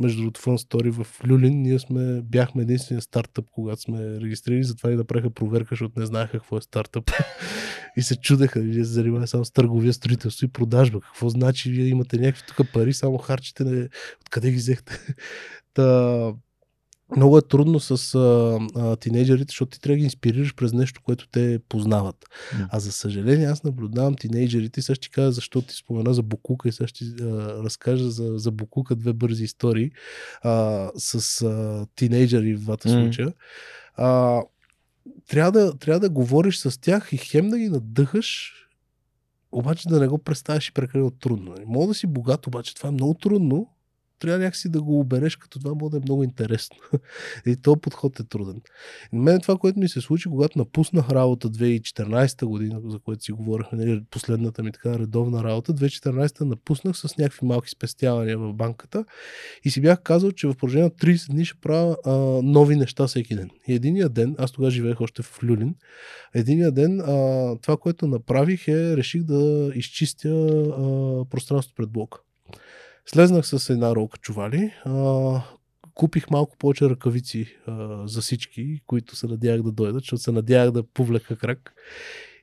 [0.01, 4.93] Между другото, Fun Story в Люлин, ние сме, бяхме единствения стартъп, когато сме регистрирали, затова
[4.93, 7.11] и да преха проверка, защото не знаеха какво е стартъп.
[7.97, 11.01] и се чудеха, вие се занимавате само с търговия, строителство и продажба.
[11.01, 13.89] Какво значи, вие имате някакви тук пари, само харчите, не...
[14.21, 14.99] откъде ги взехте?
[15.75, 16.33] Та,
[17.17, 21.01] много е трудно с а, а, тинейджерите, защото ти трябва да ги инспирираш през нещо,
[21.05, 22.17] което те познават.
[22.55, 22.69] Mm.
[22.71, 26.23] А за съжаление, аз наблюдавам тинейджерите и сега ще ти кажа защо ти спомена за
[26.23, 27.25] Букука и сега ще а,
[27.65, 29.91] разкажа за, за Букука две бързи истории
[30.43, 33.05] а, с а, тинейджери в двата mm.
[33.05, 33.33] случая.
[33.95, 34.41] А,
[35.29, 38.53] трябва, да, трябва да говориш с тях и хем да ги надъхаш,
[39.53, 41.55] обаче да не го представиш и прекалено трудно.
[41.67, 43.69] Мога да си богат, обаче това е много трудно,
[44.21, 46.77] трябва някакси да го обереш, като това може да е много интересно.
[47.47, 48.61] и този подход е труден.
[49.13, 53.33] На мен това, което ми се случи, когато напуснах работа 2014 година, за което си
[53.33, 59.05] говорихме, нали, последната ми така редовна работа, 2014 напуснах с някакви малки спестявания в банката
[59.65, 63.07] и си бях казал, че в продължение на 30 дни ще правя а, нови неща
[63.07, 63.51] всеки ден.
[63.69, 65.75] И единия ден, аз тогава живеех още в Люлин,
[66.35, 72.21] единия ден а, това, което направих е, реших да изчистя а, пространството пред блока.
[73.13, 74.73] Слезнах с една ролка чували.
[74.85, 75.43] А,
[75.95, 80.71] купих малко повече ръкавици а, за всички, които се надявах да дойдат, защото се надявах
[80.71, 81.75] да повлека крак.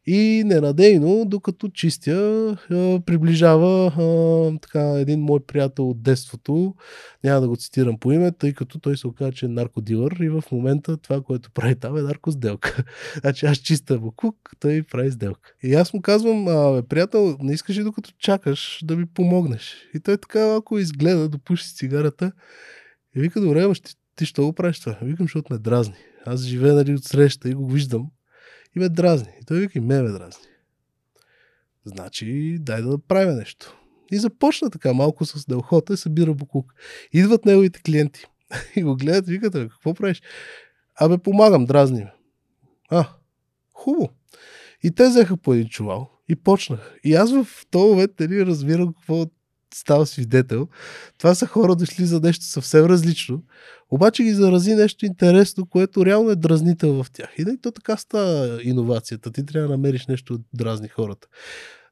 [0.10, 2.58] И ненадейно, докато чистя,
[3.06, 3.92] приближава
[4.62, 6.76] така, един мой приятел от детството,
[7.24, 10.30] няма да го цитирам по име, тъй като той се оказа, че е наркодилър и
[10.30, 12.84] в момента това, което прави там е наркосделка.
[13.20, 15.54] значи аз чиста букук, той прави сделка.
[15.64, 19.76] И аз му казвам, а, бе, приятел, не искаш ли докато чакаш да ми помогнеш?
[19.96, 22.32] И той така ако изгледа, допуши цигарата
[23.16, 24.98] и вика, добре, ти, ти ще го правиш това?
[25.02, 25.96] Викам, защото ме дразни.
[26.26, 28.10] Аз живея нали, от среща и го виждам
[28.78, 29.34] и ме дразни.
[29.42, 30.48] И той вика, и ме ме дразни.
[31.86, 33.78] Значи, дай да правя нещо.
[34.12, 36.74] И започна така малко с делхота и събира буклук.
[37.12, 38.26] Идват неговите клиенти
[38.76, 40.22] и го гледат, викат, какво правиш?
[40.96, 42.14] Абе, помагам, дразни ме.
[42.90, 43.08] А,
[43.74, 44.10] хубаво.
[44.84, 46.96] И те взеха по един чувал и почнах.
[47.04, 49.26] И аз в този момент нали, разбирам какво
[49.74, 50.68] става свидетел.
[51.18, 53.44] Това са хора дошли за нещо съвсем различно,
[53.90, 57.30] обаче ги зарази нещо интересно, което реално е дразнител в тях.
[57.38, 59.32] И да, то така става иновацията.
[59.32, 61.28] Ти трябва да намериш нещо да дразни хората.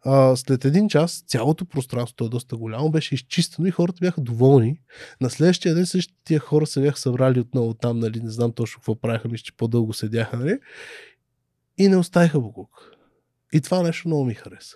[0.07, 4.79] А, след един час цялото пространство, е доста голямо, беше изчистено и хората бяха доволни.
[5.21, 8.79] На следващия ден същите тия хора се бяха събрали отново там, нали, не знам точно
[8.79, 10.59] какво правиха, мисля, че по-дълго седяха, нали?
[11.77, 12.69] И не оставиха Букук.
[13.53, 14.75] И това нещо много ми хареса.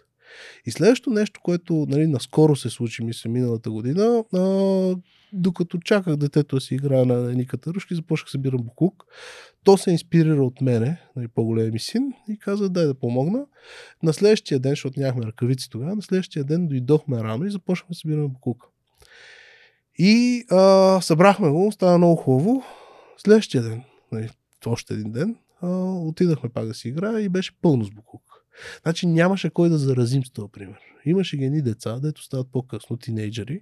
[0.65, 4.95] И следващото нещо, което нали, наскоро се случи, мисля, миналата година, а,
[5.33, 9.05] докато чаках детето да си играе на едни катарушки, започнах да събирам буклук.
[9.63, 13.45] То се инспирира от мене, нали, по-големия ми син, и каза, дай да помогна.
[14.03, 17.97] На следващия ден, защото нямахме ръкавици тогава, на следващия ден дойдохме рано и започнахме да
[17.97, 18.63] събираме буклук.
[19.97, 22.63] И а, събрахме го, стана много хубаво.
[23.17, 24.29] Следващия ден, нали,
[24.65, 28.28] още един ден, а, отидахме пак да си играе и беше пълно с буклук.
[28.81, 30.79] Значи нямаше кой да заразим с този пример.
[31.05, 33.61] Имаше ги едни деца, дето стават по-късно, тинейджери,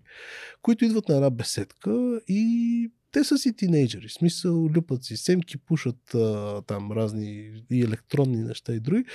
[0.62, 4.10] които идват на една беседка и те са си тинейджери.
[4.10, 9.06] Смисъл, люпат си семки, пушат а, там разни и електронни неща и други.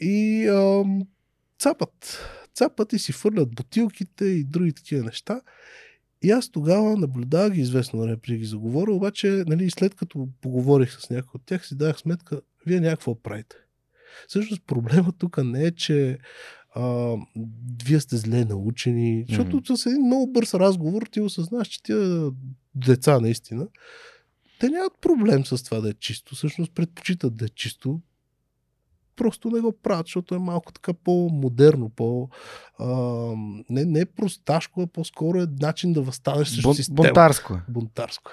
[0.00, 0.84] И а,
[1.58, 2.18] цапат.
[2.54, 5.40] Цапат и си фърлят бутилките и други такива неща.
[6.22, 11.00] И аз тогава наблюдавах ги известно време преди ги заговоря, обаче нали, след като поговорих
[11.00, 13.56] с някой от тях, си дах сметка, вие някакво правите.
[14.28, 16.18] Всъщност проблема тук не е, че
[16.74, 17.14] а,
[17.84, 19.74] вие сте зле научени, защото mm-hmm.
[19.74, 22.30] с един много бърз разговор ти осъзнаш, че тия
[22.74, 23.66] деца наистина
[24.58, 26.34] те нямат проблем с това да е чисто.
[26.34, 28.00] Всъщност предпочитат да е чисто.
[29.16, 32.28] Просто не го правят, защото е малко така по-модерно, по...
[32.78, 32.86] А,
[33.70, 37.08] не, не е просташко, а по-скоро е начин да възстанеш срещу Бун, системата.
[37.08, 37.62] бунтарско е.
[37.68, 38.30] Бунтарско.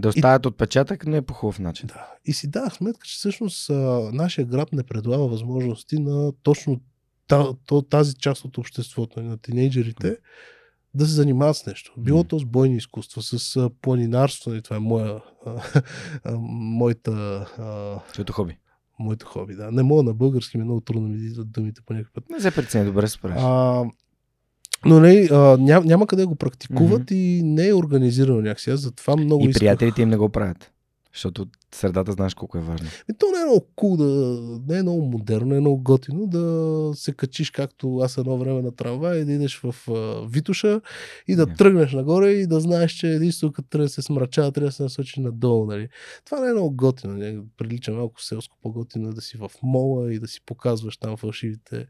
[0.00, 1.86] Да оставят отпечатък, но е по хубав начин.
[1.86, 2.06] Да.
[2.24, 3.74] И си дах сметка, че всъщност а,
[4.12, 6.80] нашия град не предлага възможности на точно
[7.26, 10.16] та, то, тази част от обществото, на тинейджерите,
[10.94, 11.94] да се занимават с нещо.
[11.98, 15.62] Било то с бойни изкуства, с планинарство, и това е моя, а,
[16.24, 18.58] а, моята, Чето хоби.
[18.98, 19.54] моето хоби.
[19.54, 19.70] Да.
[19.70, 22.30] Не мога на български, ми е много трудно ми идват думите по някакъв път.
[22.30, 23.42] Не се прецени, добре се справиш.
[24.84, 28.70] Но не, а, ням, няма къде да го практикуват и не е организирано някакси.
[28.70, 29.60] Аз затова много И исках.
[29.60, 30.70] приятелите им не го правят.
[31.14, 32.88] Защото средата знаеш колко е важна.
[33.10, 34.04] И то не е много кул, да,
[34.68, 36.42] не е много модерно, не е много готино да
[36.94, 40.80] се качиш както аз едно време на трамвай и да идеш в а, Витуша
[41.28, 41.54] и да Не.
[41.54, 44.82] тръгнеш нагоре и да знаеш, че единствено като трябва да се смрачава, трябва да се
[44.82, 45.66] насочи надолу.
[45.66, 45.88] Нали.
[46.24, 47.14] Това не е много готино.
[47.14, 47.38] Не?
[47.56, 51.86] Прилича малко селско по-готино е да си в мола и да си показваш там фалшивите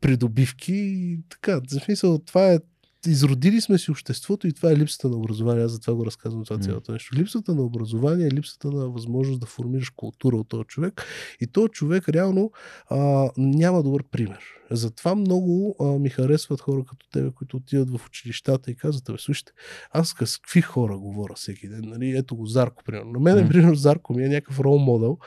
[0.00, 0.74] придобивки.
[0.74, 2.58] И така, за смисъл, това е
[3.06, 5.64] изродили сме си обществото и това е липсата на образование.
[5.64, 7.16] Аз затова го разказвам това цялото нещо.
[7.16, 11.04] Липсата на образование е липсата на възможност да формираш култура от този човек.
[11.40, 12.50] И този човек реално
[12.90, 14.38] а, няма добър пример.
[14.70, 19.18] Затова много а, ми харесват хора като тебе, които отиват в училищата и казват, бе,
[19.18, 19.52] слушайте,
[19.90, 21.82] аз с какви хора говоря всеки ден.
[21.84, 22.16] Нали?
[22.16, 23.10] Ето го Зарко, примерно.
[23.12, 23.48] На мен, М.
[23.48, 25.18] примерно, Зарко ми е някакъв рол модел.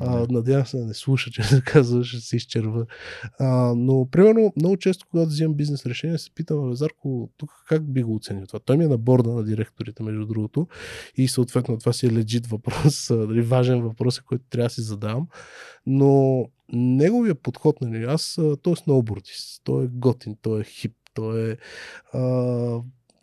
[0.00, 2.86] А, надявам се да не слуша, че да казва, ще се изчерва.
[3.38, 7.92] А, но, примерно, много често, когато взимам бизнес решение, се питам, бе, Зарко, тук как
[7.92, 8.58] би го оценил това?
[8.58, 10.66] Той ми е на борда на директорите, между другото.
[11.16, 15.28] И съответно това си е легит въпрос, дали важен въпрос, който трябва да си задавам.
[15.86, 21.50] Но неговия подход, нали, аз, той е сноубордист, той е готин, той е хип, той
[21.50, 21.56] е
[22.12, 22.80] а,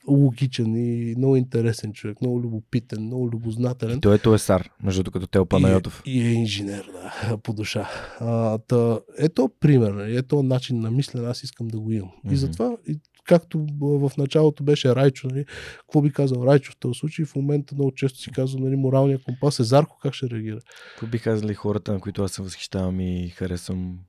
[0.07, 3.97] логичен и много интересен човек, много любопитен, много любознателен.
[3.97, 6.03] И той е Тоесар, между като Тео Панайотов.
[6.05, 7.89] И, е, и е инженер, да, по душа.
[8.19, 12.11] А, та, ето пример, нали, ето начин на мислене, аз искам да го имам.
[12.23, 12.33] Мгм.
[12.33, 15.45] И затова, и, както в началото беше Райчо, нали,
[15.77, 19.19] какво би казал Райчо в този случай, в момента много често си казва, нали, моралния
[19.23, 20.59] компас е Зарко, как ще реагира?
[20.89, 23.99] Какво би казали хората, на които аз се възхищавам и харесвам?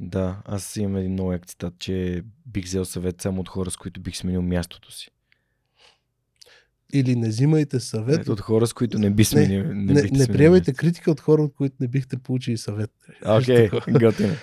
[0.00, 3.76] Да, аз имам един много як цитат, че бих взел съвет само от хора, с
[3.76, 5.10] които бих сменил мястото си.
[6.94, 9.64] Или не взимайте съвет, Ето от хора, с които не би сменил.
[9.64, 12.90] не, Не, не, не приемайте критика от хора, от които не бихте получили съвет.
[13.26, 13.98] Окей, такова.
[13.98, 14.34] готино.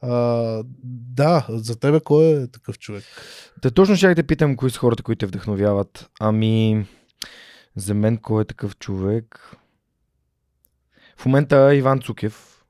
[0.00, 0.62] А,
[1.14, 3.04] да, за тебе кой е такъв човек?
[3.62, 6.10] Та точно ще те питам, кои са хората, които те вдъхновяват.
[6.20, 6.86] Ами,
[7.76, 9.56] за мен кой е такъв човек?
[11.16, 12.64] В момента Иван Цукев,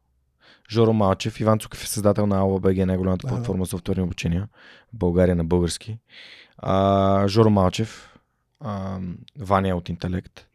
[0.71, 1.41] Жоро Малчев.
[1.41, 3.37] Иван Цукев е създател на ALBG, най-голямата Ага.
[3.37, 4.49] платформа за софтуерни обучения
[4.95, 5.99] в България на български.
[6.59, 8.19] А, Жоро Малчев,
[8.61, 8.99] а,
[9.39, 10.47] Ваня от Интелект,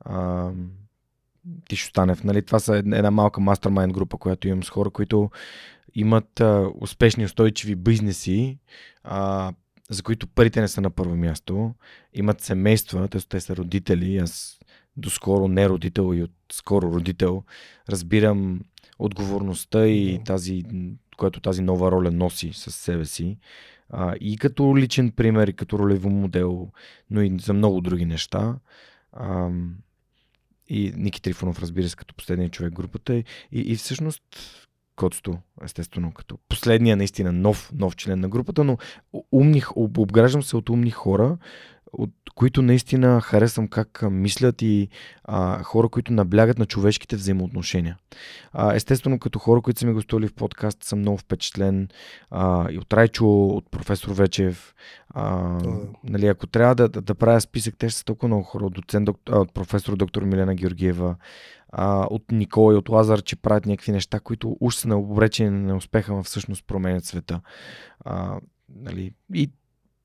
[0.00, 0.50] а,
[1.68, 2.24] Тишо Станев.
[2.24, 2.42] Нали?
[2.42, 5.30] Това са една малка мастермайн група, която имам с хора, които
[5.94, 8.58] имат а, успешни, устойчиви бизнеси,
[9.04, 9.52] а,
[9.90, 11.74] за които парите не са на първо място,
[12.12, 13.20] имат семейства, т.е.
[13.20, 14.58] те са родители, аз
[14.96, 17.44] доскоро не родител и от скоро родител,
[17.88, 18.60] разбирам
[18.98, 20.64] отговорността и тази,
[21.16, 23.38] която тази нова роля носи със себе си.
[23.90, 26.68] А, и като личен пример, и като ролево модел,
[27.10, 28.56] но и за много други неща.
[29.12, 29.50] А,
[30.68, 33.14] и Ники Трифонов, разбира се, като последния човек в групата.
[33.14, 34.22] И, и всъщност
[34.96, 38.78] Коцто, естествено, като последния наистина нов, нов член на групата, но
[39.32, 41.36] умни, об- обграждам се от умни хора,
[41.92, 44.88] от които наистина харесвам как мислят и
[45.24, 47.96] а, хора, които наблягат на човешките взаимоотношения.
[48.52, 51.88] А, естествено, като хора, които са ми гостували в подкаст, съм много впечатлен
[52.30, 54.74] а, и от Райчо, от професор Вечев.
[55.08, 55.78] А, Да.
[56.04, 58.64] нали, ако трябва да, да, да правя списък, те ще са толкова много хора.
[58.64, 61.16] От, доцент, доктор, а, от професор доктор Милена Георгиева,
[61.76, 65.50] а, от Никола и от Лазар, че правят някакви неща, които уж са на обречени
[65.50, 67.40] на неуспеха, но всъщност променят света.
[68.04, 68.40] А,
[68.76, 69.50] нали, и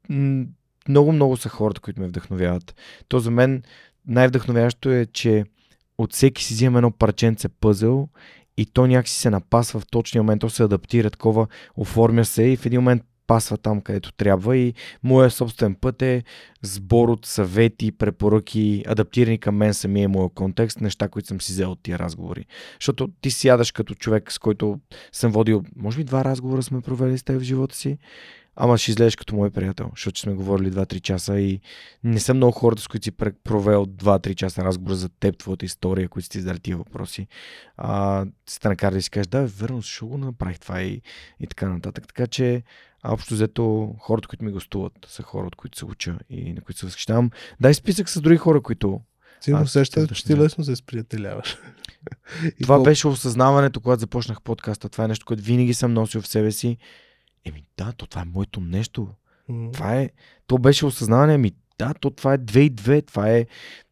[0.09, 0.45] м-
[0.89, 2.75] много, много са хората, които ме вдъхновяват.
[3.07, 3.63] То за мен
[4.07, 5.45] най-вдъхновяващо е, че
[5.97, 8.09] от всеки си взимам едно парченце пъзел
[8.57, 12.57] и то някакси се напасва в точния момент, то се адаптира такова, оформя се и
[12.57, 14.73] в един момент пасва там, където трябва и
[15.03, 16.23] моя собствен път е
[16.61, 21.51] сбор от съвети, препоръки, адаптирани към мен самия и моя контекст, неща, които съм си
[21.51, 22.45] взел от тия разговори.
[22.79, 24.79] Защото ти сядаш като човек, с който
[25.11, 27.97] съм водил, може би два разговора сме провели с теб в живота си,
[28.55, 31.59] ама ще излезеш като мой приятел, защото сме говорили 2-3 часа и
[32.03, 33.11] не съм много хората, с които си
[33.43, 37.27] провел 2-3 часа разговор за теб, твоята история, които си задали тия въпроси.
[37.77, 41.01] А, се те накара да си кажеш, да, верно, защо го направих това и,
[41.39, 42.07] и така нататък.
[42.07, 42.63] Така че,
[43.03, 46.61] а общо взето, хората, които ми гостуват, са хора, от които се уча и на
[46.61, 47.31] които се възхищавам.
[47.59, 49.01] Дай списък с други хора, които
[49.41, 51.57] Ти му А, сещаш, ти- че ти лесно се сприятеляваш.
[52.59, 54.89] И Това колко- беше осъзнаването, когато започнах подкаста.
[54.89, 56.77] Това е нещо, което винаги съм носил в себе си.
[57.45, 59.07] Еми да, то това е моето нещо.
[59.49, 59.71] М.
[59.71, 60.09] Това е,
[60.47, 63.45] то беше осъзнаване, ми да, то това е 2 и 2, това е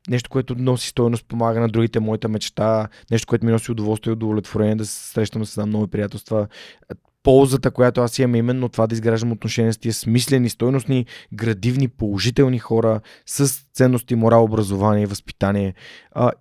[0.10, 4.14] нещо, което носи стойност, помага на другите, моята мечта, нещо, което ми носи удоволствие и
[4.14, 6.48] удовлетворение да се срещам с нови приятелства.
[7.28, 11.88] Ползата, която аз имам е именно това да изграждам отношения с тия смислени, стойностни, градивни,
[11.88, 15.74] положителни хора с ценности, морал, образование и възпитание.
[16.12, 16.32] А,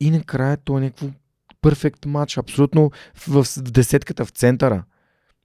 [0.00, 1.06] и накрая то е някакво
[1.60, 4.84] перфект матч, абсолютно в, в десетката, в центъра.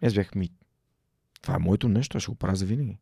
[0.03, 0.49] Аз бях ми,
[1.41, 2.97] това е моето нещо, аз ще го правя за винаги.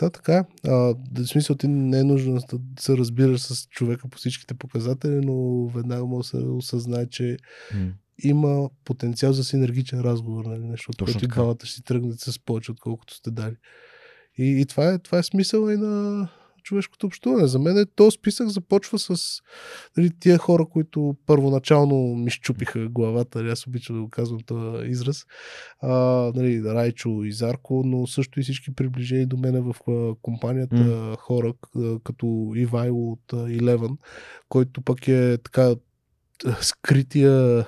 [0.00, 0.44] Да, така е.
[0.68, 5.20] А, в смисъл ти не е нужно да се разбираш с човека по всичките показатели,
[5.24, 7.36] но веднага може да се осъзнае, че
[7.74, 7.92] М.
[8.22, 10.64] има потенциал за синергичен разговор, нали?
[10.64, 13.56] нещо, от което и двамата ще си тръгнете с повече, отколкото сте дали.
[14.38, 16.28] И, и това, е, това е смисъл и на
[16.68, 17.46] човешкото общуване.
[17.46, 19.40] За мен е, то списък започва с
[19.96, 24.88] нали, тия хора, които първоначално ми щупиха главата, нали, аз обичам да го казвам този
[24.88, 25.24] израз,
[25.82, 25.92] а,
[26.34, 29.74] нали, Райчо и Зарко, но също и всички приближени до мене в
[30.22, 31.16] компанията М.
[31.18, 31.52] хора,
[32.04, 33.96] като Ивайло от Eleven,
[34.48, 35.74] който пък е така
[36.60, 37.64] скрития,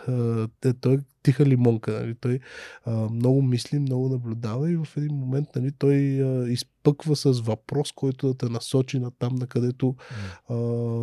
[0.60, 2.14] те- той тиха лимонка, нали?
[2.20, 2.40] той
[2.84, 7.92] а, много мисли, много наблюдава и в един момент нали, той а, изпъква с въпрос,
[7.92, 9.94] който да те насочи на там, на където
[10.48, 10.54] а,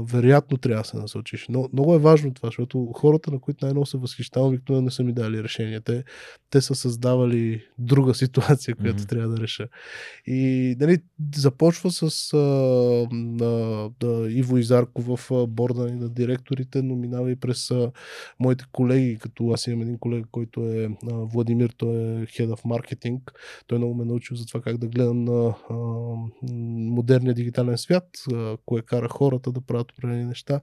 [0.03, 1.45] вероятно трябва да се насочиш.
[1.49, 5.03] Но много е важно това, защото хората, на които най-много се възхищавам, обикновено не са
[5.03, 5.81] ми дали решение.
[5.81, 6.03] Те,
[6.49, 9.07] те са създавали друга ситуация, която Мгм.
[9.07, 9.67] трябва да реша.
[10.25, 10.97] И нали,
[11.35, 12.37] започва с а,
[13.11, 17.91] на, да, Иво Изарко в а, борда ни на директорите, но минава и през а,
[18.39, 23.19] моите колеги, като аз имам един колега, който е Владимир, той е Head of Marketing.
[23.67, 25.75] Той много ме научил за това как да гледам на а,
[26.91, 30.61] модерния дигитален свят, а, кое кара хората да правят определени неща.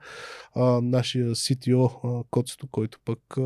[0.54, 3.40] А, нашия CTO, а, Коцето, който пък а,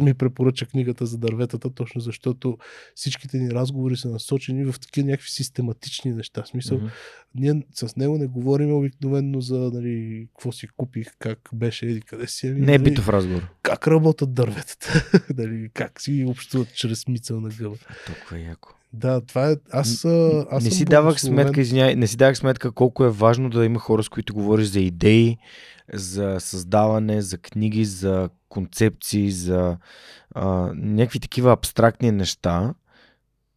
[0.00, 2.58] ми препоръча книгата за дърветата, точно защото
[2.94, 6.42] всичките ни разговори са насочени в такива някакви систематични неща.
[6.42, 6.86] В смисъл, Мгм.
[7.34, 12.26] ние с него не говорим обикновено за нали, какво си купих, как беше, еди къде
[12.26, 12.46] си.
[12.46, 13.42] Ами, Не е нали, битов разговор.
[13.62, 15.10] Как работят дърветата,
[15.46, 17.76] нали, как си общуват чрез мисъл на гъба.
[18.06, 18.74] Толкова яко.
[18.92, 19.56] Да, това е.
[19.70, 20.04] Аз,
[20.50, 23.78] аз не си давах сметка, извиняй, не си давах сметка колко е важно да има
[23.78, 25.38] хора, с които говориш за идеи,
[25.92, 29.76] за създаване, за книги, за концепции, за
[30.34, 32.74] а, някакви такива абстрактни неща,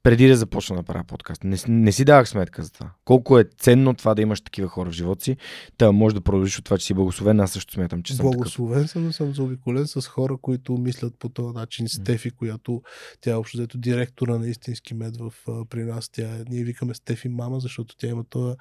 [0.09, 1.43] преди да започна да правя подкаст.
[1.43, 2.91] Не, си- не си давах сметка за това.
[3.05, 5.37] Колко е ценно това да имаш такива хора в живота си.
[5.77, 7.39] Та може да продължиш от това, че си благословен.
[7.39, 8.31] Аз също смятам, че съм такъв.
[8.31, 11.87] Благословен съм да съм заобиколен с хора, които мислят по този начин.
[11.87, 12.81] Стефи, която
[13.21, 15.33] тя е общо взето директора на истински мед в,
[15.69, 16.09] при нас.
[16.09, 18.55] Тя, ние викаме Стефи мама, защото тя има този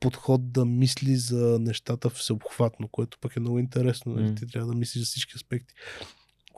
[0.00, 4.14] подход да мисли за нещата всеобхватно, което пък е много интересно.
[4.14, 4.34] М.
[4.34, 5.74] Ти трябва да мислиш за всички аспекти.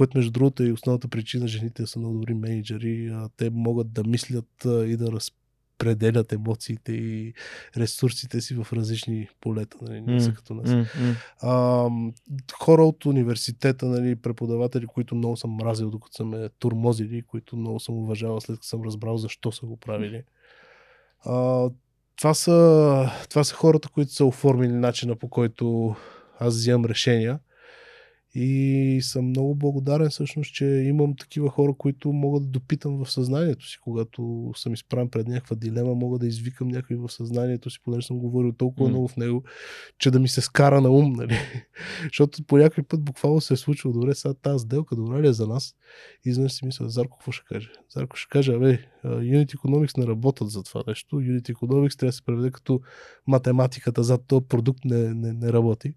[0.01, 3.13] Което, между другото, е и основната причина жените са много добри менеджери.
[3.37, 7.35] Те могат да мислят и да разпределят емоциите и
[7.77, 9.77] ресурсите си в различни полета.
[9.83, 10.01] Нали?
[10.01, 10.89] Не са като нас.
[11.41, 11.89] А,
[12.53, 17.81] хора от университета, нали, преподаватели, които много съм мразил, докато са ме турмозили, които много
[17.81, 20.23] съм уважавал, след като съм разбрал защо са го правили.
[21.25, 21.69] А,
[22.17, 25.95] това, са, това са хората, които са оформили начина по който
[26.39, 27.39] аз взимам решения.
[28.35, 33.69] И съм много благодарен всъщност, че имам такива хора, които могат да допитам в съзнанието
[33.69, 38.07] си, когато съм изправен пред някаква дилема, мога да извикам някой в съзнанието си, понеже
[38.07, 38.91] съм говорил толкова М.
[38.91, 39.45] много в него,
[39.99, 41.35] че да ми се скара на ум, нали?
[42.03, 45.33] Защото по някой път буквално се е случило, добре, сега тази сделка добра ли е
[45.33, 45.75] за нас?
[46.27, 47.73] И изведнъж си мисля, Зарко какво ще каже?
[47.95, 51.17] Зарко ще каже, абе, а, Unit Economics не работят за това нещо.
[51.17, 52.81] Unit Economics трябва да се преведе като
[53.27, 55.95] математиката зад този продукт не, не, не работи.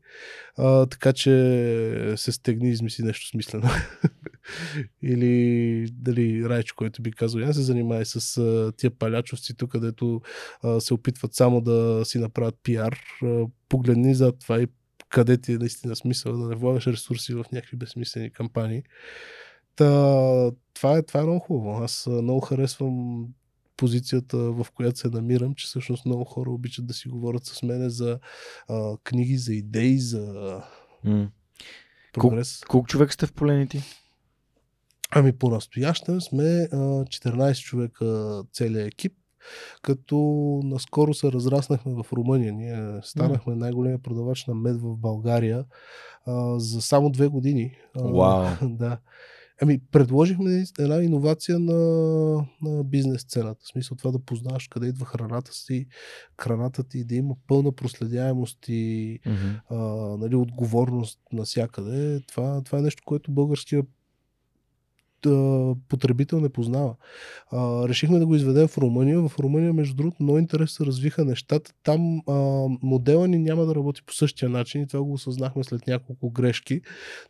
[0.58, 3.70] А, така че се стегни и измисли нещо смислено.
[5.04, 10.22] Или дали Райчо, който би казал, я се занимай с а, тия палячовци тук, където
[10.64, 13.00] а, се опитват само да си направят пиар.
[13.24, 14.68] А, погледни за това и
[15.10, 18.84] къде ти е наистина смисъл да не влагаш ресурси в някакви безсмислени кампании.
[19.76, 21.84] Та, това, е, това е много хубаво.
[21.84, 23.26] Аз много харесвам
[23.78, 27.90] позицията, в която се намирам, че всъщност много хора обичат да си говорят с мене
[27.90, 28.20] за
[28.68, 30.62] а, книги, за идеи, за
[31.04, 31.30] М.
[32.14, 32.62] прогрес.
[32.68, 33.84] Колко човек сте в полените?
[35.12, 39.14] Ами по-настоящем сме а, 14 човека целият екип,
[39.82, 40.18] като
[40.64, 42.54] наскоро се разраснахме в Румъния.
[42.54, 45.66] Ние станахме най-големия продавач на мед в България
[46.26, 47.78] а, за само две години.
[47.96, 48.46] А, Вау.
[48.62, 48.98] да.
[49.62, 51.74] Ами, предложихме една иновация на,
[52.62, 53.60] на бизнес сцената.
[53.64, 55.88] В смисъл това да познаваш къде идва храната си,
[56.42, 59.62] храната ти, да има пълна проследяемост и Mm-hmm.
[59.70, 59.76] а,
[60.18, 62.22] нали, отговорност навсякъде.
[62.28, 63.84] Това, това е нещо, което българския
[65.90, 66.96] потребител не познава.
[67.52, 69.28] А, решихме да го изведем в Румъния.
[69.28, 71.74] В Румъния, между другото, много интересно се развиха нещата.
[71.84, 72.34] Там а,
[72.82, 76.82] модела ни няма да работи по същия начин и това го осъзнахме след няколко грешки.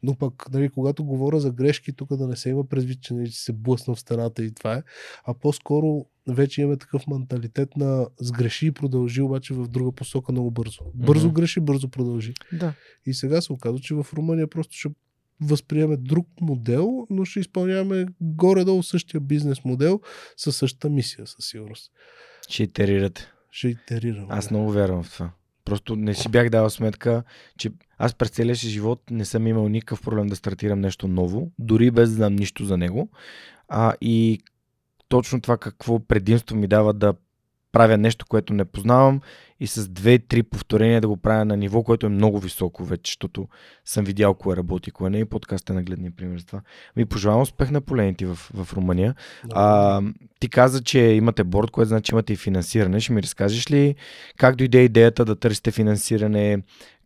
[0.04, 3.32] Но пък, нали, когато говоря за грешки, тук да не се има предвид, че нали,
[3.32, 4.84] се блъсна в стената и това е,
[5.26, 10.52] а по-скоро вече имаме такъв менталитет на сгреши и продължи, обаче в друга посока много
[10.52, 10.80] бързо.
[10.96, 11.34] Бързо Мгм.
[11.34, 12.34] греши, бързо продължи.
[12.54, 12.74] Да.
[13.06, 14.90] И сега се оказва, че в Румъния просто ще
[15.42, 20.02] възприеме друг модел, но ще изпълняваме горе-долу същия бизнес модел
[20.38, 21.92] със същата мисия, със сигурност.
[22.50, 23.32] Ще итерирате.
[23.52, 24.28] Ще итерираме.
[24.30, 25.32] Аз много вярвам в това.
[25.66, 27.24] Просто не си бях дал сметка,
[27.58, 31.52] че аз през целия си живот не съм имал никакъв проблем да стартирам нещо ново,
[31.60, 33.10] дори без да знам нищо за него.
[33.68, 34.40] А, и
[35.10, 37.14] точно това какво предимство ми дава да
[37.74, 39.22] правя нещо, което не познавам
[39.60, 43.48] и с две-три повторения да го правя на ниво, което е много високо вече, защото
[43.86, 46.62] съм видял кое работи, кое не и подкаст е нагледния пример за това.
[46.96, 49.16] Ми пожелавам успех на полените в, в Румъния.
[49.54, 50.02] А,
[50.40, 53.00] ти каза, че имате борд, което значи имате и финансиране.
[53.00, 53.96] Ще ми разкажеш ли
[54.38, 56.64] как дойде идеята да търсите финансиране?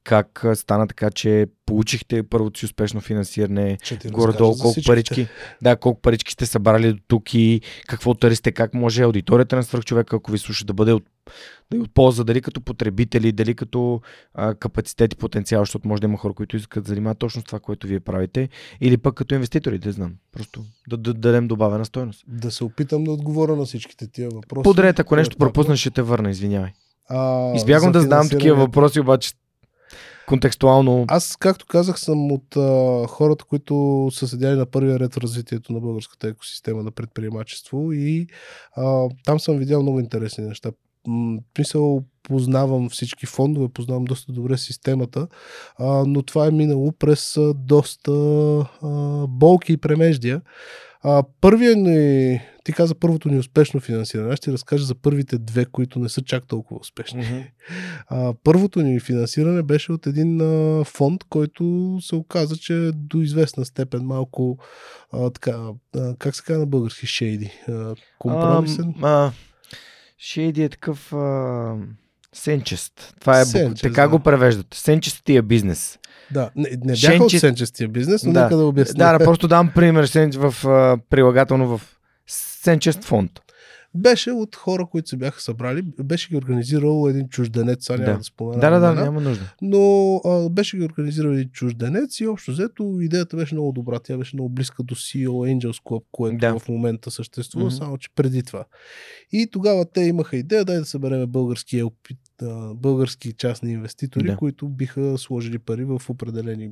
[0.07, 3.77] Как стана така, че получихте първото си успешно финансиране?
[4.05, 5.27] Горе-долу колко парички,
[5.61, 10.15] да, колко парички сте събрали до тук и какво търсите, как може аудиторията на свръхчовека,
[10.15, 11.03] ако ви слуша, да бъде от,
[11.71, 14.01] да е от полза, дали като потребители, дали като
[14.33, 17.45] а, капацитет и потенциал, защото може да има хора, които искат да занимават точно с
[17.45, 18.49] това, което вие правите,
[18.81, 20.13] или пък като инвеститори, да знам.
[20.31, 22.23] Просто да, да дадем добавена стойност.
[22.27, 24.63] Да се опитам да отговоря на всичките тия въпроси.
[24.63, 25.53] Подред, ако нещо Поетапно.
[25.53, 26.71] пропуснеш, ще те върна, извинявай.
[27.09, 29.33] А, Избягвам да задавам такива въпроси, обаче
[30.27, 31.05] контекстуално.
[31.07, 35.73] Аз, както казах, съм от а, хората, които са седяли на първия ред в развитието
[35.73, 38.27] на българската екосистема на предприемачество и
[38.75, 40.71] а, там съм видял много интересни неща.
[41.59, 45.27] Мисъл, познавам всички фондове, познавам доста добре системата,
[45.79, 50.41] а, но това е минало през доста а, болки и премеждия.
[51.01, 54.33] А, първият ни, ти каза първото ни успешно финансиране.
[54.33, 57.21] Аз ще разкажа за първите две, които не са чак толкова успешни.
[57.21, 57.37] Мгм.
[58.09, 63.65] А, първото ни финансиране беше от един а, фонд, който се оказа, че до известна
[63.65, 64.57] степен малко
[65.13, 65.59] а, така,
[65.95, 67.51] а, как се казва на български, шейди.
[67.67, 68.93] А, компромисен.
[69.01, 69.31] А, а,
[70.17, 71.75] Шейди е такъв а,
[72.33, 73.15] сенчест.
[73.19, 73.45] Това е.
[73.45, 74.09] Сенчест, така да.
[74.09, 74.67] го превеждат.
[74.73, 75.99] Сенчестия бизнес.
[76.31, 78.43] да, не, не бяха Шенче- от сенчестия бизнес, но Да.
[78.43, 78.97] нека да обясня.
[78.97, 80.55] Да, да, просто дам пример в
[81.09, 81.96] прилагателно в
[82.27, 83.31] сенчест фонд.
[83.95, 85.81] Беше от хора, които се бяха събрали.
[86.03, 88.17] Беше ги организирал един чужденец, сега няма Да.
[88.17, 88.59] да спомена.
[88.61, 89.53] Да, да, да, няма нужда.
[89.61, 93.99] но а, беше ги организирал един чужденец и общо взето идеята беше много добра.
[93.99, 96.59] Тя беше много близка до CEO Angels Club, което Да.
[96.59, 97.75] в момента съществува, Мгм.
[97.75, 98.65] само че преди това.
[99.31, 104.37] И тогава те имаха идея дай да събереме български, LP, а, български частни инвеститори, Да.
[104.37, 106.71] които биха сложили пари в определени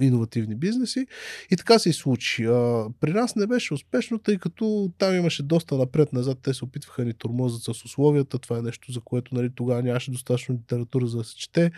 [0.00, 1.06] иновативни бизнеси.
[1.50, 2.44] И така се и случи.
[2.44, 6.38] А, при нас не беше успешно, тъй като там имаше доста напред-назад.
[6.42, 8.38] Те се опитваха ни тормозят с условията.
[8.38, 11.70] Това е нещо, за което нали, тогава нямаше достатъчно литература за да се чете.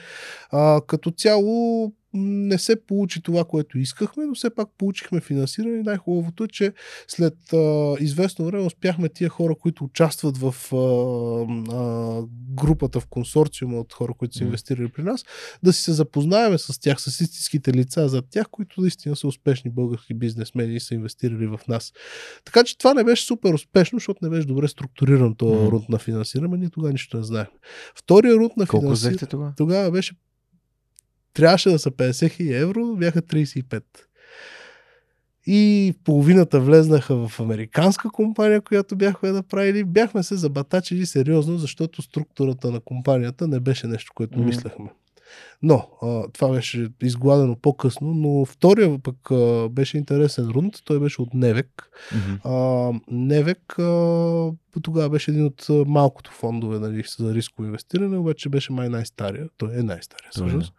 [0.50, 6.44] А, като цяло не се получи това, което искахме, но все пак получихме финансиране най-хубавото
[6.44, 6.72] е, че
[7.08, 10.76] след а, известно време успяхме тия хора, които участват в а,
[11.76, 12.22] а,
[12.54, 15.24] групата в консорциума от хора, които са инвестирали при нас,
[15.62, 19.70] да си се запознаеме с тях, с истинските лица за тях, които наистина са успешни
[19.70, 21.92] български бизнесмени и са инвестирали в нас.
[22.44, 25.66] Така че това не беше супер успешно, защото не беше добре структуриран този Мгм.
[25.66, 27.58] рунд на финансиране, ние тогава нищо не знаехме.
[27.94, 29.52] Втория рунд на Колко финансиране взехте тогава?
[29.56, 30.14] тогава беше
[31.34, 33.82] трябваше да са 50 хиляди евро, бяха 35.
[35.46, 39.84] И половината влезнаха в американска компания, която бяхме направили.
[39.84, 44.46] Бяхме се забатачили сериозно, защото структурата на компанията не беше нещо, което Мгм.
[44.46, 44.90] мислехме.
[45.62, 50.74] Но а, това беше изгладено по-късно, но втория пък а, беше интересен рунд.
[50.84, 51.90] Той беше от Невек.
[52.14, 52.34] Мгм.
[52.44, 54.52] А, Невек а,
[54.82, 59.48] тогава беше един от малкото фондове нали, за рисково инвестиране, обаче беше май най-стария.
[59.56, 60.72] Той е най-стария, е, всъщност.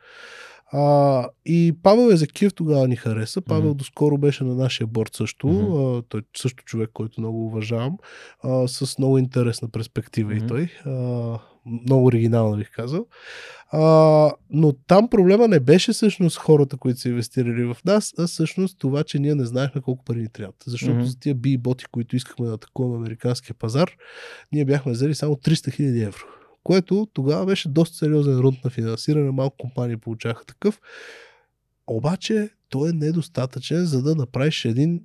[0.71, 3.41] А, и Павел Езекиев тогава ни хареса.
[3.41, 3.77] Павел Мгм.
[3.77, 5.47] доскоро беше на нашия борт също.
[5.47, 5.73] Мгм.
[5.73, 7.97] А, той също човек, който много уважавам.
[8.43, 10.45] А, с много интересна перспектива Мгм.
[10.45, 10.69] и той.
[10.85, 10.91] А,
[11.69, 13.05] много оригинална бих казал.
[13.71, 13.81] А,
[14.49, 19.03] но там проблема не беше всъщност хората, които са инвестирали в нас, а всъщност това,
[19.03, 20.63] че ние не знаехме колко пари ни трябват.
[20.65, 21.05] Защото Мгм.
[21.05, 23.91] за тия би боти, които искахме да атакуваме американския пазар,
[24.51, 26.23] ние бяхме взели само 300 000 евро.
[26.63, 30.79] Което тогава беше доста сериозен рунд на финансиране, малко компании получаха такъв.
[31.87, 35.01] Обаче той е недостатъчен, за да направиш един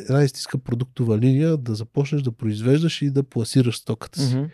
[0.00, 4.36] една истинска продуктова линия, да започнеш да произвеждаш и да пласираш стоката си.
[4.36, 4.46] Мгм.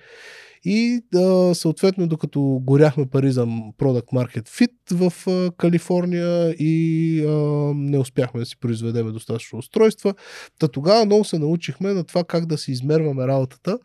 [0.64, 4.72] И а, съответно, докато горяхме пари за Product Market Fit
[5.10, 7.30] в а, Калифорния и а,
[7.74, 10.14] не успяхме да си произведеме достатъчно устройства,
[10.58, 13.78] та тогава много се научихме на това как да си измерваме работата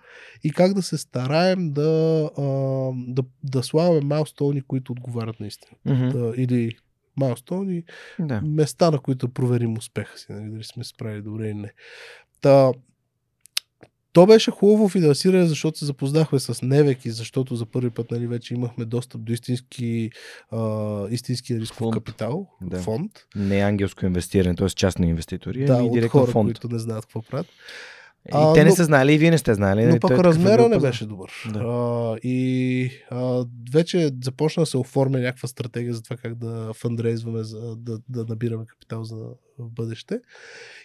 [0.44, 2.44] и как да се стараем да, а,
[3.08, 5.78] да, да слагаме майлстоуни, които отговарят на истината.
[5.86, 6.20] Мгм.
[6.20, 6.72] Да, или
[7.18, 7.84] майлстоуни,
[8.20, 8.42] Да.
[8.42, 11.72] места, на които проверим успеха си, нали, дали сме справили добре или не.
[12.42, 12.72] Та,
[14.18, 18.28] то беше хубаво финансиране, защото се запознахме с Невек и защото за първи път нали,
[18.28, 20.10] вече имахме достъп до истински,
[20.52, 20.60] а,
[21.10, 21.94] истински рисков Фонд.
[21.94, 22.78] капитал, Да.
[22.78, 23.12] фонд.
[23.36, 24.70] Не ангелско инвестиране, т.е.
[24.70, 26.48] частни инвеститори, Да, от директно хора, фонд.
[26.48, 27.48] които не знаят какво правят.
[28.28, 29.82] И А, те не но- са знали, и вие не сте знали.
[29.82, 31.32] Но нали, пък е размера не беше добър.
[31.54, 31.60] Да.
[31.60, 37.44] А, и а, вече започна да се оформя някаква стратегия за това как да фандрейзваме,
[37.44, 39.18] за да, да набираме капитал за
[39.60, 40.20] в бъдеще.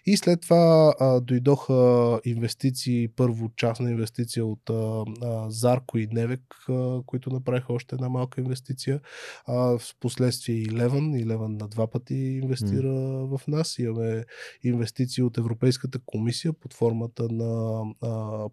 [0.06, 6.40] И след това а, дойдоха инвестиции, първо частна инвестиция от а, а, Зарко и Невек,
[6.68, 9.00] а, които направиха още една малка инвестиция.
[9.46, 11.14] А, в последствие и Леван.
[11.14, 12.92] И Леван на два пъти инвестира
[13.26, 13.78] в нас.
[13.78, 14.24] Имаме
[14.62, 18.08] инвестиции от Европейската комисия под формата на а,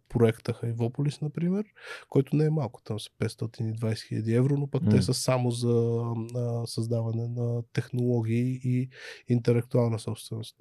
[0.09, 1.63] проекта Хайвополис, например,
[2.09, 4.89] който не е малко, там са 520 хиляди евро, но пък М.
[4.89, 6.01] те са само за
[6.35, 8.89] а, създаване на технологии и
[9.29, 10.55] интелектуална собственост.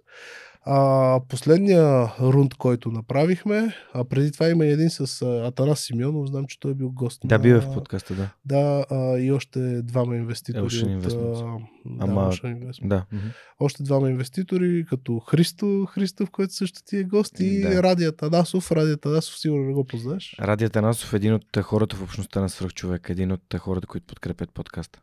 [0.62, 1.82] А, последния
[2.20, 6.74] рунд, който направихме, а преди това има един с Атанас Симеонов, знам, че той е
[6.74, 7.20] бил гост.
[7.24, 8.30] Да, на- бил е в подкаста, да.
[8.44, 10.64] Да, а, и още двама инвеститори.
[10.64, 11.40] Ocean от, Investments.
[11.40, 12.88] а, да, Ама- Ocean Investments.
[12.88, 13.06] Да.
[13.12, 13.26] мгм.
[13.60, 17.68] Още двама инвеститори, като Христо Христов, който също ти е гост, и Да.
[17.98, 18.72] Радия Танасов.
[18.72, 20.36] Радия Танасов сигурно не го познаш.
[20.40, 24.50] Радия Танасов е един от хората в общността на свръхчовек, един от хората, които подкрепят
[24.54, 25.00] подкаста.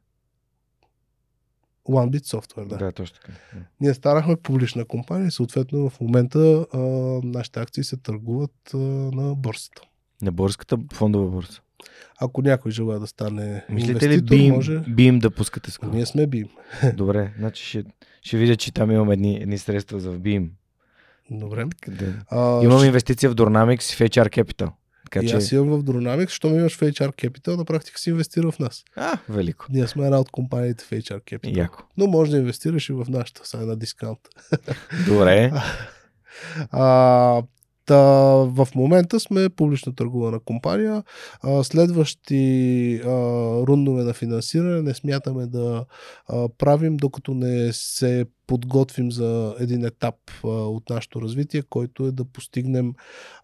[1.89, 2.67] OneBit Software.
[2.69, 2.77] Да.
[2.77, 3.33] Да, точно така.
[3.55, 3.61] Да.
[3.81, 6.79] Ние станахме публична компания и съответно в момента а,
[7.25, 9.83] нашите акции се търгуват а, на борсата.
[10.23, 11.61] На българската фондова борса.
[12.21, 14.79] Ако някой желая да стане Мислите ли BIM, може...
[14.79, 15.91] BIM да пускате скоро?
[15.91, 16.49] Ние сме бим.
[16.95, 17.85] Добре, значи ще,
[18.23, 20.49] ще видя, че там имам едни, едни средства за BIM.
[21.31, 21.65] Добре.
[21.81, 22.15] Къде...
[22.31, 24.71] А, Имам ще- инвестиция в Dynamics и в HR Capital.
[25.11, 25.37] Така И че...
[25.37, 28.85] аз имам в Dronamics, щом имаш в HR Capital, на практика си инвестира в нас.
[28.97, 29.67] А, велико.
[29.71, 31.57] Ние сме една от компаниите в HR Capital.
[31.57, 31.83] Яко.
[31.97, 34.21] Но може да инвестираш и в нашата, сега на дискаунт.
[35.09, 35.53] Добре.
[36.71, 37.43] А,
[37.91, 37.97] та,
[38.47, 41.03] в момента сме публично търгувана компания.
[41.43, 43.09] А, следващи а,
[43.67, 45.85] рундове на финансиране не смятаме да
[46.29, 50.15] а, правим, докато не се подготвим за един етап
[50.45, 52.95] а, от нашето развитие, който е да постигнем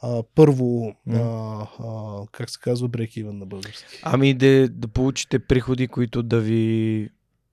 [0.01, 1.67] а, първо, а, а,
[2.33, 4.01] как се казва, break-even на български.
[4.03, 7.11] Ами да, да получите приходи, които да ви...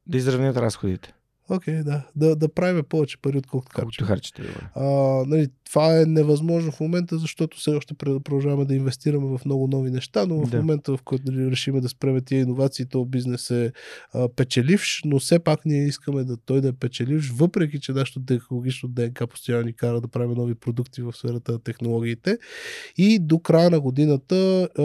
[0.08, 1.14] да изравнят разходите.
[1.50, 2.04] Окей, okay, да.
[2.16, 2.36] да.
[2.36, 4.08] Да правим повече пари, отколкото Колкото харчим.
[4.46, 4.70] харчите.
[4.76, 4.84] А,
[5.28, 9.92] нали, това е невъзможно в момента, защото все още продължаваме да инвестираме в много нови
[9.92, 10.58] неща, но в Да.
[10.58, 13.72] момента, в който нали, решиме да спреме тия иновации, то бизнес е
[14.14, 18.26] а, печеливш, но все пак ние искаме да той да е печеливш, въпреки че нашето
[18.26, 22.38] технологично ДНК постоянно ни кара да правим нови продукти в сферата на технологиите.
[22.98, 24.84] И до края на годината а,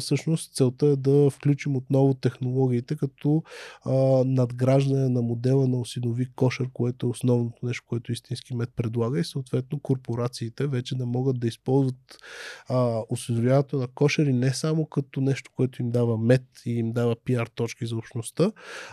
[0.00, 3.42] всъщност целта е да включим отново технологиите като
[3.84, 3.92] а,
[4.24, 9.24] надграждане на модела на осинови кошер, което е основното нещо, което истински мед предлага и
[9.24, 12.18] съответно корпорациите вече да могат да използват
[12.68, 17.16] а, осиновяването на кошери не само като нещо, което им дава мед и им дава
[17.24, 18.52] пиар точки за общността,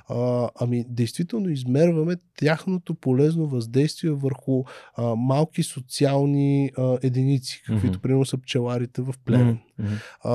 [0.09, 4.63] а, ами действително измерваме тяхното полезно въздействие върху
[4.95, 8.01] а, малки социални а, единици, каквито Мгм.
[8.01, 9.93] примерно са пчеларите в племен Мгм.
[10.23, 10.33] а,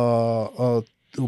[0.59, 0.83] а,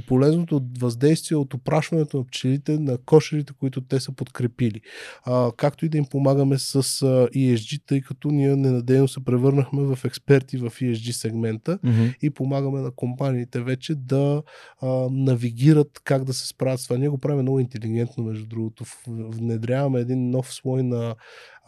[0.06, 4.80] полезното въздействие от опрашването на пчелите на кошерите, които те са подкрепили.
[5.24, 6.80] А, както и да им помагаме с а,
[7.36, 12.04] ESG, тъй като ние ненадейно се превърнахме в експерти в ESG сегмента Мгм.
[12.22, 14.42] и помагаме на компаниите вече да
[14.80, 16.98] а, навигират как да се справят с това.
[16.98, 18.84] Ние го правим много интелигентно, между другото.
[19.06, 21.14] Внедряваме един нов слой на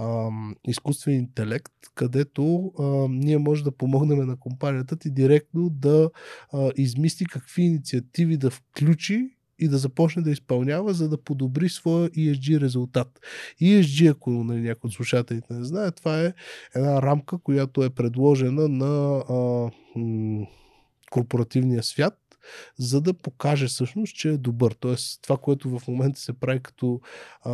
[0.00, 6.10] ам, изкуствен интелект, където а, ние може да помогнем на компанията ти директно да
[6.52, 12.10] а, измисли какви инициативи да включи и да започне да изпълнява, за да подобри своя
[12.10, 13.20] ESG резултат.
[13.62, 16.32] ESG, ако нали, някой от слушателите не знае, това е
[16.74, 20.46] една рамка, която е предложена на а, м,
[21.10, 22.25] корпоративния свят,
[22.78, 24.72] за да покаже всъщност, че е добър.
[24.80, 27.00] Тоест, това, което в момента се прави като
[27.44, 27.52] а,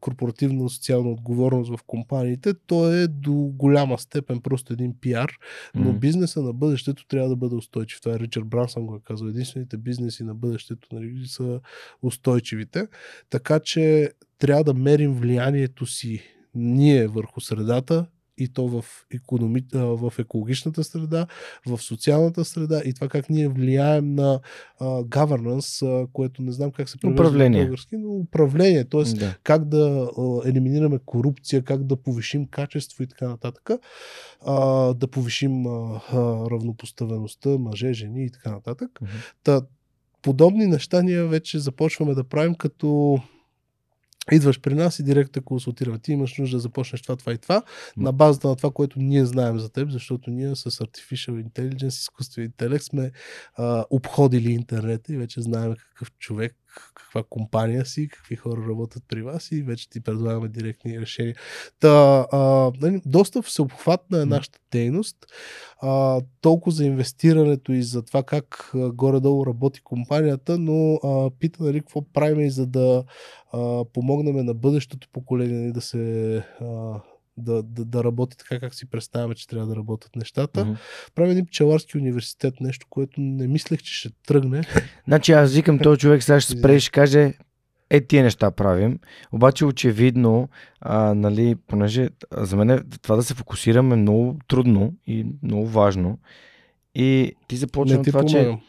[0.00, 5.32] корпоративна социална отговорност в компаниите, то е до голяма степен просто един пиар,
[5.74, 5.98] но mm-hmm.
[5.98, 8.00] бизнеса на бъдещето трябва да бъде устойчив.
[8.00, 9.28] Това е Ричард Брансън го е казал.
[9.28, 11.60] Единствените бизнеси на бъдещето нали, са
[12.02, 12.86] устойчивите.
[13.30, 16.22] Така че трябва да мерим влиянието си
[16.54, 18.06] ние върху средата
[18.40, 18.84] и то в,
[19.14, 19.64] економи...
[19.72, 21.26] в екологичната среда,
[21.66, 24.40] в социалната среда и това как ние влияем на
[24.80, 27.60] governance, което не знам как се превежда управление.
[27.60, 29.02] български, но управление, т.е.
[29.02, 29.34] Да.
[29.42, 30.10] как да
[30.44, 33.70] елиминираме корупция, как да повишим качество и така нататък,
[34.94, 35.66] да повишим
[36.50, 39.00] равнопоставеността, мъже, жени и така нататък.
[39.44, 39.62] Та,
[40.22, 43.18] подобни неща ние вече започваме да правим като
[44.32, 45.98] Идваш при нас и директно те консултираме.
[45.98, 47.62] Ти имаш нужда да започнеш това, това и това,
[47.96, 52.44] на базата на това, което ние знаем за теб, защото ние с Artificial Intelligence, изкуствен
[52.44, 53.10] интелект сме
[53.56, 56.56] а, обходили интернета и вече знаем какъв човек
[56.94, 61.34] каква компания си, какви хора работят при вас и вече ти предлагаме директни решения.
[61.80, 65.16] Та, а, нали, доста всеобхватна е нашата дейност.
[65.82, 71.62] А, толкова за инвестирането и за това как а, горе-долу работи компанията, но а, пита
[71.62, 73.04] нали, какво правим и за да
[73.52, 77.00] а, помогнем на бъдещото поколение нали, да се а,
[77.40, 80.64] да, да, да работи така, как си представяме, че трябва да работят нещата.
[80.64, 80.76] Mm-hmm.
[81.14, 84.62] Правим един пчеларски университет, нещо, което не мислех, че ще тръгне.
[85.06, 87.34] Значи аз викам този човек, сега ще спре и ще каже,
[87.90, 88.98] е, тия неща правим.
[89.32, 90.48] Обаче очевидно,
[90.80, 96.18] а, нали, понеже за мен това да се фокусираме е много трудно и много важно.
[96.94, 98.58] И ти започна това, помагам.
[98.58, 98.64] че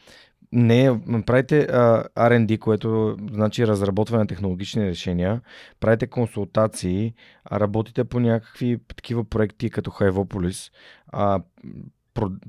[0.51, 5.41] не, правите а, R&D, което значи разработване на технологични решения,
[5.79, 7.13] правите консултации,
[7.51, 10.71] работите по някакви такива проекти като Хайвополис,
[11.07, 11.41] а,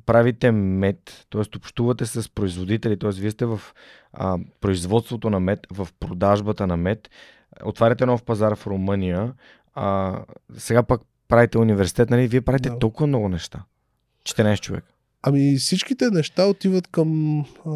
[0.06, 1.56] правите мед, т.е.
[1.56, 3.10] общувате с производители, т.е.
[3.10, 3.60] вие сте в
[4.12, 7.10] а, производството на мед, в продажбата на мед,
[7.64, 9.32] отваряте нов пазар в Румъния,
[9.74, 10.18] а,
[10.56, 12.28] сега пък правите университет, нали?
[12.28, 12.78] Вие правите да.
[12.78, 13.64] толкова много неща.
[14.24, 14.84] 14 човек.
[15.22, 17.70] Ами всичките неща отиват към а,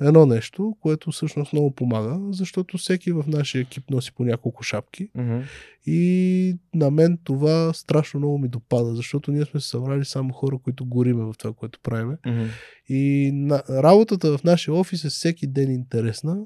[0.00, 5.10] едно нещо, което всъщност много помага, защото всеки в нашия екип носи по няколко шапки
[5.16, 5.42] mm-hmm.
[5.86, 10.58] и на мен това страшно много ми допада, защото ние сме се събрали само хора,
[10.64, 12.16] които гориме в това, което правиме.
[12.16, 12.48] Mm-hmm.
[12.88, 16.36] И на, работата в нашия офис е всеки ден интересна,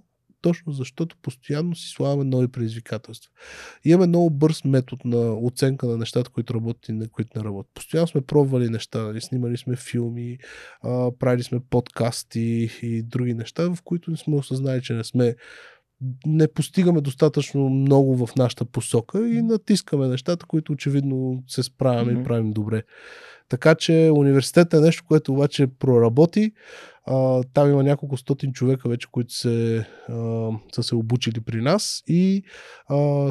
[0.42, 3.30] точно защото постоянно си слагаме нови предизвикателства.
[3.84, 7.72] Имаме много бърз метод на оценка на нещата, които работят и на които не работят.
[7.74, 9.20] Постоянно сме пробвали неща, нали?
[9.20, 10.38] снимали сме филми,
[10.82, 15.36] а, правили сме подкасти и други неща, в които не сме осъзнали, че не сме
[16.26, 22.20] не постигаме достатъчно много в нашата посока и натискаме нещата, които очевидно се справяме mm-hmm.
[22.20, 22.82] и правим добре.
[23.52, 26.52] Така че университетът е нещо, което обаче проработи.
[27.06, 32.02] А, там има няколко стотин човека вече, които се, а, са се обучили при нас
[32.06, 32.42] и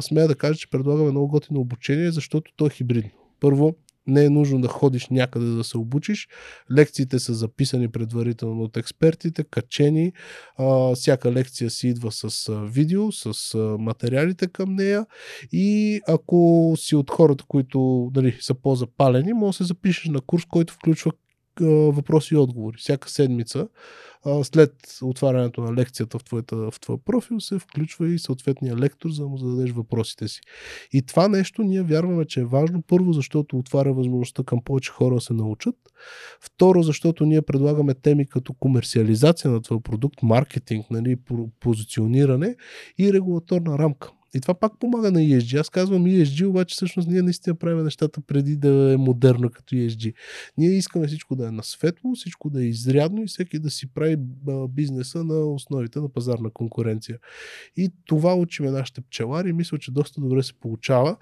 [0.00, 3.10] смея да кажа, че предлагаме много готино обучение, защото то е хибридно.
[3.40, 3.74] Първо,
[4.06, 6.28] не е нужно да ходиш някъде да се обучиш.
[6.76, 10.12] Лекциите са записани предварително от експертите, качени.
[10.58, 15.06] А, всяка лекция си идва с а, видео, с а, материалите към нея.
[15.52, 20.44] И ако си от хората, които нали, са по-запалени, може да се запишеш на курс,
[20.44, 21.12] който включва
[21.60, 22.76] въпроси и отговори.
[22.78, 23.68] Всяка седмица,
[24.42, 29.22] след отварянето на лекцията в, твоята, в твоя профил, се включва и съответния лектор, за
[29.22, 30.40] да му зададеш въпросите си.
[30.92, 32.82] И това нещо ние вярваме, че е важно.
[32.82, 35.74] Първо, защото отваря възможността към повече хора да се научат.
[36.40, 41.16] Второ, защото ние предлагаме теми като комерциализация на твоя продукт, маркетинг, нали,
[41.60, 42.56] позициониране
[42.98, 44.10] и регулаторна рамка.
[44.34, 45.60] И това пак помага на ESG.
[45.60, 50.14] Аз казвам ESG, обаче всъщност ние наистина правим нещата преди да е модерно като ESG.
[50.58, 53.92] Ние искаме всичко да е на светло, всичко да е изрядно и всеки да си
[53.94, 54.16] прави
[54.68, 57.18] бизнеса на основите на пазарна конкуренция.
[57.76, 61.16] И това учиме нашите пчелари и мисля, че доста добре се получава.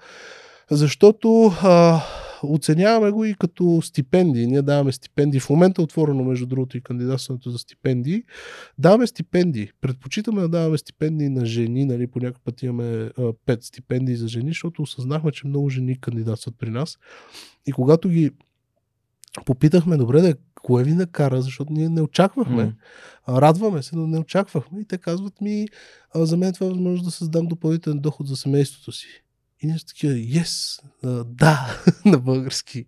[0.71, 2.01] Защото а,
[2.43, 4.47] оценяваме го и като стипендии.
[4.47, 5.39] Ние даваме стипендии.
[5.39, 8.23] В момента е отворено, между другото, и кандидатстването за стипендии.
[8.77, 9.69] Даваме стипендии.
[9.81, 11.85] Предпочитаме да даваме стипендии на жени.
[11.85, 15.99] Нали, по някакъв път имаме а, 5 стипендии за жени, защото осъзнахме, че много жени
[15.99, 16.97] кандидатстват при нас.
[17.67, 18.31] И когато ги
[19.45, 22.63] попитахме, добре, да, кое ви накара, защото ние не очаквахме.
[22.63, 22.73] Mm.
[23.41, 24.81] Радваме се, но не очаквахме.
[24.81, 25.67] И те казват ми,
[26.15, 29.23] а, за мен това е възможност да създам допълнителен доход за семейството си.
[29.63, 30.81] И нещо такива, yes,
[31.23, 32.85] да, на български.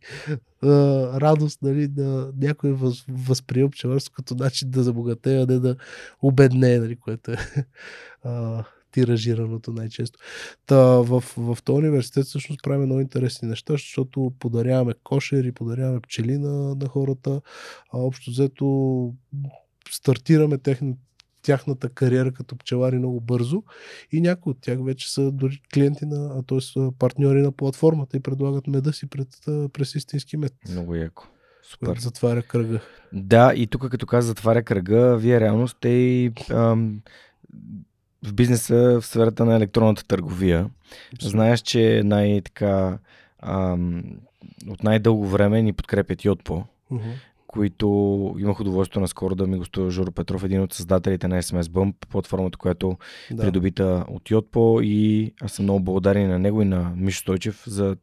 [1.14, 5.76] Радост, нали, да някой е въз, възприел пчеларство като начин да забогатее, а не да
[6.22, 7.38] обедне, нали, което е
[8.92, 10.20] тиражираното най-често.
[10.66, 16.38] Та, в, в този университет всъщност правим много интересни неща, защото подаряваме кошери, подаряваме пчели
[16.38, 17.42] на, на хората.
[17.94, 19.14] А общо взето
[19.92, 20.96] стартираме техни,
[21.44, 23.64] тяхната кариера като пчелари много бързо
[24.12, 26.90] и някои от тях вече са дори клиенти на, т.е.
[27.00, 29.28] партньори на платформата и предлагат меда си пред,
[29.74, 30.54] през истински мед.
[30.70, 31.28] Много яко.
[31.64, 31.98] Супер.
[32.00, 32.80] Затваря кръга.
[33.14, 37.02] Да, и тук като каза затваря кръга, вие реално сте и ам,
[38.26, 40.70] в бизнеса в сферата на електронната търговия.
[41.22, 42.98] Знаеш, че най-така
[43.40, 44.04] ам,
[44.68, 47.14] от най-дълго време ни подкрепят Йотпо, uh-huh.
[47.54, 51.94] Които имах удоволствието наскоро да ми гостува Жоро Петров, един от създателите на SMS Bump,
[52.10, 52.98] платформата, която
[53.32, 53.44] да.
[53.44, 57.96] придобита от Йотпо и аз съм много благодарен на него и на Мишо Стойчев за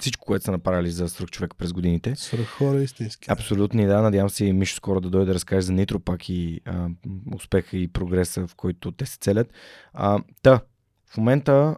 [0.00, 2.16] всичко, което са направили за свръх човек през годините.
[2.16, 3.30] Свръх хора истински.
[3.30, 4.02] Абсолютно, да.
[4.02, 6.88] Надявам се и Мишо скоро да дойде да разкаже за Нитро пак и а,
[7.34, 9.52] успеха и прогреса, в който те се целят.
[9.92, 10.60] А, та,
[11.06, 11.76] в момента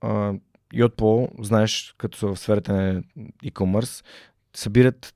[0.00, 0.34] а,
[0.74, 3.02] Йотпо, знаеш, като са в сферата на
[3.44, 4.04] e-commerce,
[4.56, 5.14] събират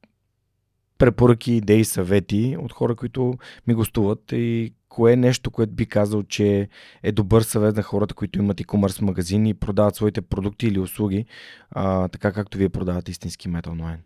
[0.98, 3.35] препоръки, идеи, съвети от хора, които
[3.66, 6.69] ми гостуват и кое е нещо, което би казал, че
[7.02, 11.27] е добър съвет на хората, които имат e-commerce магазини и продават своите продукти или услуги,
[11.70, 13.98] а, така както вие продавате истински мет онлайн?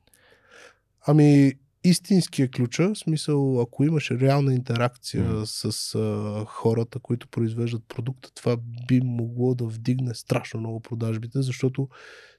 [1.06, 1.52] Ами,
[1.88, 5.44] истинския ключа, в смисъл, ако имаш реална интеракция mm.
[5.44, 8.56] с а, хората, които произвеждат продукта, това
[8.88, 11.88] би могло да вдигне страшно много продажбите, защото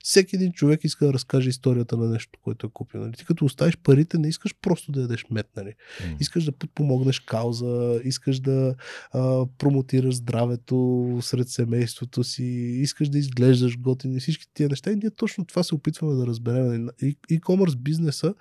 [0.03, 3.01] всеки един човек иска да разкаже историята на нещо, което е купил.
[3.01, 3.11] Нали?
[3.11, 5.47] Ти като оставиш парите, не искаш просто да ядеш мет.
[5.55, 5.73] Нали?
[6.01, 6.17] Mm.
[6.19, 8.75] Искаш да подпомогнеш кауза, искаш да
[9.11, 12.43] а, промотираш здравето сред семейството си,
[12.81, 14.91] искаш да изглеждаш готин и всички тия неща.
[14.91, 16.87] И ние точно това се опитваме да разберем.
[17.31, 18.33] E-commerce бизнеса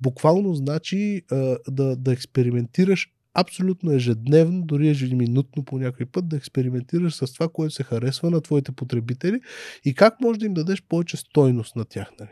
[0.00, 7.14] буквално значи а, да, да експериментираш абсолютно ежедневно, дори ежеминутно по някой път да експериментираш
[7.14, 9.40] с това, което се харесва на твоите потребители
[9.84, 12.08] и как можеш да им дадеш повече стойност на тях.
[12.20, 12.30] Нали?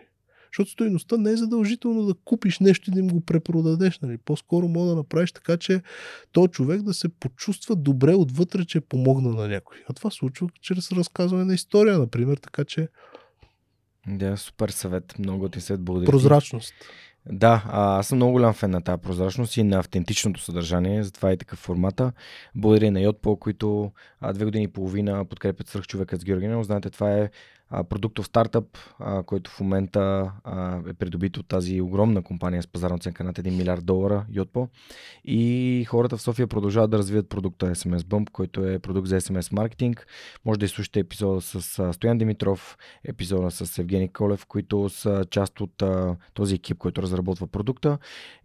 [0.53, 3.99] Защото стойността не е задължително да купиш нещо и да им го препродадеш.
[4.01, 4.19] Нали?
[4.19, 5.83] По-скоро мога да направиш така, че
[6.33, 9.77] то човек да се почувства добре отвътре, че е помогна на някой.
[9.89, 12.89] А това случва чрез разказване на история, например, така че
[14.09, 15.19] да, супер съвет.
[15.19, 16.11] Много ти се благодаря.
[16.11, 16.75] Прозрачност.
[17.31, 21.37] Да, аз съм много голям фен на тази прозрачност и на автентичното съдържание, затова е
[21.37, 22.13] такъв формата.
[22.55, 23.93] Благодаря на Йотпо, които
[24.35, 26.63] две години и половина подкрепят свърх човекът с Георгиев.
[26.63, 27.31] Знаете, това е
[27.71, 32.97] продуктов стартъп, а, който в момента а, е придобит от тази огромна компания с пазарна
[32.97, 34.69] оценка над 1 милиард долара, Йотпо.
[35.25, 39.53] И хората в София продължават да развиват продукта SMS Bump, който е продукт за SMS
[39.53, 40.07] маркетинг.
[40.45, 45.83] Може да изслушате епизода с Стоян Димитров, епизода с Евгений Колев, които са част от
[45.83, 47.99] а, този екип, който разработва продукта.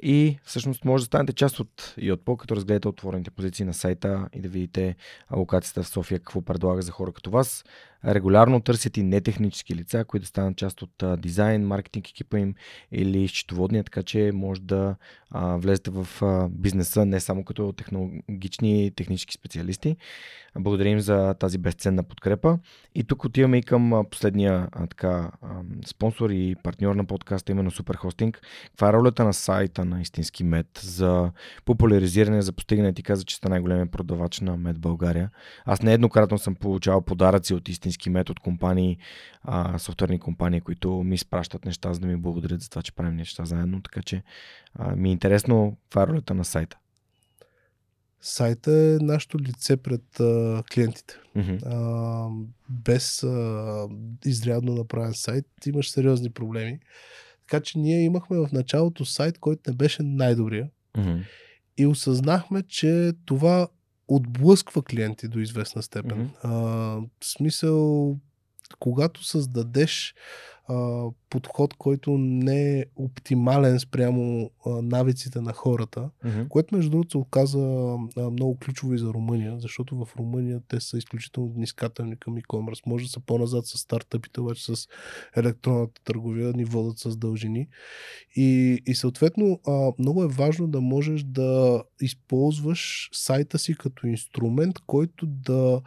[0.04, 4.42] И всъщност може да станете част от Йотпо, като разгледате отворените позиции на сайта и
[4.42, 4.96] да видите
[5.36, 7.64] локацията в София, какво предлага за хора като вас
[8.06, 12.56] регулярно търсят и нетехнически лица, които станат част от а, дизайн, маркетинг екипа им
[12.92, 14.96] или счетоводния, така че може да
[15.30, 19.96] а, влезете в а, бизнеса не само като технологични и технически специалисти.
[20.60, 22.60] Благодарим за тази безценна подкрепа.
[22.96, 25.48] И тук отиваме и към последния а, така, а,
[25.86, 28.38] спонсор и партньор на подкаста, именно Superhosting.
[28.64, 31.32] Каква е ролята на сайта на Истински мед за
[31.66, 32.94] популяризиране, за постигане?
[32.94, 35.30] Ти каза, че сте най-големия продавач на мед България.
[35.66, 38.98] Аз нееднократно съм получавал подаръци от Истински мед от компании,
[39.44, 43.16] а, софтуерни компании, които ми изпращат неща, за да ми благодарят за това, че правим
[43.16, 43.82] неща заедно.
[43.82, 44.24] Така че
[44.74, 46.78] а, ми е интересно каква е ролята на сайта.
[48.22, 51.14] Сайта е нашето лице пред а, клиентите.
[51.38, 51.60] Mm-hmm.
[51.66, 52.30] А,
[52.70, 53.88] без а,
[54.26, 56.80] изрядно направен сайт имаш сериозни проблеми.
[57.48, 60.70] Така че ние имахме в началото сайт, който не беше най-добрия.
[60.98, 61.24] Mm-hmm.
[61.78, 63.68] И осъзнахме, че това
[64.16, 66.30] отблъсква клиенти до известна степен.
[66.30, 66.44] Mm-hmm.
[66.44, 66.52] А,
[67.20, 68.18] в смисъл,
[68.80, 70.16] когато създадеш
[70.68, 76.48] а, подход, който не е оптимален спрямо а, навиците на хората, mm-hmm.
[76.48, 77.60] което между другото се оказа
[78.18, 82.88] а, много ключово и за Румъния, защото в Румъния те са изключително нискателни към e-commerce.
[82.88, 84.88] Може да са по-назад с стартъпите, обаче с
[85.38, 87.68] електронната търговия ни водят с дължини.
[88.36, 94.76] И, и съответно а, много е важно да можеш да използваш сайта си като инструмент,
[94.88, 95.82] който да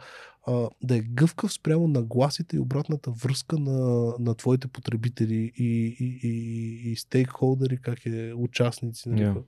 [0.83, 5.53] да е гъвкав спрямо нагласите и обратната връзка на, на твоите потребители и,
[5.99, 9.09] и, и, и стейкхолдери, как е участници.
[9.09, 9.21] Нали?
[9.21, 9.43] Yeah.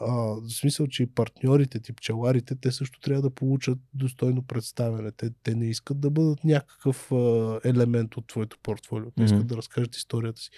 [0.00, 5.12] А, в смисъл, че и партньорите, ти пчеларите, те също трябва да получат достойно представяне.
[5.12, 9.10] Те, те не искат да бъдат някакъв а, елемент от твоето портфолио.
[9.10, 9.44] Те искат mm-hmm.
[9.44, 10.50] да разкажат историята си.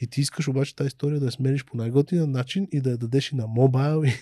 [0.00, 2.98] И ти искаш обаче тази история да я смениш по най-готиния начин и да я
[2.98, 4.18] дадеш и на мобайл, и,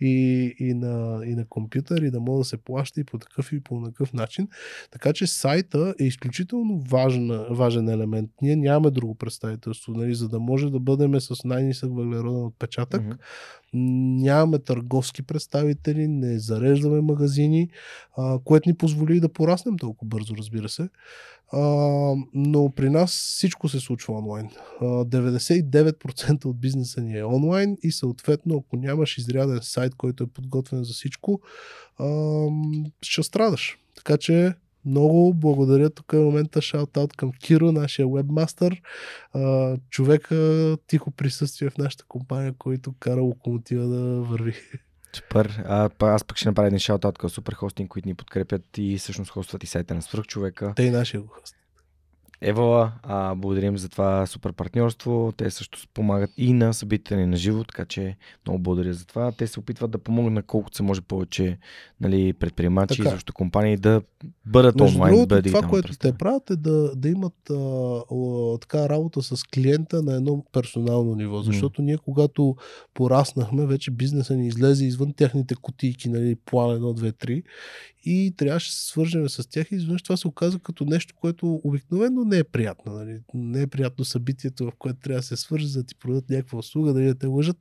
[0.00, 3.52] и, и, на, и на компютър, и да може да се плаща и по такъв
[3.52, 4.48] и по такъв начин.
[4.90, 8.30] Така че сайта е изключително важен, важен елемент.
[8.42, 13.02] Ние нямаме друго представителство, нали, за да може да бъдем с най-нисък въглероден отпечатък.
[13.02, 13.18] Mm-hmm
[13.74, 17.70] нямаме търговски представители, не зареждаме магазини,
[18.16, 20.88] а, което ни позволи да пораснем толкова бързо, разбира се.
[21.52, 21.60] А,
[22.34, 24.48] но при нас всичко се случва онлайн.
[24.80, 30.26] А, 99% от бизнеса ни е онлайн и съответно, ако нямаш изряден сайт, който е
[30.26, 31.40] подготвен за всичко,
[31.98, 32.46] а,
[33.02, 33.78] ще страдаш.
[33.96, 34.54] Така че
[34.84, 35.90] много благодаря.
[35.90, 38.82] Тук е момента шаут-аут към Киро, нашия вебмастър.
[39.90, 44.54] Човека тихо присъствие в нашата компания, който кара локомотива да върви.
[45.16, 45.62] Супер.
[45.66, 49.30] А, аз пък ще направя един шаут-аут към Супер Хостинг, които ни подкрепят и всъщност
[49.30, 50.72] хостват и сайта на Свърхчовека.
[50.76, 51.56] Те и нашия го хост.
[52.42, 52.92] Евала.
[53.02, 55.32] А, благодарим за това супер партньорство.
[55.36, 58.16] Те също спомагат и на събития ни на живо, така че
[58.46, 59.32] много благодаря за това.
[59.32, 61.58] Те се опитват да помогнат на колкото се може повече
[62.00, 63.08] нали, предприемачи така.
[63.08, 64.02] и също компании да
[64.46, 65.14] бъдат Между онлайн.
[65.14, 69.44] Другото, бъде това, което те правят е да, да имат а, а, така работа с
[69.44, 71.42] клиента на едно персонално ниво.
[71.42, 71.84] Защото mm.
[71.84, 72.56] ние, когато
[72.94, 77.42] пораснахме, вече бизнеса ни излезе извън техните кутийки, нали, план 1, 2, 3
[78.04, 81.60] и трябваше да се свържем с тях и изведнъж това се оказа като нещо, което
[81.64, 82.92] обикновено не е приятно.
[82.92, 83.20] Нали?
[83.34, 86.92] Не е приятно събитието, в което трябва да се свържи, да ти продадат някаква услуга,
[86.92, 87.56] дали да те лъжат.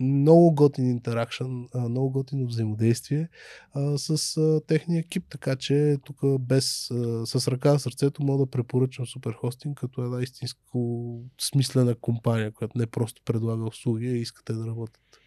[0.00, 1.44] Много готин интеракшн,
[1.74, 3.28] много готино взаимодействие
[3.72, 8.44] а, с а, техния екип, така че тук без, а, с ръка на сърцето мога
[8.44, 14.52] да препоръчам Суперхостинг като една истинско смислена компания, която не просто предлага услуги, а искате
[14.52, 15.19] да работят.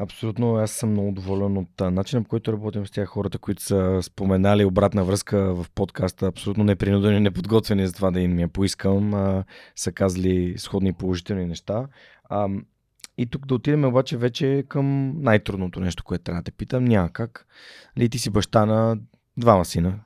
[0.00, 3.98] Абсолютно, аз съм много доволен от начина, по който работим с тях хората, които са
[4.02, 9.44] споменали обратна връзка в подкаста, абсолютно непринудени, неподготвени за това да им я поискам, а,
[9.76, 11.86] са казали сходни положителни неща.
[12.24, 12.48] А,
[13.18, 16.84] и тук да отидем обаче вече към най-трудното нещо, което трябва да те питам.
[16.84, 17.46] Няма как.
[17.98, 18.98] Ли ти си баща на
[19.36, 20.00] двама сина?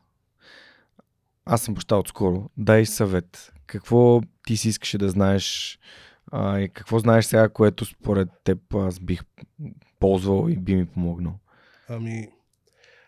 [1.44, 2.50] Аз съм баща отскоро.
[2.56, 3.52] Дай съвет.
[3.66, 5.78] Какво ти си искаше да знаеш
[6.32, 9.22] а, и какво знаеш сега, което според теб аз бих
[10.00, 11.38] ползвал и би ми помогнал?
[11.88, 12.28] Ами,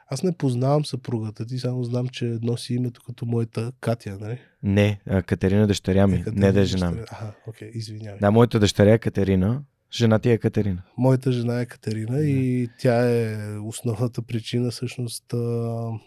[0.07, 4.39] аз не познавам съпругата ти, само знам, че носи името като моята Катя, нали?
[4.63, 7.01] Не, Катерина дъщеря ми, е, не да е жена ми.
[7.11, 8.21] Ага, окей, извинявай.
[8.21, 9.63] Да, моята дъщеря е Катерина,
[9.93, 10.83] жена ти е Катерина.
[10.99, 12.25] Моята жена е Катерина да.
[12.25, 15.35] и тя е основната причина всъщност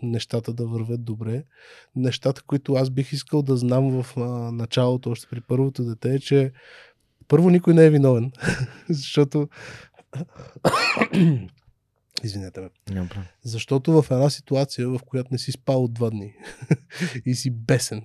[0.04, 1.44] нещата да вървят добре.
[1.96, 4.18] Нещата, които аз бих искал да знам в
[4.52, 6.52] началото, още при първото дете, е, че
[7.28, 8.32] първо, никой не е виновен,
[8.90, 9.50] защото...
[12.24, 12.70] Извинете ме.
[12.90, 13.10] Няма
[13.44, 16.34] Защото в една ситуация, в която не си спал от два дни
[17.26, 18.02] и си бесен,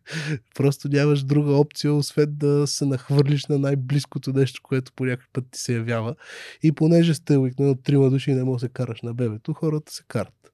[0.54, 5.44] просто нямаш друга опция, освен да се нахвърлиш на най-близкото нещо, което по някакъв път
[5.50, 6.14] ти се явява.
[6.62, 9.92] И понеже сте обикновено трима души и не можеш да се караш на бебето, хората
[9.92, 10.52] се карат.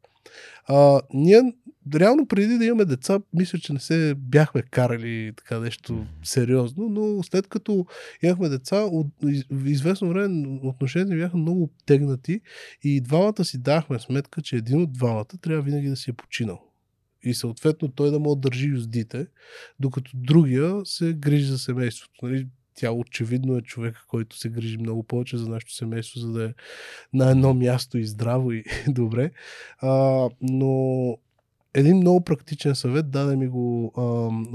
[0.69, 1.43] А, ние
[1.95, 7.23] реално преди да имаме деца, мисля, че не се бяхме карали така нещо сериозно, но
[7.23, 7.87] след като
[8.23, 9.07] имахме деца, от
[9.65, 12.41] известно време отношенията бяха много обтегнати
[12.83, 16.61] и двамата си дахме сметка, че един от двамата трябва винаги да си е починал.
[17.23, 19.27] И съответно той да да държи юздите,
[19.81, 22.27] докато другия се грижи за семейството.
[22.27, 22.47] Нали?
[22.75, 26.53] Тя очевидно е човека, който се грижи много повече за нашето семейство, за да е
[27.13, 29.31] на едно място и здраво и добре.
[29.79, 31.19] А, но
[31.75, 34.03] един много практичен съвет даде ми го а,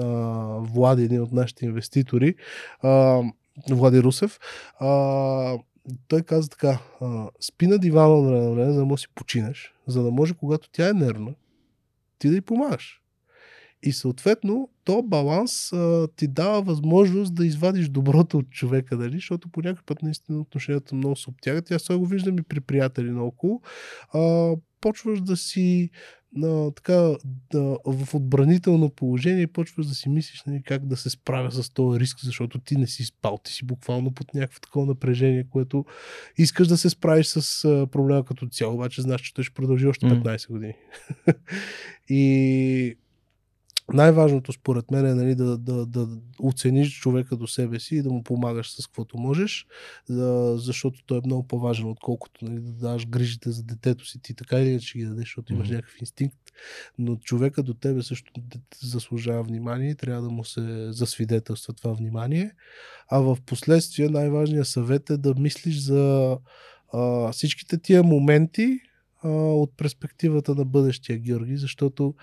[0.04, 0.14] а,
[0.60, 2.36] Влади, един от нашите инвеститори,
[2.82, 3.22] а,
[3.70, 4.40] Влади Русев.
[4.80, 5.58] А,
[6.08, 9.74] той каза така, а, спи на дивана на време, време, за да можеш си починеш,
[9.88, 11.34] за да може, когато тя е нервна,
[12.20, 13.02] ти да й помагаш.
[13.84, 19.16] И съответно, то баланс а, ти дава възможност да извадиш доброто от човека, дали?
[19.16, 21.72] защото по някакъв път наистина отношенията много се обтягат.
[21.72, 23.62] Аз сега го виждам и при приятели наоколо.
[24.14, 24.52] А,
[24.82, 25.90] почваш да си
[26.36, 27.16] на, така,
[27.52, 32.00] да, в отбранително положение почваш да си мислиш нали, как да се справя с този
[32.00, 35.86] риск, защото ти не си спал, ти си буквално под някакво такова напрежение, което
[36.38, 39.88] искаш да се справиш с а, проблема като цяло, обаче знаеш, че той ще продължи
[39.88, 40.74] още 15 години.
[42.10, 42.96] и
[43.94, 46.08] най-важното според мен е нали, да, да, да
[46.40, 49.68] оцениш човека до себе си и да му помагаш с каквото можеш,
[50.10, 54.22] да, защото той е много по-важен, отколкото нали, да даш грижите за детето си.
[54.22, 55.76] Ти така или иначе ги дадеш, защото имаш mm-hmm.
[55.76, 56.38] някакъв инстинкт,
[56.98, 58.32] но човека до тебе също
[58.84, 62.52] заслужава внимание и трябва да му се засвидетелства това внимание.
[63.10, 66.38] А в последствие най-важният съвет е да мислиш за
[66.94, 68.80] а, всичките тия моменти
[69.24, 72.16] а, от перспективата на бъдещия Георги, защото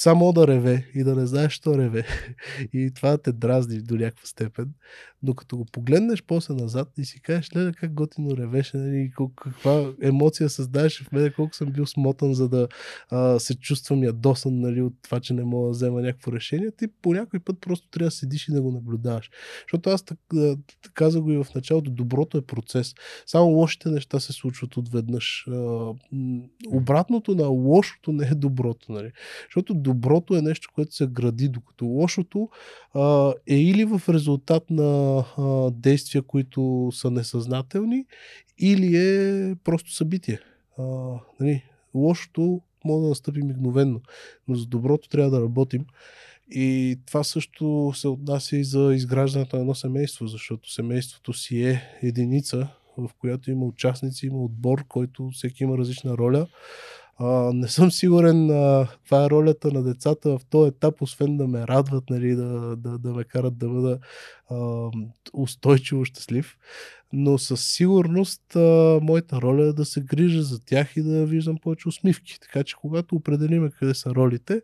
[0.00, 2.04] само да реве и да не знаеш, що реве.
[2.72, 4.72] И това те дразни до някаква степен.
[5.22, 9.92] Но като го погледнеш после назад и си кажеш, леле, как готино ревеше, нали, каква
[10.02, 12.68] емоция създаваше в мен, колко съм бил смотан, за да
[13.10, 16.86] а, се чувствам ядосан нали, от това, че не мога да взема някакво решение, ти
[17.02, 19.30] по някой път просто трябва да седиш и да го наблюдаваш.
[19.64, 20.54] Защото аз така,
[20.94, 22.94] казах го и в началото, доброто е процес.
[23.26, 25.48] Само лошите неща се случват отведнъж.
[25.48, 25.92] А,
[26.68, 28.92] обратното на лошото не е доброто.
[28.92, 29.10] Нали?
[29.44, 32.48] Защото доброто е нещо, което се гради, докато лошото
[32.94, 38.04] а, е или в резултат на а, действия, които са несъзнателни,
[38.58, 40.40] или е просто събитие.
[40.78, 40.82] А,
[41.40, 41.64] нали?
[41.94, 44.00] Лошото може да настъпи мигновенно,
[44.48, 45.86] но за доброто трябва да работим.
[46.50, 51.82] И това също се отнася и за изграждането на едно семейство, защото семейството си е
[52.02, 52.68] единица,
[52.98, 56.46] в която има участници, има отбор, който всеки има различна роля.
[57.22, 61.46] А, не съм сигурен а, каква е ролята на децата в този етап, освен да
[61.48, 63.98] ме радват, нали, да, да, да ме карат да бъда
[64.50, 64.90] а,
[65.32, 66.56] устойчиво щастлив.
[67.12, 71.56] Но със сигурност а, моята роля е да се грижа за тях и да виждам
[71.62, 72.40] повече усмивки.
[72.40, 74.62] Така че когато определиме къде са ролите,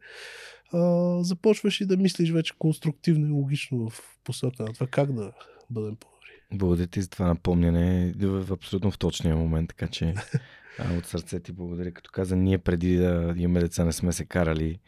[0.72, 5.32] а, започваш и да мислиш вече конструктивно и логично в посока на това как да
[5.70, 6.15] бъдем по-добри.
[6.52, 10.14] Благодаря ти за това напомняне в абсолютно в точния момент, така че
[10.78, 11.92] а, от сърце ти благодаря.
[11.92, 14.78] Като каза, ние преди да имаме деца не сме се карали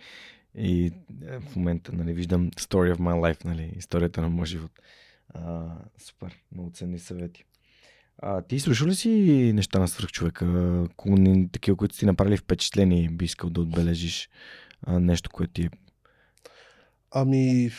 [0.54, 0.92] и
[1.26, 4.72] е, в момента нали, виждам story of my life, нали, историята на моя живот.
[5.28, 5.66] А,
[5.98, 7.44] супер, много ценни съвети.
[8.18, 9.10] А, ти слушал ли си
[9.54, 10.86] неща на свръхчовека?
[11.52, 14.28] Такива, които си направили впечатление, би искал да отбележиш
[14.82, 15.70] а, нещо, което ти е
[17.10, 17.70] Ами,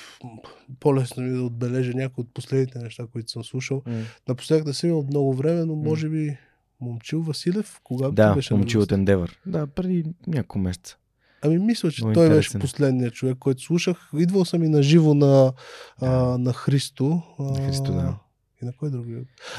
[0.79, 3.81] по-лесно ми е да отбележа някои от последните неща, които съм слушал.
[3.81, 4.03] Mm.
[4.27, 6.37] Напоследък да съм имал много време, но може би
[6.81, 9.39] Момчил Василев, когато да, беше Момчил от Ендевър.
[9.45, 10.97] Да, преди няколко месеца.
[11.41, 12.59] Ами мисля, че Много той интересен.
[12.59, 14.09] беше последният човек, който слушах.
[14.17, 15.53] Идвал съм и на живо на, да.
[16.01, 17.21] а, на Христо.
[17.39, 18.15] А, Христо, да.
[18.61, 19.05] И на кой друг?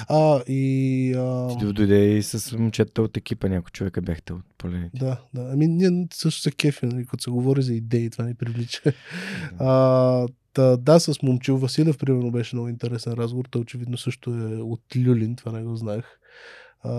[0.09, 1.15] А, и...
[1.19, 1.59] А...
[1.59, 4.99] Ти дойде и с момчета от екипа, някой човека бяхте от полените.
[4.99, 5.51] Да, да.
[5.53, 8.83] Ами ние също се кефим, нали, като се говори за идеи, това ни привлича.
[8.85, 8.93] Да.
[9.59, 13.45] А, Та, да, с Момчил Василев, примерно, беше много интересен разговор.
[13.51, 16.05] Той очевидно също е от Люлин, това не го знаех.
[16.85, 16.93] А...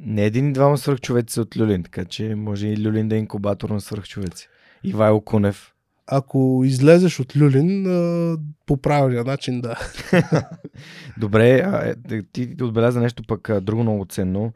[0.00, 3.70] Не един и двама свърхчовеци от Люлин, така че може и Люлин да е инкубатор
[3.70, 4.48] на свърхчовеци.
[4.84, 5.72] Ивайло Кунев.
[6.10, 7.84] Ако излезеш от Люлин,
[8.66, 9.76] по правилния начин, да.
[11.18, 14.52] Добре, а, е, ти отбеляза нещо пък друго много ценно.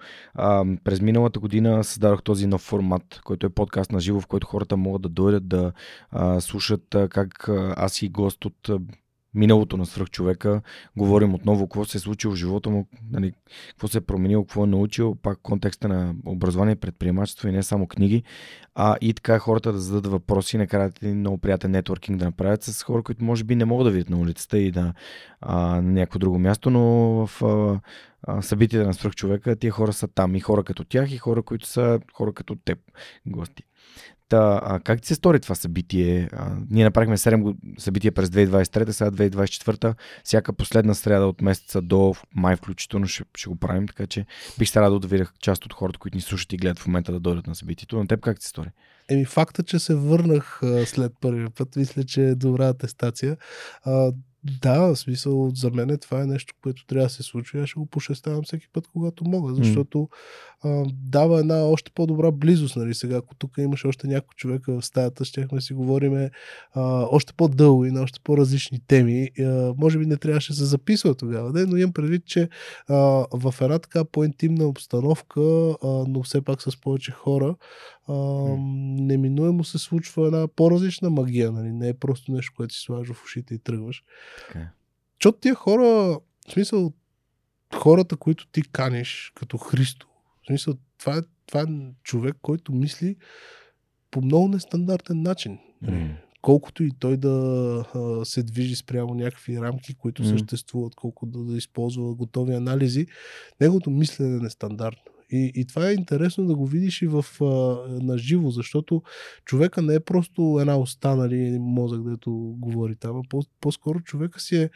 [0.84, 4.76] През миналата година създадох този нов формат, който е подкаст на живо, в който хората
[4.76, 5.72] могат да дойдат да
[6.40, 8.70] слушат как аз и гост от
[9.34, 10.60] миналото на свръхчовека,
[10.96, 13.32] говорим отново какво се е случило в живота му, нали,
[13.68, 17.62] какво се е променило, какво е научил, пак в контекста на образование, предприемачество и не
[17.62, 18.22] само книги,
[18.74, 22.82] а и така хората да зададат въпроси, накрая един много приятен нетворкинг да направят с
[22.82, 24.94] хора, които може би не могат да видят на улицата и да
[25.40, 26.82] а, на някакво друго място, но
[27.26, 31.42] в а, събитията на свръхчовека тия хора са там и хора като тях и хора,
[31.42, 32.78] които са хора като теб,
[33.26, 33.62] гости.
[34.32, 36.28] Та, а, как ти се стори това събитие?
[36.32, 39.94] А, ние направихме 7 събития през 2023, сега 2024.
[40.24, 44.26] Всяка последна среда от месеца до май включително ще, ще го правим, така че
[44.58, 47.12] бих се радвал да видя част от хората, които ни слушат и гледат в момента
[47.12, 47.98] да дойдат на събитието.
[47.98, 48.68] На теб как ти се стори?
[49.08, 53.36] Еми факта, че се върнах а, след първия път, мисля, че е добра атестация.
[53.84, 54.12] А,
[54.44, 57.58] да, в смисъл, за мен е, това е нещо, което трябва да се случи.
[57.58, 60.08] Аз ще го пошеставам всеки път, когато мога, защото
[60.64, 62.76] а, дава една още по-добра близост.
[62.76, 62.94] Нали?
[62.94, 66.30] Сега, ако тук имаше още някой човека в стаята, щехме си говориме
[66.74, 69.30] а, още по-дълго и на още по-различни теми.
[69.40, 71.66] А, може би не трябваше да се записва тогава, да?
[71.66, 72.48] но имам предвид, че
[72.88, 72.96] а,
[73.32, 77.54] в една така по-интимна обстановка, а, но все пак с повече хора,
[78.08, 78.14] а,
[79.02, 81.52] неминуемо се случва една по-различна магия.
[81.52, 81.72] Нали?
[81.72, 84.04] Не е просто нещо, което си слагаш в ушите и тръгваш.
[84.46, 84.68] Така.
[85.20, 86.18] Защото тия хора,
[86.48, 86.92] в смисъл,
[87.74, 90.08] хората, които ти каниш като Христо,
[90.42, 91.66] в смисъл, това е, това е
[92.02, 93.16] човек, който мисли
[94.10, 95.58] по много нестандартен начин.
[95.84, 96.16] Mm.
[96.42, 97.28] Колкото и той да
[97.94, 100.30] а, се движи спрямо някакви рамки, които mm.
[100.30, 103.06] съществуват, колкото да, да използва готови анализи,
[103.60, 105.12] неговото мислене е нестандартно.
[105.32, 107.44] И, и това е интересно да го видиш и в, а,
[108.04, 109.02] на живо, защото
[109.44, 114.40] човека не е просто една уста, нали, мозък, дето говори там, а по, по-скоро човека
[114.40, 114.70] си е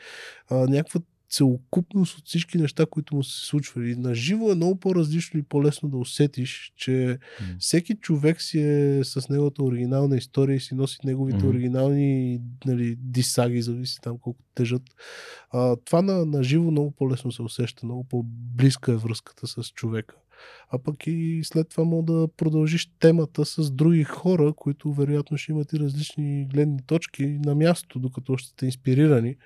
[0.50, 1.00] а, някаква
[1.30, 3.86] целокупност от всички неща, които му се случват.
[3.86, 7.18] И на живо е много по-различно и по-лесно да усетиш, че mm.
[7.58, 11.48] всеки човек си е с неговата оригинална история и си носи неговите mm.
[11.48, 14.82] оригинални нали, дисаги, зависи там колко тежат.
[15.50, 20.16] А, това на, на живо много по-лесно се усеща, много по-близка е връзката с човека.
[20.70, 25.52] А пък и след това мога да продължиш темата с други хора, които вероятно ще
[25.52, 29.36] имат и различни гледни точки на място, докато още сте инспирирани,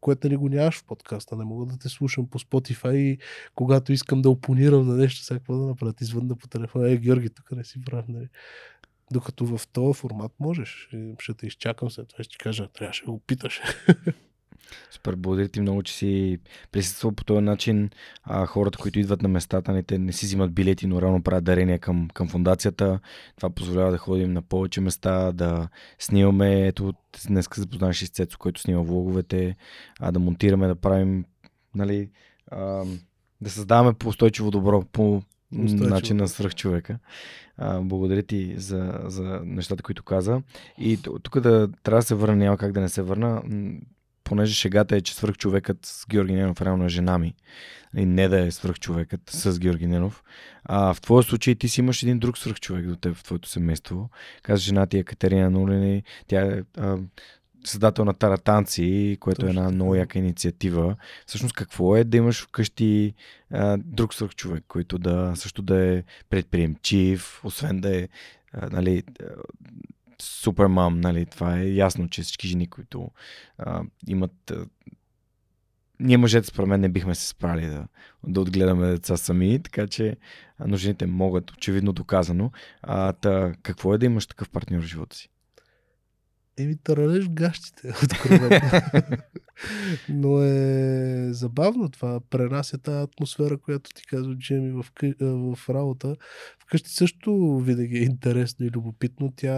[0.00, 1.36] което нали го нямаш в подкаста.
[1.36, 3.18] Не мога да те слушам по Spotify и
[3.54, 5.94] когато искам да опонирам на нещо, сега да направя?
[6.00, 8.28] Извънда по телефона, е, Георги, тук не си прав, нали?
[9.12, 10.88] Докато в този формат можеш.
[11.18, 13.60] Ще те изчакам след това, ще ти кажа, трябваше да го питаш.
[14.90, 16.38] Супер, благодаря ти много, че си
[16.72, 17.90] присъствал по този начин.
[18.22, 21.44] А, хората, които идват на местата, не, те не си взимат билети, но реално правят
[21.44, 23.00] дарения към, към фундацията.
[23.36, 25.68] Това позволява да ходим на повече места, да
[25.98, 26.66] снимаме.
[26.66, 26.92] Ето,
[27.26, 29.56] днес се запознаваш с Цецо, който снима влоговете,
[30.00, 31.24] а, да монтираме, да правим,
[31.74, 32.10] нали,
[32.50, 32.84] а,
[33.40, 35.22] да създаваме по устойчиво добро, по
[35.54, 35.88] Устойчиво.
[35.88, 36.98] начин на свръхчовека.
[37.56, 40.42] А, благодаря ти за, за нещата, които каза.
[40.78, 43.42] И тук да трябва да се върна, няма как да не се върна
[44.30, 47.34] понеже шегата е, че свръхчовекът с Георги Ненов реално е жена ми.
[47.96, 50.22] И не да е свръхчовекът с Георги Ненов.
[50.64, 54.10] А в твоя случай ти си имаш един друг свръхчовек до теб в твоето семейство.
[54.42, 56.02] Каза жена ти е Катерина Нулини.
[56.26, 56.98] Тя е а,
[57.64, 59.48] създател на Таратанци, което Точно.
[59.48, 60.96] е една много яка инициатива.
[61.26, 63.14] Всъщност какво е да имаш вкъщи
[63.52, 68.08] а, друг свръхчовек, който да също да е предприемчив, освен да е
[68.52, 69.02] а, нали,
[70.20, 71.26] супер мам, нали?
[71.26, 73.10] Това е ясно, че всички жени, които
[73.58, 74.66] а, имат а,
[76.00, 77.86] ние мъжете според мен не бихме се справили да,
[78.26, 80.16] да отгледаме деца сами, така че
[80.66, 82.52] но жените могат, очевидно доказано.
[82.82, 85.28] А, та, какво е да имаш такъв партньор в живота си?
[86.60, 88.60] Еми, таралеш гащите, откровено.
[90.08, 92.20] Но е забавно това.
[92.30, 95.14] Пренася тази атмосфера, която ти казва Джеми в, къ...
[95.20, 96.16] в работа.
[96.58, 99.32] Вкъщи също винаги е интересно и любопитно.
[99.36, 99.56] Тя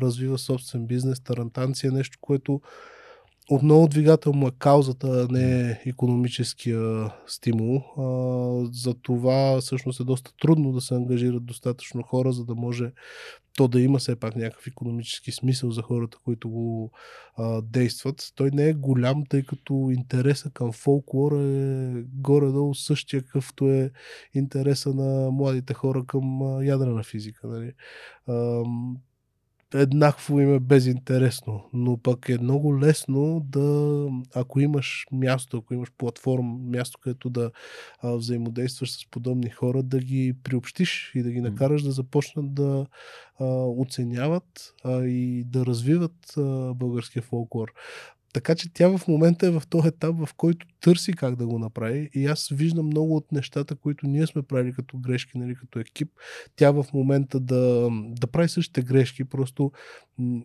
[0.00, 1.20] развива собствен бизнес.
[1.20, 2.60] Тарантанция е нещо, което
[3.50, 7.76] отново двигател му е каузата, а не е економическия стимул.
[7.76, 8.04] А,
[8.72, 12.92] за това всъщност е доста трудно да се ангажират достатъчно хора, за да може
[13.56, 16.90] то да има все пак някакъв економически смисъл за хората, които го
[17.36, 18.32] а, действат.
[18.34, 23.90] Той не е голям, тъй като интереса към фолклора е горе-долу същия, какъвто е
[24.34, 27.46] интереса на младите хора към ядрена физика.
[27.48, 27.72] Нали?
[28.26, 28.62] А,
[29.74, 35.92] еднакво им е безинтересно, но пък е много лесно да, ако имаш място, ако имаш
[35.98, 37.50] платформа, място, където да
[38.02, 42.86] а, взаимодействаш с подобни хора, да ги приобщиш и да ги накараш да започнат да
[43.40, 47.72] а, оценяват а, и да развиват а, българския фолклор.
[48.32, 51.58] Така че тя в момента е в този етап, в който търси как да го
[51.58, 52.10] направи.
[52.14, 56.10] И аз виждам много от нещата, които ние сме правили като грешки, нали, като екип.
[56.56, 59.72] Тя в момента да, да прави същите грешки, просто
[60.18, 60.42] м-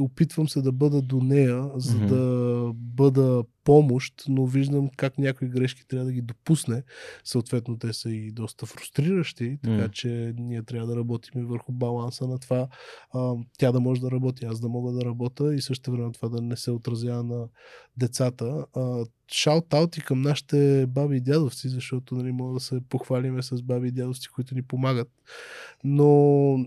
[0.00, 2.06] опитвам се да бъда до нея, за mm-hmm.
[2.06, 6.82] да бъда помощ, но виждам как някои грешки трябва да ги допусне.
[7.24, 9.90] Съответно, те са и доста фрустриращи, така mm.
[9.90, 12.68] че ние трябва да работим и върху баланса на това.
[13.12, 16.28] А, тя да може да работи, аз да мога да работя и също време това
[16.28, 17.48] да не се отразява на
[17.96, 18.66] децата.
[19.32, 23.88] Шаут-аут и към нашите баби и дядовци, защото нали, мога да се похвалиме с баби
[23.88, 25.08] и дядовци, които ни помагат.
[25.84, 26.08] Но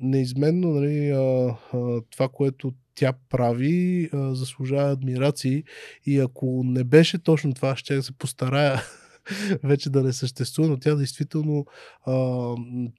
[0.01, 5.63] неизменно нали, а, а, това, което тя прави, а, заслужава адмирации
[6.05, 8.81] и ако не беше точно това, ще да се постарая
[9.63, 11.65] вече да не съществува, но тя действително
[12.05, 12.55] а,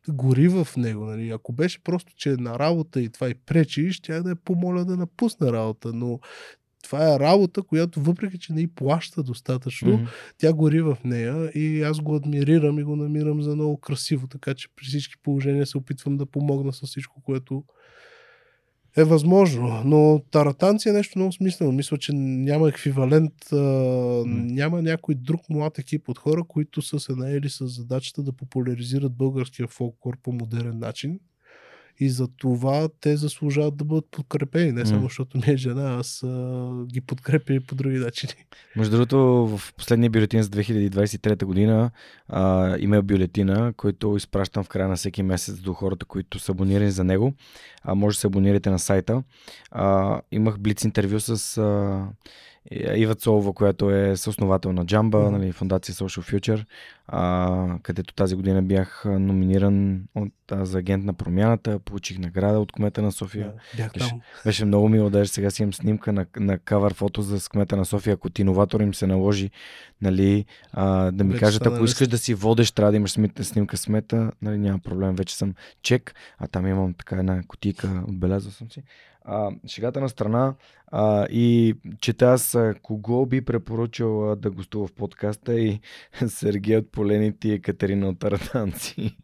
[0.08, 1.04] гори в него.
[1.04, 1.30] Нали.
[1.30, 4.84] Ако беше просто, че е на работа и това и пречи, ще да я помоля
[4.84, 6.20] да напусне работа, но
[6.82, 10.08] това е работа, която въпреки, че не й плаща достатъчно, mm-hmm.
[10.38, 14.54] тя гори в нея и аз го адмирирам и го намирам за много красиво, така
[14.54, 17.64] че при всички положения се опитвам да помогна с всичко, което
[18.98, 21.72] е възможно, но таратанци е нещо много смислено.
[21.72, 24.52] Мисля, че няма еквивалент, а, mm.
[24.52, 29.12] няма някой друг млад екип от хора, които са се наели с задачата да популяризират
[29.12, 31.20] българския фолклор по модерен начин.
[32.00, 34.72] И за това те заслужават да бъдат подкрепени.
[34.72, 38.32] Не само защото ми е жена, аз а, ги подкрепя и по други начини.
[38.76, 39.18] Между другото,
[39.58, 41.90] в последния бюлетин за 2023 година
[42.28, 46.90] а, има бюлетина, който изпращам в края на всеки месец до хората, които са абонирани
[46.90, 47.34] за него.
[47.82, 49.22] А, може да се абонирате на сайта.
[49.70, 52.06] А, имах блиц интервю с а,
[52.70, 55.30] Ива Цолова, която е съосновател на Джамба, mm-hmm.
[55.30, 56.64] нали, фундация Social Future,
[57.06, 62.72] а, където тази година бях номиниран от, а, за агент на промяната, получих награда от
[62.72, 63.52] кмета на София.
[63.52, 64.20] Yeah, бях беше, там.
[64.44, 67.84] беше много мило, даже сега си имам снимка на, на кавър фото за кмета на
[67.84, 69.50] София, ако ти иноватор им се наложи
[70.02, 73.12] нали, а, да ми вече кажат, ако искаш да си водеш, трябва да имаш
[73.42, 78.52] снимка смета, нали, няма проблем, вече съм чек, а там имам така една котика, отбелязал
[78.52, 78.82] съм си.
[79.30, 80.54] А, шегата на страна
[80.86, 85.80] а, и чета аз кого би препоръчал да гостува в подкаста и
[86.28, 89.16] Сергей от Полените и Екатерина от Таратанци.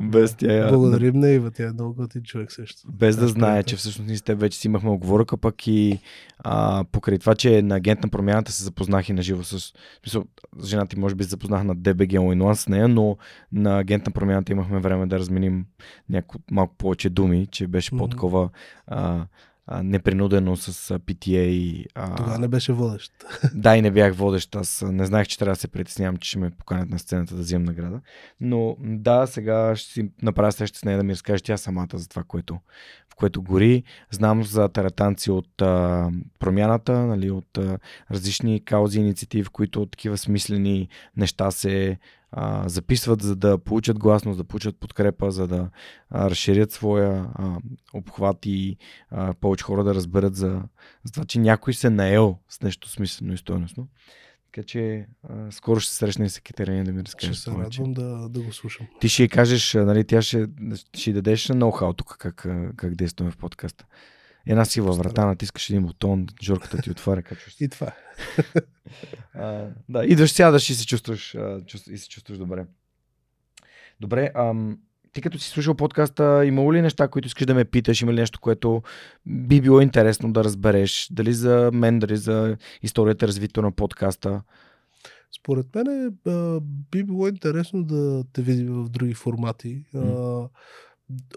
[0.00, 0.68] Без тя...
[0.68, 2.82] Благодарим на Ива, тя е много готин човек също.
[2.92, 5.98] Без да знае, че всъщност ние с теб вече си имахме оговорка, пък и
[6.38, 9.50] а, покрай това, че на агент на промяната се запознах и на живо с...
[9.52, 9.72] в
[10.02, 10.24] Смисъл,
[10.64, 13.16] жена ти може би се запознах на DBG Онлайн с нея, но
[13.52, 15.66] на агент на промяната имахме време да разменим
[16.08, 17.98] няко, малко повече думи, че беше Мгм.
[18.04, 18.48] по-такова
[19.66, 21.38] а, непринудено с PTA.
[21.38, 23.12] и, А, Тогава не беше водещ.
[23.54, 24.56] да, и не бях водещ.
[24.56, 27.40] Аз не знаех, че трябва да се притеснявам, че ще ме поканят на сцената да
[27.40, 28.00] взимам награда.
[28.40, 32.08] Но да, сега ще си направя среща с нея да ми разкаже тя самата за
[32.08, 32.54] това, което,
[33.12, 33.82] в което гори.
[34.10, 37.78] Знам за таратанци от а, промяната, нали, от а,
[38.10, 41.98] различни каузи и инициативи, в които такива смислени неща се
[42.36, 45.70] а, записват, за да получат гласност, да получат подкрепа, за да
[46.10, 47.56] а, разширят своя а,
[47.92, 48.76] обхват и
[49.10, 50.62] а, повече хора да разберат за,
[51.04, 53.88] за това, че някой се наел с нещо смислено и стойностно.
[54.52, 57.50] Така че а, скоро ще се срещна и с Екатерина да ми разкаже Ще се
[57.50, 58.86] радвам да, да го слушам.
[59.00, 60.46] Ти ще кажеш, нали, тя ще,
[60.94, 62.46] ще дадеш ноу-хау тук как,
[62.76, 63.86] как действаме в подкаста.
[64.46, 67.64] Една сива врата, натискаш един бутон, жорката ти отваря, се.
[67.64, 67.92] И това.
[69.34, 72.66] А, да, идваш, сядаш и се чувстваш, а, чувств, и се чувстваш добре.
[74.00, 74.78] Добре, ам,
[75.12, 78.02] ти като си слушал подкаста, имало ли неща, които искаш да ме питаш?
[78.02, 78.82] Има ли нещо, което
[79.26, 81.08] би било интересно да разбереш?
[81.10, 84.42] Дали за мен, дали за историята, развитието на подкаста?
[85.36, 86.16] Според мен
[86.90, 89.84] би било интересно да те видим в други формати.
[89.94, 90.00] А,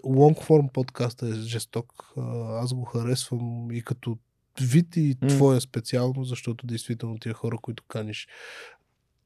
[0.04, 2.12] Long form подкаста е жесток.
[2.48, 4.18] Аз го харесвам и като
[4.60, 5.28] вид и М.
[5.28, 8.28] твоя специално, защото действително тия хора, които каниш,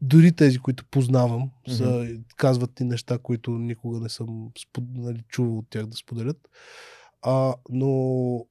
[0.01, 5.59] дори тези, които познавам, са, казват ти неща, които никога не съм спод, нали, чувал
[5.59, 6.49] от тях да споделят.
[7.23, 8.47] А, но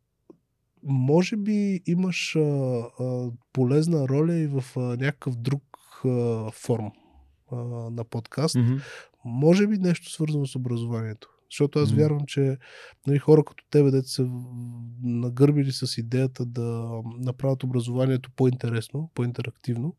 [0.84, 5.64] може би имаш а, а, полезна роля и в а, някакъв друг
[6.06, 6.92] а, форм
[7.52, 7.56] а,
[7.92, 8.56] на подкаст.
[8.56, 8.76] Мгм.
[9.26, 11.31] Може би нещо свързано с образованието.
[11.52, 12.58] Защото аз вярвам, че
[13.08, 14.30] нали, хора като тебе, дете са
[15.04, 19.96] нагърбили с идеята да направят образованието по-интересно, по-интерактивно,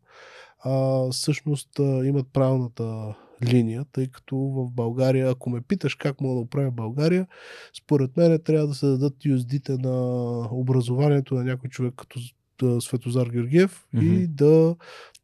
[0.65, 3.15] а, всъщност а, имат правилната
[3.45, 7.27] линия, тъй като в България, ако ме питаш как мога да оправя България,
[7.83, 9.99] според мен трябва да се дадат USD-те на
[10.51, 12.21] образованието на някой човек като
[12.81, 14.07] Светозар Георгиев Мгм.
[14.07, 14.77] и да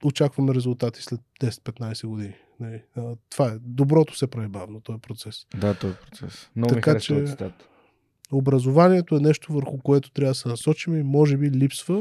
[0.04, 2.34] очакваме резултати след 10-15 години.
[2.60, 3.58] Нали, а, това е.
[3.60, 5.46] Доброто се прави бавно, този процес.
[5.56, 6.50] Да, този процес.
[6.56, 7.68] Много ми Така харесва че- цитат.
[8.32, 11.94] Образованието е нещо върху което трябва да се насочим и може би липсва.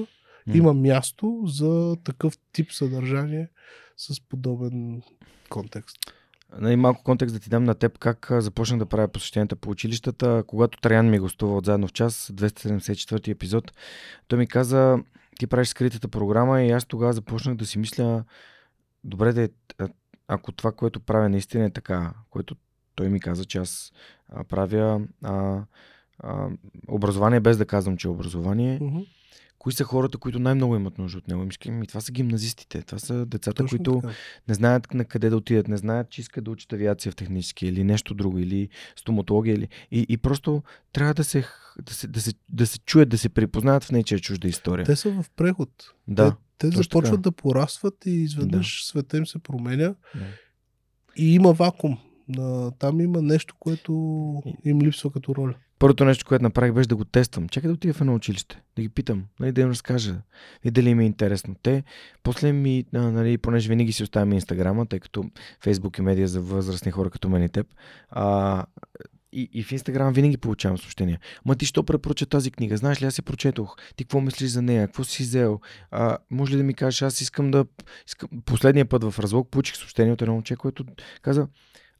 [0.48, 0.54] М.
[0.54, 3.50] Има място за такъв тип съдържание
[3.98, 5.02] с подобен
[5.50, 5.98] контекст.
[6.60, 10.44] Нали, малко контекст да ти дам на теб как започнах да правя посещенията по училищата.
[10.48, 13.72] Когато Траян ми гостува от заедно в час, 274 епизод,
[14.28, 14.98] той ми каза,
[15.40, 18.24] ти правиш скритата програма и аз тогава започнах да си мисля,
[19.04, 19.50] добре да е,
[20.28, 22.56] ако това, което правя наистина е така, което
[22.96, 23.92] той ми каза, че аз
[24.48, 25.64] правя а,
[26.20, 26.50] а,
[26.88, 28.80] образование без да казвам, че е образование.
[28.82, 29.00] Мгм.
[29.60, 31.44] Кои са хората, които най-много имат нужда от него?
[31.44, 34.14] И ми ще кажа, «Ми, това са гимназистите, това са децата, Точно които така.
[34.48, 37.68] не знаят на къде да отидат, не знаят, че искат да учат авиация в технически
[37.68, 39.56] или нещо друго, или стоматология.
[39.56, 39.68] Или...
[39.92, 40.64] И, и просто
[40.94, 41.46] трябва да се,
[41.82, 44.86] да, се, да, се, да се чуят, да се припознаят в нечия чужда история.
[44.86, 45.70] Те са в преход.
[46.08, 46.36] да.
[46.58, 47.22] Те точно започват така.
[47.22, 50.26] да порастват и изведнъж света им се променя Да.
[51.18, 51.98] и има вакуум.
[52.80, 53.92] Там има нещо, което
[54.66, 55.56] им липсва като роля.
[55.80, 57.50] Първото нещо, което направих, беше да го тествам.
[57.50, 60.16] Чакай да отида в едно училище, да ги питам, нали, да им разкажа,
[60.64, 61.56] и дали им е интересно.
[61.64, 61.84] Те,
[62.24, 65.24] после ми, нали, понеже винаги си оставяме инстаграма, тъй като
[65.64, 67.68] Фейсбук е медия за възрастни хора като мен и теб,
[68.10, 68.66] а,
[69.32, 71.20] и, и в Инстаграм винаги получавам съобщения.
[71.46, 72.78] Ма ти що препоръча тази книга?
[72.78, 73.76] Знаеш ли, аз я прочетох.
[73.96, 74.88] Ти какво мислиш за нея?
[74.88, 75.60] Какво си взел?
[75.92, 77.66] А, може ли да ми кажеш, аз искам да...
[78.08, 78.30] Искам...
[78.46, 80.86] Последния път в разлог получих съобщение от едно момче, което
[81.22, 81.48] каза,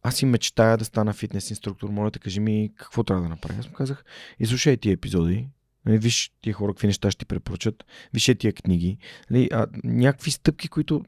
[0.08, 1.90] аз си мечтая да стана фитнес инструктор.
[1.90, 3.60] Моля те, кажи ми какво трябва да направя.
[3.60, 4.06] Аз му казах,
[4.40, 5.48] изслушай тия епизоди,
[5.86, 8.98] нали, виж тия хора какви неща ще ти препоръчат, виж тия книги,
[9.32, 11.04] нали, а, някакви стъпки, които...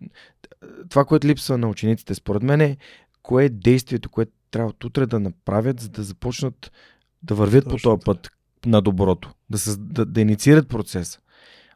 [0.90, 2.78] Това, което липсва на учениците, според мен е
[3.22, 6.72] кое е действието, което трябва от утре да направят, за да започнат
[7.24, 8.30] да вървят по Точно този път
[8.66, 9.78] на доброто, да, съз...
[9.78, 11.20] да, да инициират процеса.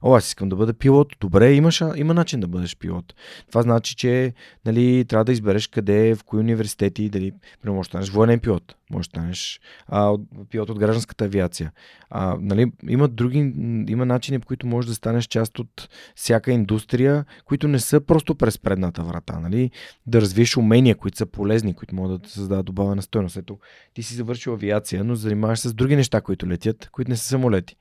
[0.06, 1.16] О, аз искам да бъда пилот.
[1.20, 3.14] Добре, имаш, има начин да бъдеш пилот.
[3.48, 4.34] Това значи, че
[4.66, 8.76] нали, трябва да избереш къде, в кои университети, дали, примерно, можеш да станеш военен пилот,
[8.92, 11.72] можеш да станеш а, от- пилот от гражданската авиация.
[12.10, 13.54] А, нали, има други,
[13.88, 18.36] има начини, по които можеш да станеш част от всяка индустрия, които не са просто
[18.36, 19.40] през предната врата.
[19.40, 19.72] Нали?
[20.08, 23.38] Да развиеш умения, които са полезни, които могат да създадат добавена стойност.
[23.38, 23.60] Ето,
[23.94, 27.28] ти си завършил авиация, но занимаваш се с други неща, които летят, които не са
[27.28, 27.76] самолети.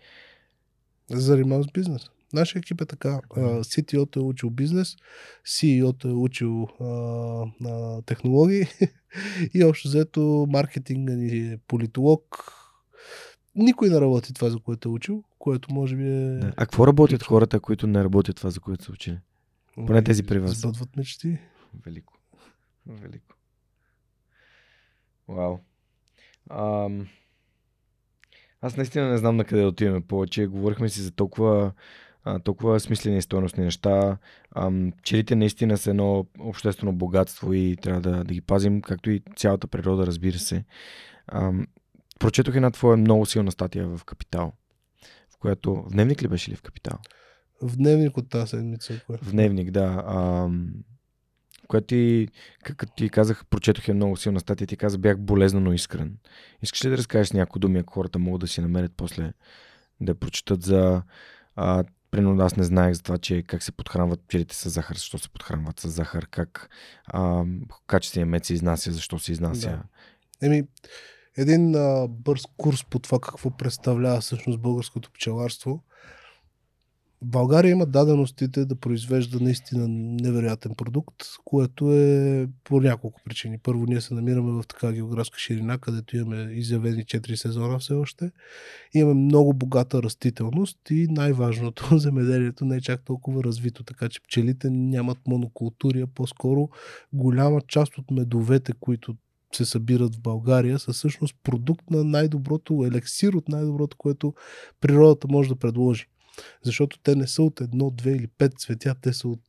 [1.11, 2.03] Занимавам с бизнес.
[2.33, 3.21] Нашия екип е така.
[3.37, 4.97] CTO-то е учил бизнес,
[5.47, 6.87] CEO-то е учил а,
[7.69, 8.67] а, технологии
[9.55, 12.53] и общо взето маркетинга ни е политолог.
[13.55, 16.39] Никой не работи това, за което е учил, което може би е...
[16.39, 16.53] Да.
[16.57, 19.19] А какво работят хората, които не работят това, за което са учили?
[19.75, 20.57] Поне тези при вас.
[20.57, 21.39] Сбъдват мечти.
[21.87, 22.19] Велико.
[22.87, 23.37] Велико.
[25.29, 25.59] Вау.
[26.51, 27.07] Ам...
[28.63, 30.47] Аз наистина не знам на къде отиваме повече.
[30.47, 31.73] Говорихме си за толкова,
[32.25, 34.19] а, толкова смислени и стойностни неща.
[34.57, 39.23] Ам, челите наистина са едно обществено богатство и трябва да, да ги пазим, както и
[39.37, 40.65] цялата природа, разбира се.
[41.27, 41.67] Ам,
[42.19, 44.53] прочетох една твоя много силна статия в Капитал,
[45.35, 45.75] в която...
[45.75, 46.99] В дневник ли беше ли в Капитал?
[47.63, 49.01] В дневник от тази седмица.
[49.07, 49.19] Кое?
[49.23, 50.05] В дневник, да.
[50.09, 50.73] Ам,
[51.73, 52.29] която ти,
[52.63, 56.17] като ти казах, прочетох е много силна статия, ти каза, бях болезнено искрен.
[56.63, 59.33] Искаш ли да разкажеш някои думи, ако хората могат да си намерят после
[60.01, 61.03] да прочитат за...
[61.57, 65.19] А, примерно аз не знаех за това, че как се подхранват пчелите с захар, защо
[65.19, 66.69] се подхранват с захар, как
[67.07, 67.45] а,
[67.87, 69.69] качественият мед се изнася, защо се изнася.
[70.41, 70.47] Да.
[70.47, 70.63] Еми,
[71.37, 75.83] един а, бърз курс по това какво представлява всъщност българското пчеларство
[77.25, 83.59] България има даденостите да произвежда наистина невероятен продукт, което е по няколко причини.
[83.59, 88.31] Първо, ние се намираме в така географска ширина, където имаме изявени 4 сезона все още.
[88.95, 94.71] Имаме много богата растителност и най-важното, земеделието не е чак толкова развито, така че пчелите
[94.71, 96.69] нямат монокултури, а по-скоро
[97.13, 99.17] голяма част от медовете, които
[99.53, 104.35] се събират в България, са всъщност продукт на най-доброто, елексир от най-доброто, което
[104.81, 106.07] природата може да предложи.
[106.63, 109.41] Защото те не са от едно, две или пет цветя, те са от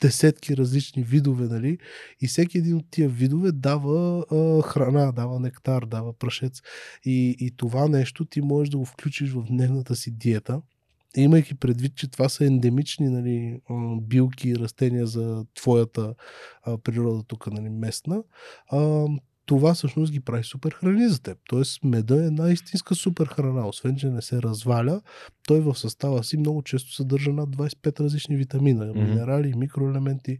[0.00, 1.78] десетки различни видове, нали?
[2.20, 6.62] И всеки един от тия видове дава а, храна, дава нектар, дава прашец.
[7.04, 10.62] И, и това нещо ти можеш да го включиш в дневната си диета,
[11.16, 13.60] имайки предвид, че това са ендемични нали,
[14.02, 16.14] билки и растения за твоята
[16.84, 18.22] природа тук, нали, местна,
[19.46, 21.38] това всъщност ги прави супер храни за теб.
[21.48, 23.68] Тоест меда е една истинска супер храна.
[23.68, 25.00] Освен, че не се разваля,
[25.46, 29.08] той в състава си много често съдържа над 25 различни витамина, mm-hmm.
[29.08, 30.38] минерали, микроелементи.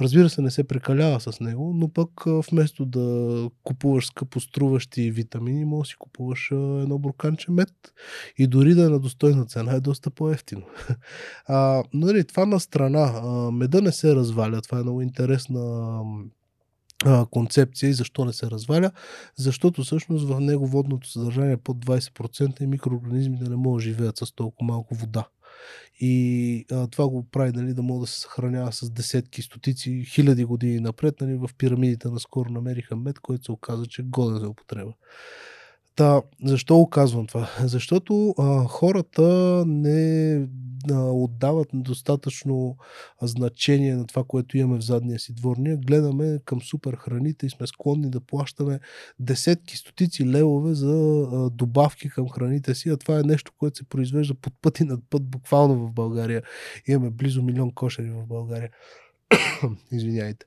[0.00, 2.10] Разбира се, не се прекалява с него, но пък
[2.50, 7.72] вместо да купуваш скъпоструващи витамини, може да си купуваш едно бурканче мед
[8.38, 10.66] и дори да е на достойна цена е доста по-ефтино.
[11.46, 13.22] а, нали, това на страна.
[13.52, 14.60] меда не се разваля.
[14.60, 16.02] Това е много интересна
[17.04, 18.90] а, концепция и защо не се разваля,
[19.36, 24.16] защото всъщност в него водното съдържание е под 20% и микроорганизмите не могат да живеят
[24.16, 25.28] с толкова малко вода.
[26.00, 30.44] И а, това го прави нали, да може да се съхранява с десетки, стотици, хиляди
[30.44, 31.20] години напред.
[31.20, 34.92] Нали, в пирамидите наскоро намериха мед, който се оказа, че е годен за употреба.
[35.96, 37.50] Та, защо го казвам това?
[37.64, 39.22] Защото а, хората
[39.66, 40.34] не
[40.90, 42.76] а, отдават достатъчно
[43.22, 45.56] значение на това, което имаме в задния си двор.
[45.58, 48.80] Ние гледаме към супер храните и сме склонни да плащаме
[49.18, 53.84] десетки, стотици левове за а, добавки към храните си, а това е нещо, което се
[53.84, 56.42] произвежда под път и над път буквално в България.
[56.86, 58.70] Имаме близо милион кошери в България.
[59.92, 60.46] Извиняйте.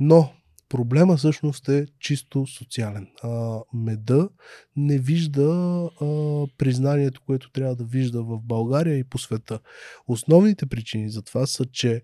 [0.00, 0.32] Но
[0.68, 3.08] Проблема всъщност е чисто социален.
[3.22, 4.28] А, меда
[4.76, 5.50] не вижда
[6.00, 6.06] а,
[6.58, 9.60] признанието, което трябва да вижда в България и по света.
[10.06, 12.02] Основните причини за това са, че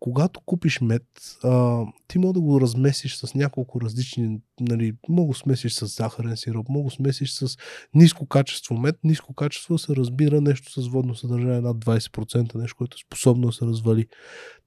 [0.00, 1.02] когато купиш мед,
[1.44, 6.68] а, ти мога да го размесиш с няколко различни, нали, мога смесиш с захарен сироп,
[6.68, 7.56] мога смесиш с
[7.94, 8.96] ниско качество мед.
[9.04, 13.52] Ниско качество се разбира нещо с водно съдържание над 20%, нещо, което е способно да
[13.52, 14.06] се развали.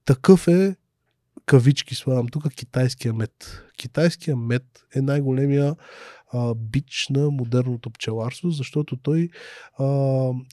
[0.04, 0.76] Такъв е
[1.50, 3.62] кавички слагам тук китайския мед.
[3.76, 4.62] Китайския мед
[4.94, 5.76] е най-големия
[6.56, 9.28] бич на модерното пчеларство, защото той,
[9.78, 9.84] а,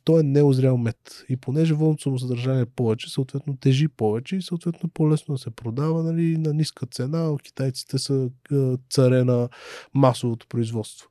[0.03, 1.25] той е неозрял мед.
[1.29, 2.17] И понеже водното му
[2.51, 7.35] е повече, съответно тежи повече и съответно по-лесно се продава нали, на ниска цена.
[7.43, 8.29] Китайците са
[8.89, 9.49] царе на
[9.93, 11.09] масовото производство.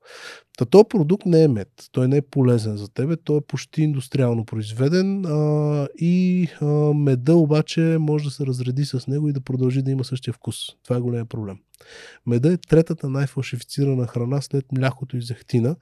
[0.58, 1.68] Та този продукт не е мед.
[1.92, 3.16] Той не е полезен за тебе.
[3.16, 9.06] Той е почти индустриално произведен а, и а, меда обаче може да се разреди с
[9.06, 10.56] него и да продължи да има същия вкус.
[10.84, 11.58] Това е голям проблем.
[12.26, 15.76] Меда е третата най-фалшифицирана храна след млякото и зехтина.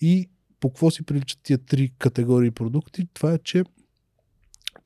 [0.00, 0.30] И
[0.60, 3.08] по какво си приличат тия три категории продукти?
[3.14, 3.64] Това е, че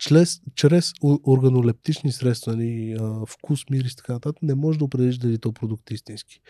[0.05, 0.93] чрез, чрез
[1.27, 2.97] органолептични средства, нали,
[3.29, 6.41] вкус, мирис и така нататък, не може да определиш дали то продукт е истински.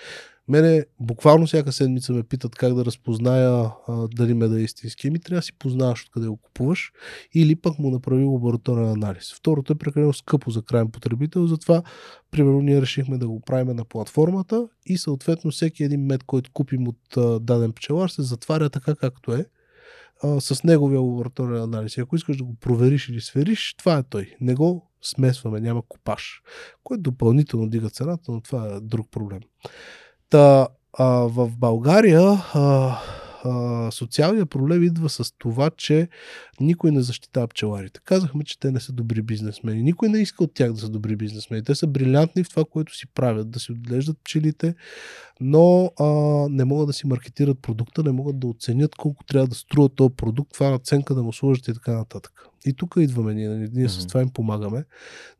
[0.49, 5.11] Мене буквално всяка седмица ме питат как да разпозная а, дали меда е истински.
[5.11, 6.93] Ми трябва да си познаваш откъде го купуваш
[7.35, 9.35] или пък му направи лабораторен анализ.
[9.35, 11.83] Второто е прекалено скъпо за крайен потребител, затова
[12.31, 16.89] примерно ние решихме да го правим на платформата и съответно всеки един мед, който купим
[16.89, 19.47] от а, даден пчелар се затваря така както е
[20.23, 21.99] а, с неговия лабораторен анализ.
[21.99, 24.35] Ако искаш да го провериш или свериш, това е той.
[24.41, 26.43] Не го смесваме, няма копаш,
[26.85, 29.41] което допълнително дига цената, но това е друг проблем.
[30.31, 32.23] Та, а, в България
[32.55, 32.99] а,
[33.45, 36.09] а, социалният проблем идва с това, че
[36.61, 38.01] никой не защитава пчеларите.
[38.05, 39.83] Казахме, че те не са добри бизнесмени.
[39.83, 41.65] Никой не иска от тях да са добри бизнесмени.
[41.65, 44.75] Те са брилянтни в това, което си правят, да си отглеждат пчелите,
[45.41, 46.05] но а,
[46.51, 50.15] не могат да си маркетират продукта, не могат да оценят колко трябва да струва този
[50.15, 52.33] продукт, това наценка да му сложат и така нататък.
[52.67, 53.71] И тук идваме ние, нали?
[53.73, 54.85] ние с това им помагаме.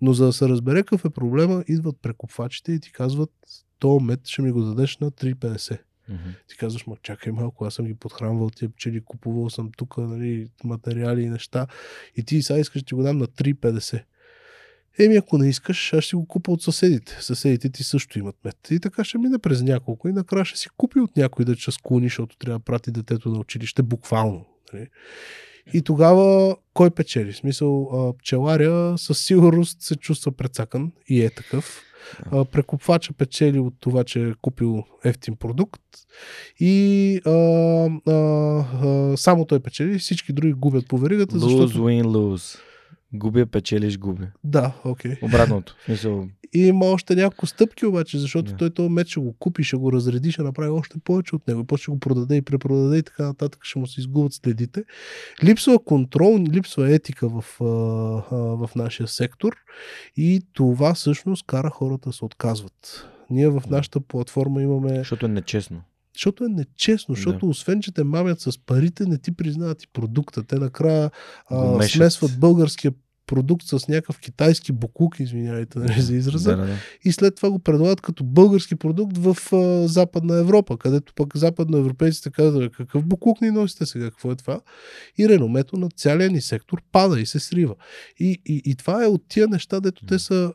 [0.01, 3.31] Но за да се разбере какъв е проблема, идват прекупвачите и ти казват,
[3.79, 5.79] то мед ще ми го дадеш на 3,50.
[6.09, 6.31] Мгм.
[6.49, 10.49] Ти казваш, ма чакай малко, аз съм ги подхранвал тия пчели, купувал съм тук нали,
[10.65, 11.67] материали и неща.
[12.17, 14.03] И ти сега искаш да ти го дам на 3,50.
[14.99, 17.17] Еми, ако не искаш, аз ще го купа от съседите.
[17.21, 18.57] Съседите ти също имат мед.
[18.71, 22.07] И така ще мине през няколко и накрая ще си купи от някой да склони,
[22.07, 24.47] защото трябва да прати детето на училище буквално.
[24.73, 24.89] Нали?
[25.73, 27.33] И тогава кой печели?
[27.33, 31.83] В смисъл, пчеларя със сигурност се чувства прецакан и е такъв.
[32.33, 35.83] А, прекупвача печели от това, че е купил ефтин продукт
[36.61, 41.85] и а, а, а, само той печели, всички други губят по веригата, Lose, защото...
[41.85, 42.59] win, lose.
[43.15, 44.27] Губя, печелиш, губя.
[44.45, 45.17] Да, окей.
[45.23, 45.77] Обратното.
[45.81, 48.57] В Смисъл, И има още няколко стъпки обаче, защото Да.
[48.57, 51.61] той този меч ще го купи, ще го разреди, ще направи още повече от него.
[51.61, 54.85] И после ще го продаде и препродаде и така нататък, ще му се изгубят следите.
[55.45, 59.57] Липсва контрол, липсва етика в, а, а, в нашия сектор
[60.17, 63.09] и това всъщност кара хората да се отказват.
[63.31, 65.83] Ние в нашата платформа имаме защото е нечестно.
[66.15, 70.43] защото е нечестно, защото освен, че те мамят с парите, не ти признават и продукта.
[70.43, 71.11] Те накрая
[71.47, 72.93] а, смесват българския
[73.27, 76.77] продукт с някакъв китайски букук, извинявайте нали, за израза, Да, да, да.
[77.05, 82.31] и след това го предлагат като български продукт в а, Западна Европа, където пък западноевропейците
[82.31, 84.61] казват, «Бе, какъв буклук ни носите сега, какво е това?
[85.19, 87.75] И реномето на цялия ни сектор пада и се срива.
[88.19, 90.53] И, и, и това е от тия неща, дето те са...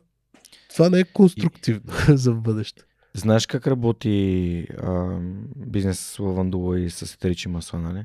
[0.74, 2.82] Това не е конструктивно за в бъдеще.
[3.14, 5.18] Знаеш как работи а,
[5.56, 8.04] бизнес с лавандула и с етерични масла, нали?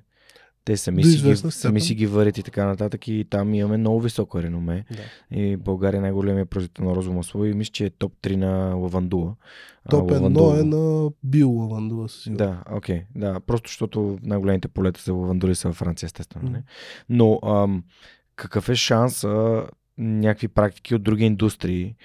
[0.66, 3.77] Те сами, До си ги, сами си ги варят и така нататък и там имаме
[3.77, 4.85] много високо реноме.
[4.92, 5.38] Да.
[5.40, 8.76] И България е най-големия производител на розово масло и мисля, че е топ 3 на
[8.76, 9.35] лавандула.
[9.90, 12.38] Топ едно лавандула- е на биолавандула със сигурност.
[12.68, 13.03] Да, окей.
[13.16, 16.50] Да, просто защото най-големите полета за лавандули са във Франция, естествено.
[16.50, 16.64] Не?
[17.10, 17.84] Но ам,
[18.35, 19.64] какъв е шанса
[19.98, 21.95] някакви практики от други индустрии,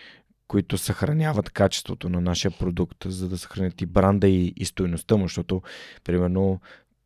[0.49, 5.25] които съхраняват качеството на нашия продукт, за да съхранят и бранда и, и стоеността му,
[5.25, 5.63] защото,
[6.05, 6.61] примерно,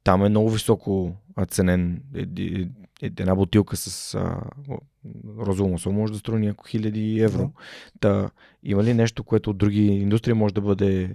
[0.04, 1.12] там е много високо
[1.48, 2.02] ценен.
[2.14, 2.68] Еди-
[3.02, 4.42] е- Една бутилка с а,
[5.38, 7.52] розово масло може да струва няколко хиляди евро.
[8.00, 8.30] Та,
[8.62, 11.14] има ли нещо, което от други индустрии може да бъде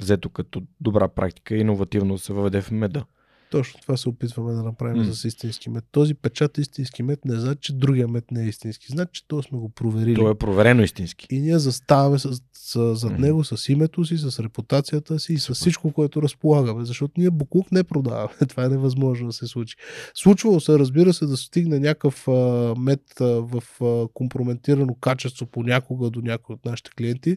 [0.00, 3.04] взето като добра практика иновативно да се въведе в меда?
[3.52, 5.14] Точно това се опитваме да направим М.
[5.14, 5.84] с истински мед.
[5.92, 8.86] Този печат истински мед не значи, че другия мед не е истински.
[8.90, 10.14] Значи, че то сме го проверили.
[10.14, 11.26] То е проверено истински.
[11.30, 13.22] И ние заставаме с, с, зад Мгм.
[13.22, 16.84] него с името си, с репутацията си и с всичко, което разполагаме.
[16.84, 18.32] Защото ние буклук не продаваме.
[18.48, 19.76] Това е невъзможно да се случи.
[20.14, 22.32] Случвало се, разбира се, да стигне някакъв а,
[22.78, 27.36] мед а, в а, компрометирано качество понякога до някои от нашите клиенти.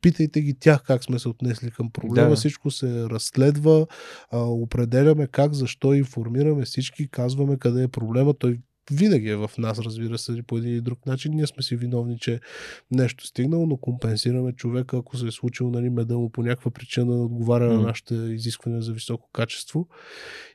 [0.00, 2.30] Питайте ги тях как сме се отнесли към проблема.
[2.30, 2.36] Да.
[2.36, 3.86] Всичко се разследва,
[4.30, 8.34] а, определяме как, защо, информираме всички, казваме къде е проблема.
[8.34, 8.58] Той
[8.92, 11.32] винаги е в нас, разбира се, по един или друг начин.
[11.34, 12.40] Ние сме си виновни, че
[12.90, 17.06] нещо стигнало, но компенсираме човека, ако се е случило нали, меда му по някаква причина
[17.06, 17.82] да отговаря на М.
[17.82, 19.88] нашите изисквания за високо качество.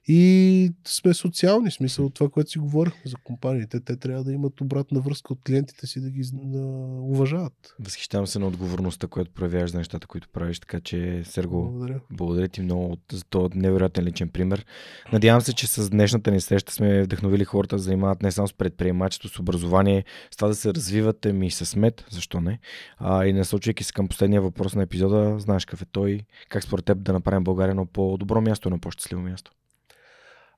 [0.07, 3.79] И сме социални, смисъл от това, което си говорихме за компаниите.
[3.79, 6.21] Те трябва да имат обратна връзка от клиентите си да ги
[6.55, 6.59] а,
[7.01, 7.75] уважават.
[7.79, 11.99] Възхищавам се на отговорността, която проявяваш за нещата, които правиш, така че Серго, Благодаря.
[12.11, 14.65] благодаря ти много за този невероятен личен пример.
[15.13, 18.53] Надявам се, че с днешната ни среща сме вдъхновили хората да занимават не само с
[18.53, 22.59] предприемачество, с образование, с това да се развиват ми и с мед, защо не.
[22.97, 26.85] А, и насочвайки се към последния въпрос на епизода, знаеш какъв е той, как според
[26.85, 29.51] теб да направим България едно по-добро място, едно по-щастливо място.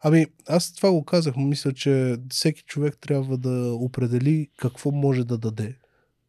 [0.06, 1.36] Ами, аз това го казах.
[1.38, 5.76] Мисля, че всеки човек трябва да определи какво може да даде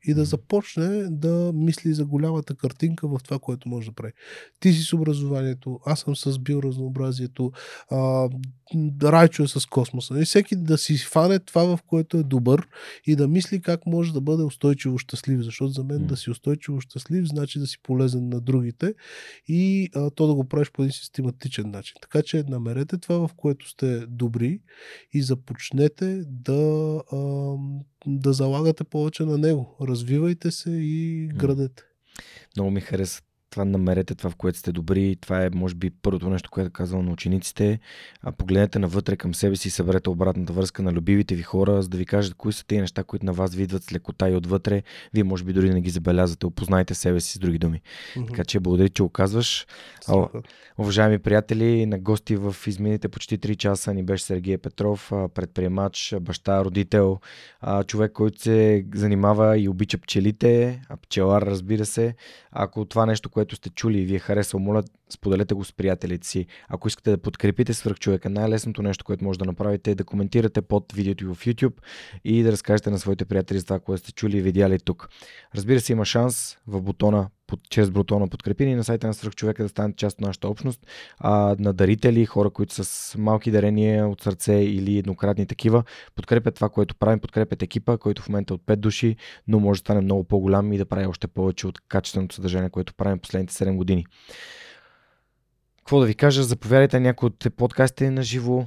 [0.07, 4.13] и да започне да мисли за голямата картинка в това, което може да прави.
[4.61, 7.53] Ти си с образованието, аз съм с биоразнообразието,
[7.91, 8.29] а,
[9.03, 10.21] Райчо е с космоса.
[10.21, 12.69] И всеки да си фане това, в което е добър
[13.07, 15.41] и да мисли как може да бъде устойчиво щастлив.
[15.41, 16.07] Защото за мен М.
[16.07, 18.95] да си устойчиво щастлив значи да си полезен на другите
[19.49, 21.95] и а, то да го правиш по един систематичен начин.
[22.03, 24.61] Така че намерете това, в което сте добри
[25.13, 27.55] и започнете да, а,
[28.07, 29.77] да залагате повече на него.
[29.81, 31.83] Развивайте се и градете.
[32.57, 33.23] Много ми хареса
[33.55, 35.17] това намерете това, в което сте добри.
[35.21, 37.79] Това е, може би, първото нещо, което е казал на учениците.
[38.23, 41.89] А, погледнете навътре към себе си и съберете обратната връзка на любимите ви хора, за
[41.89, 44.83] да ви кажат кои са тези неща, които на вас видват с лекота и отвътре.
[45.15, 46.47] Вие, може би, дори не ги забелязвате.
[46.47, 47.81] Опознайте себе си с други думи.
[48.17, 48.27] Mm-hmm.
[48.27, 49.67] Така че, благодаря, че оказваш.
[50.09, 50.29] О,
[50.79, 56.65] уважаеми приятели, на гости в измините почти 3 часа ни беше Сергей Петров, предприемач, баща,
[56.65, 57.19] родител,
[57.87, 62.15] човек, който се занимава и обича пчелите, пчелар, разбира се.
[62.53, 66.27] Ако това нещо, което сте чули и ви е харесало, моля, споделете го с приятелите
[66.27, 66.47] си.
[66.69, 70.93] Ако искате да подкрепите свърхчовека, най-лесното нещо, което може да направите е да коментирате под
[70.93, 71.75] видеото в YouTube
[72.25, 75.09] и да разкажете на своите приятели за това, което сте чули и видяли тук.
[75.55, 79.63] Разбира се, има шанс в бутона под, чрез бутона подкрепи ни на сайта на Свърхчовека
[79.63, 80.87] да станете част от нашата общност.
[81.19, 86.69] А, на дарители, хора, които с малки дарения от сърце или еднократни такива, подкрепят това,
[86.69, 89.17] което правим, подкрепят екипа, който в момента е от 5 души,
[89.49, 92.95] но може да стане много по-голям и да прави още повече от качественото съдържание, което
[92.95, 94.07] правим последните 7 години.
[95.79, 96.43] Какво да ви кажа?
[96.43, 98.67] Заповядайте някои от подкастите на живо.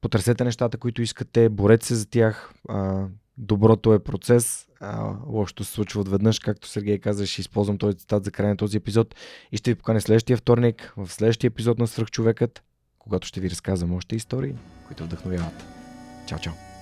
[0.00, 2.54] Потърсете нещата, които искате, борете се за тях.
[2.68, 3.06] А,
[3.38, 8.24] доброто е процес, а, лошото се случва отведнъж, както Сергей каза, ще използвам този цитат
[8.24, 9.14] за край на този епизод
[9.52, 12.62] и ще ви поканя следващия вторник в следващия епизод на Свръхчовекът,
[12.98, 14.54] когато ще ви разказвам още истории,
[14.86, 15.64] които вдъхновяват.
[16.26, 16.73] Чао, чао!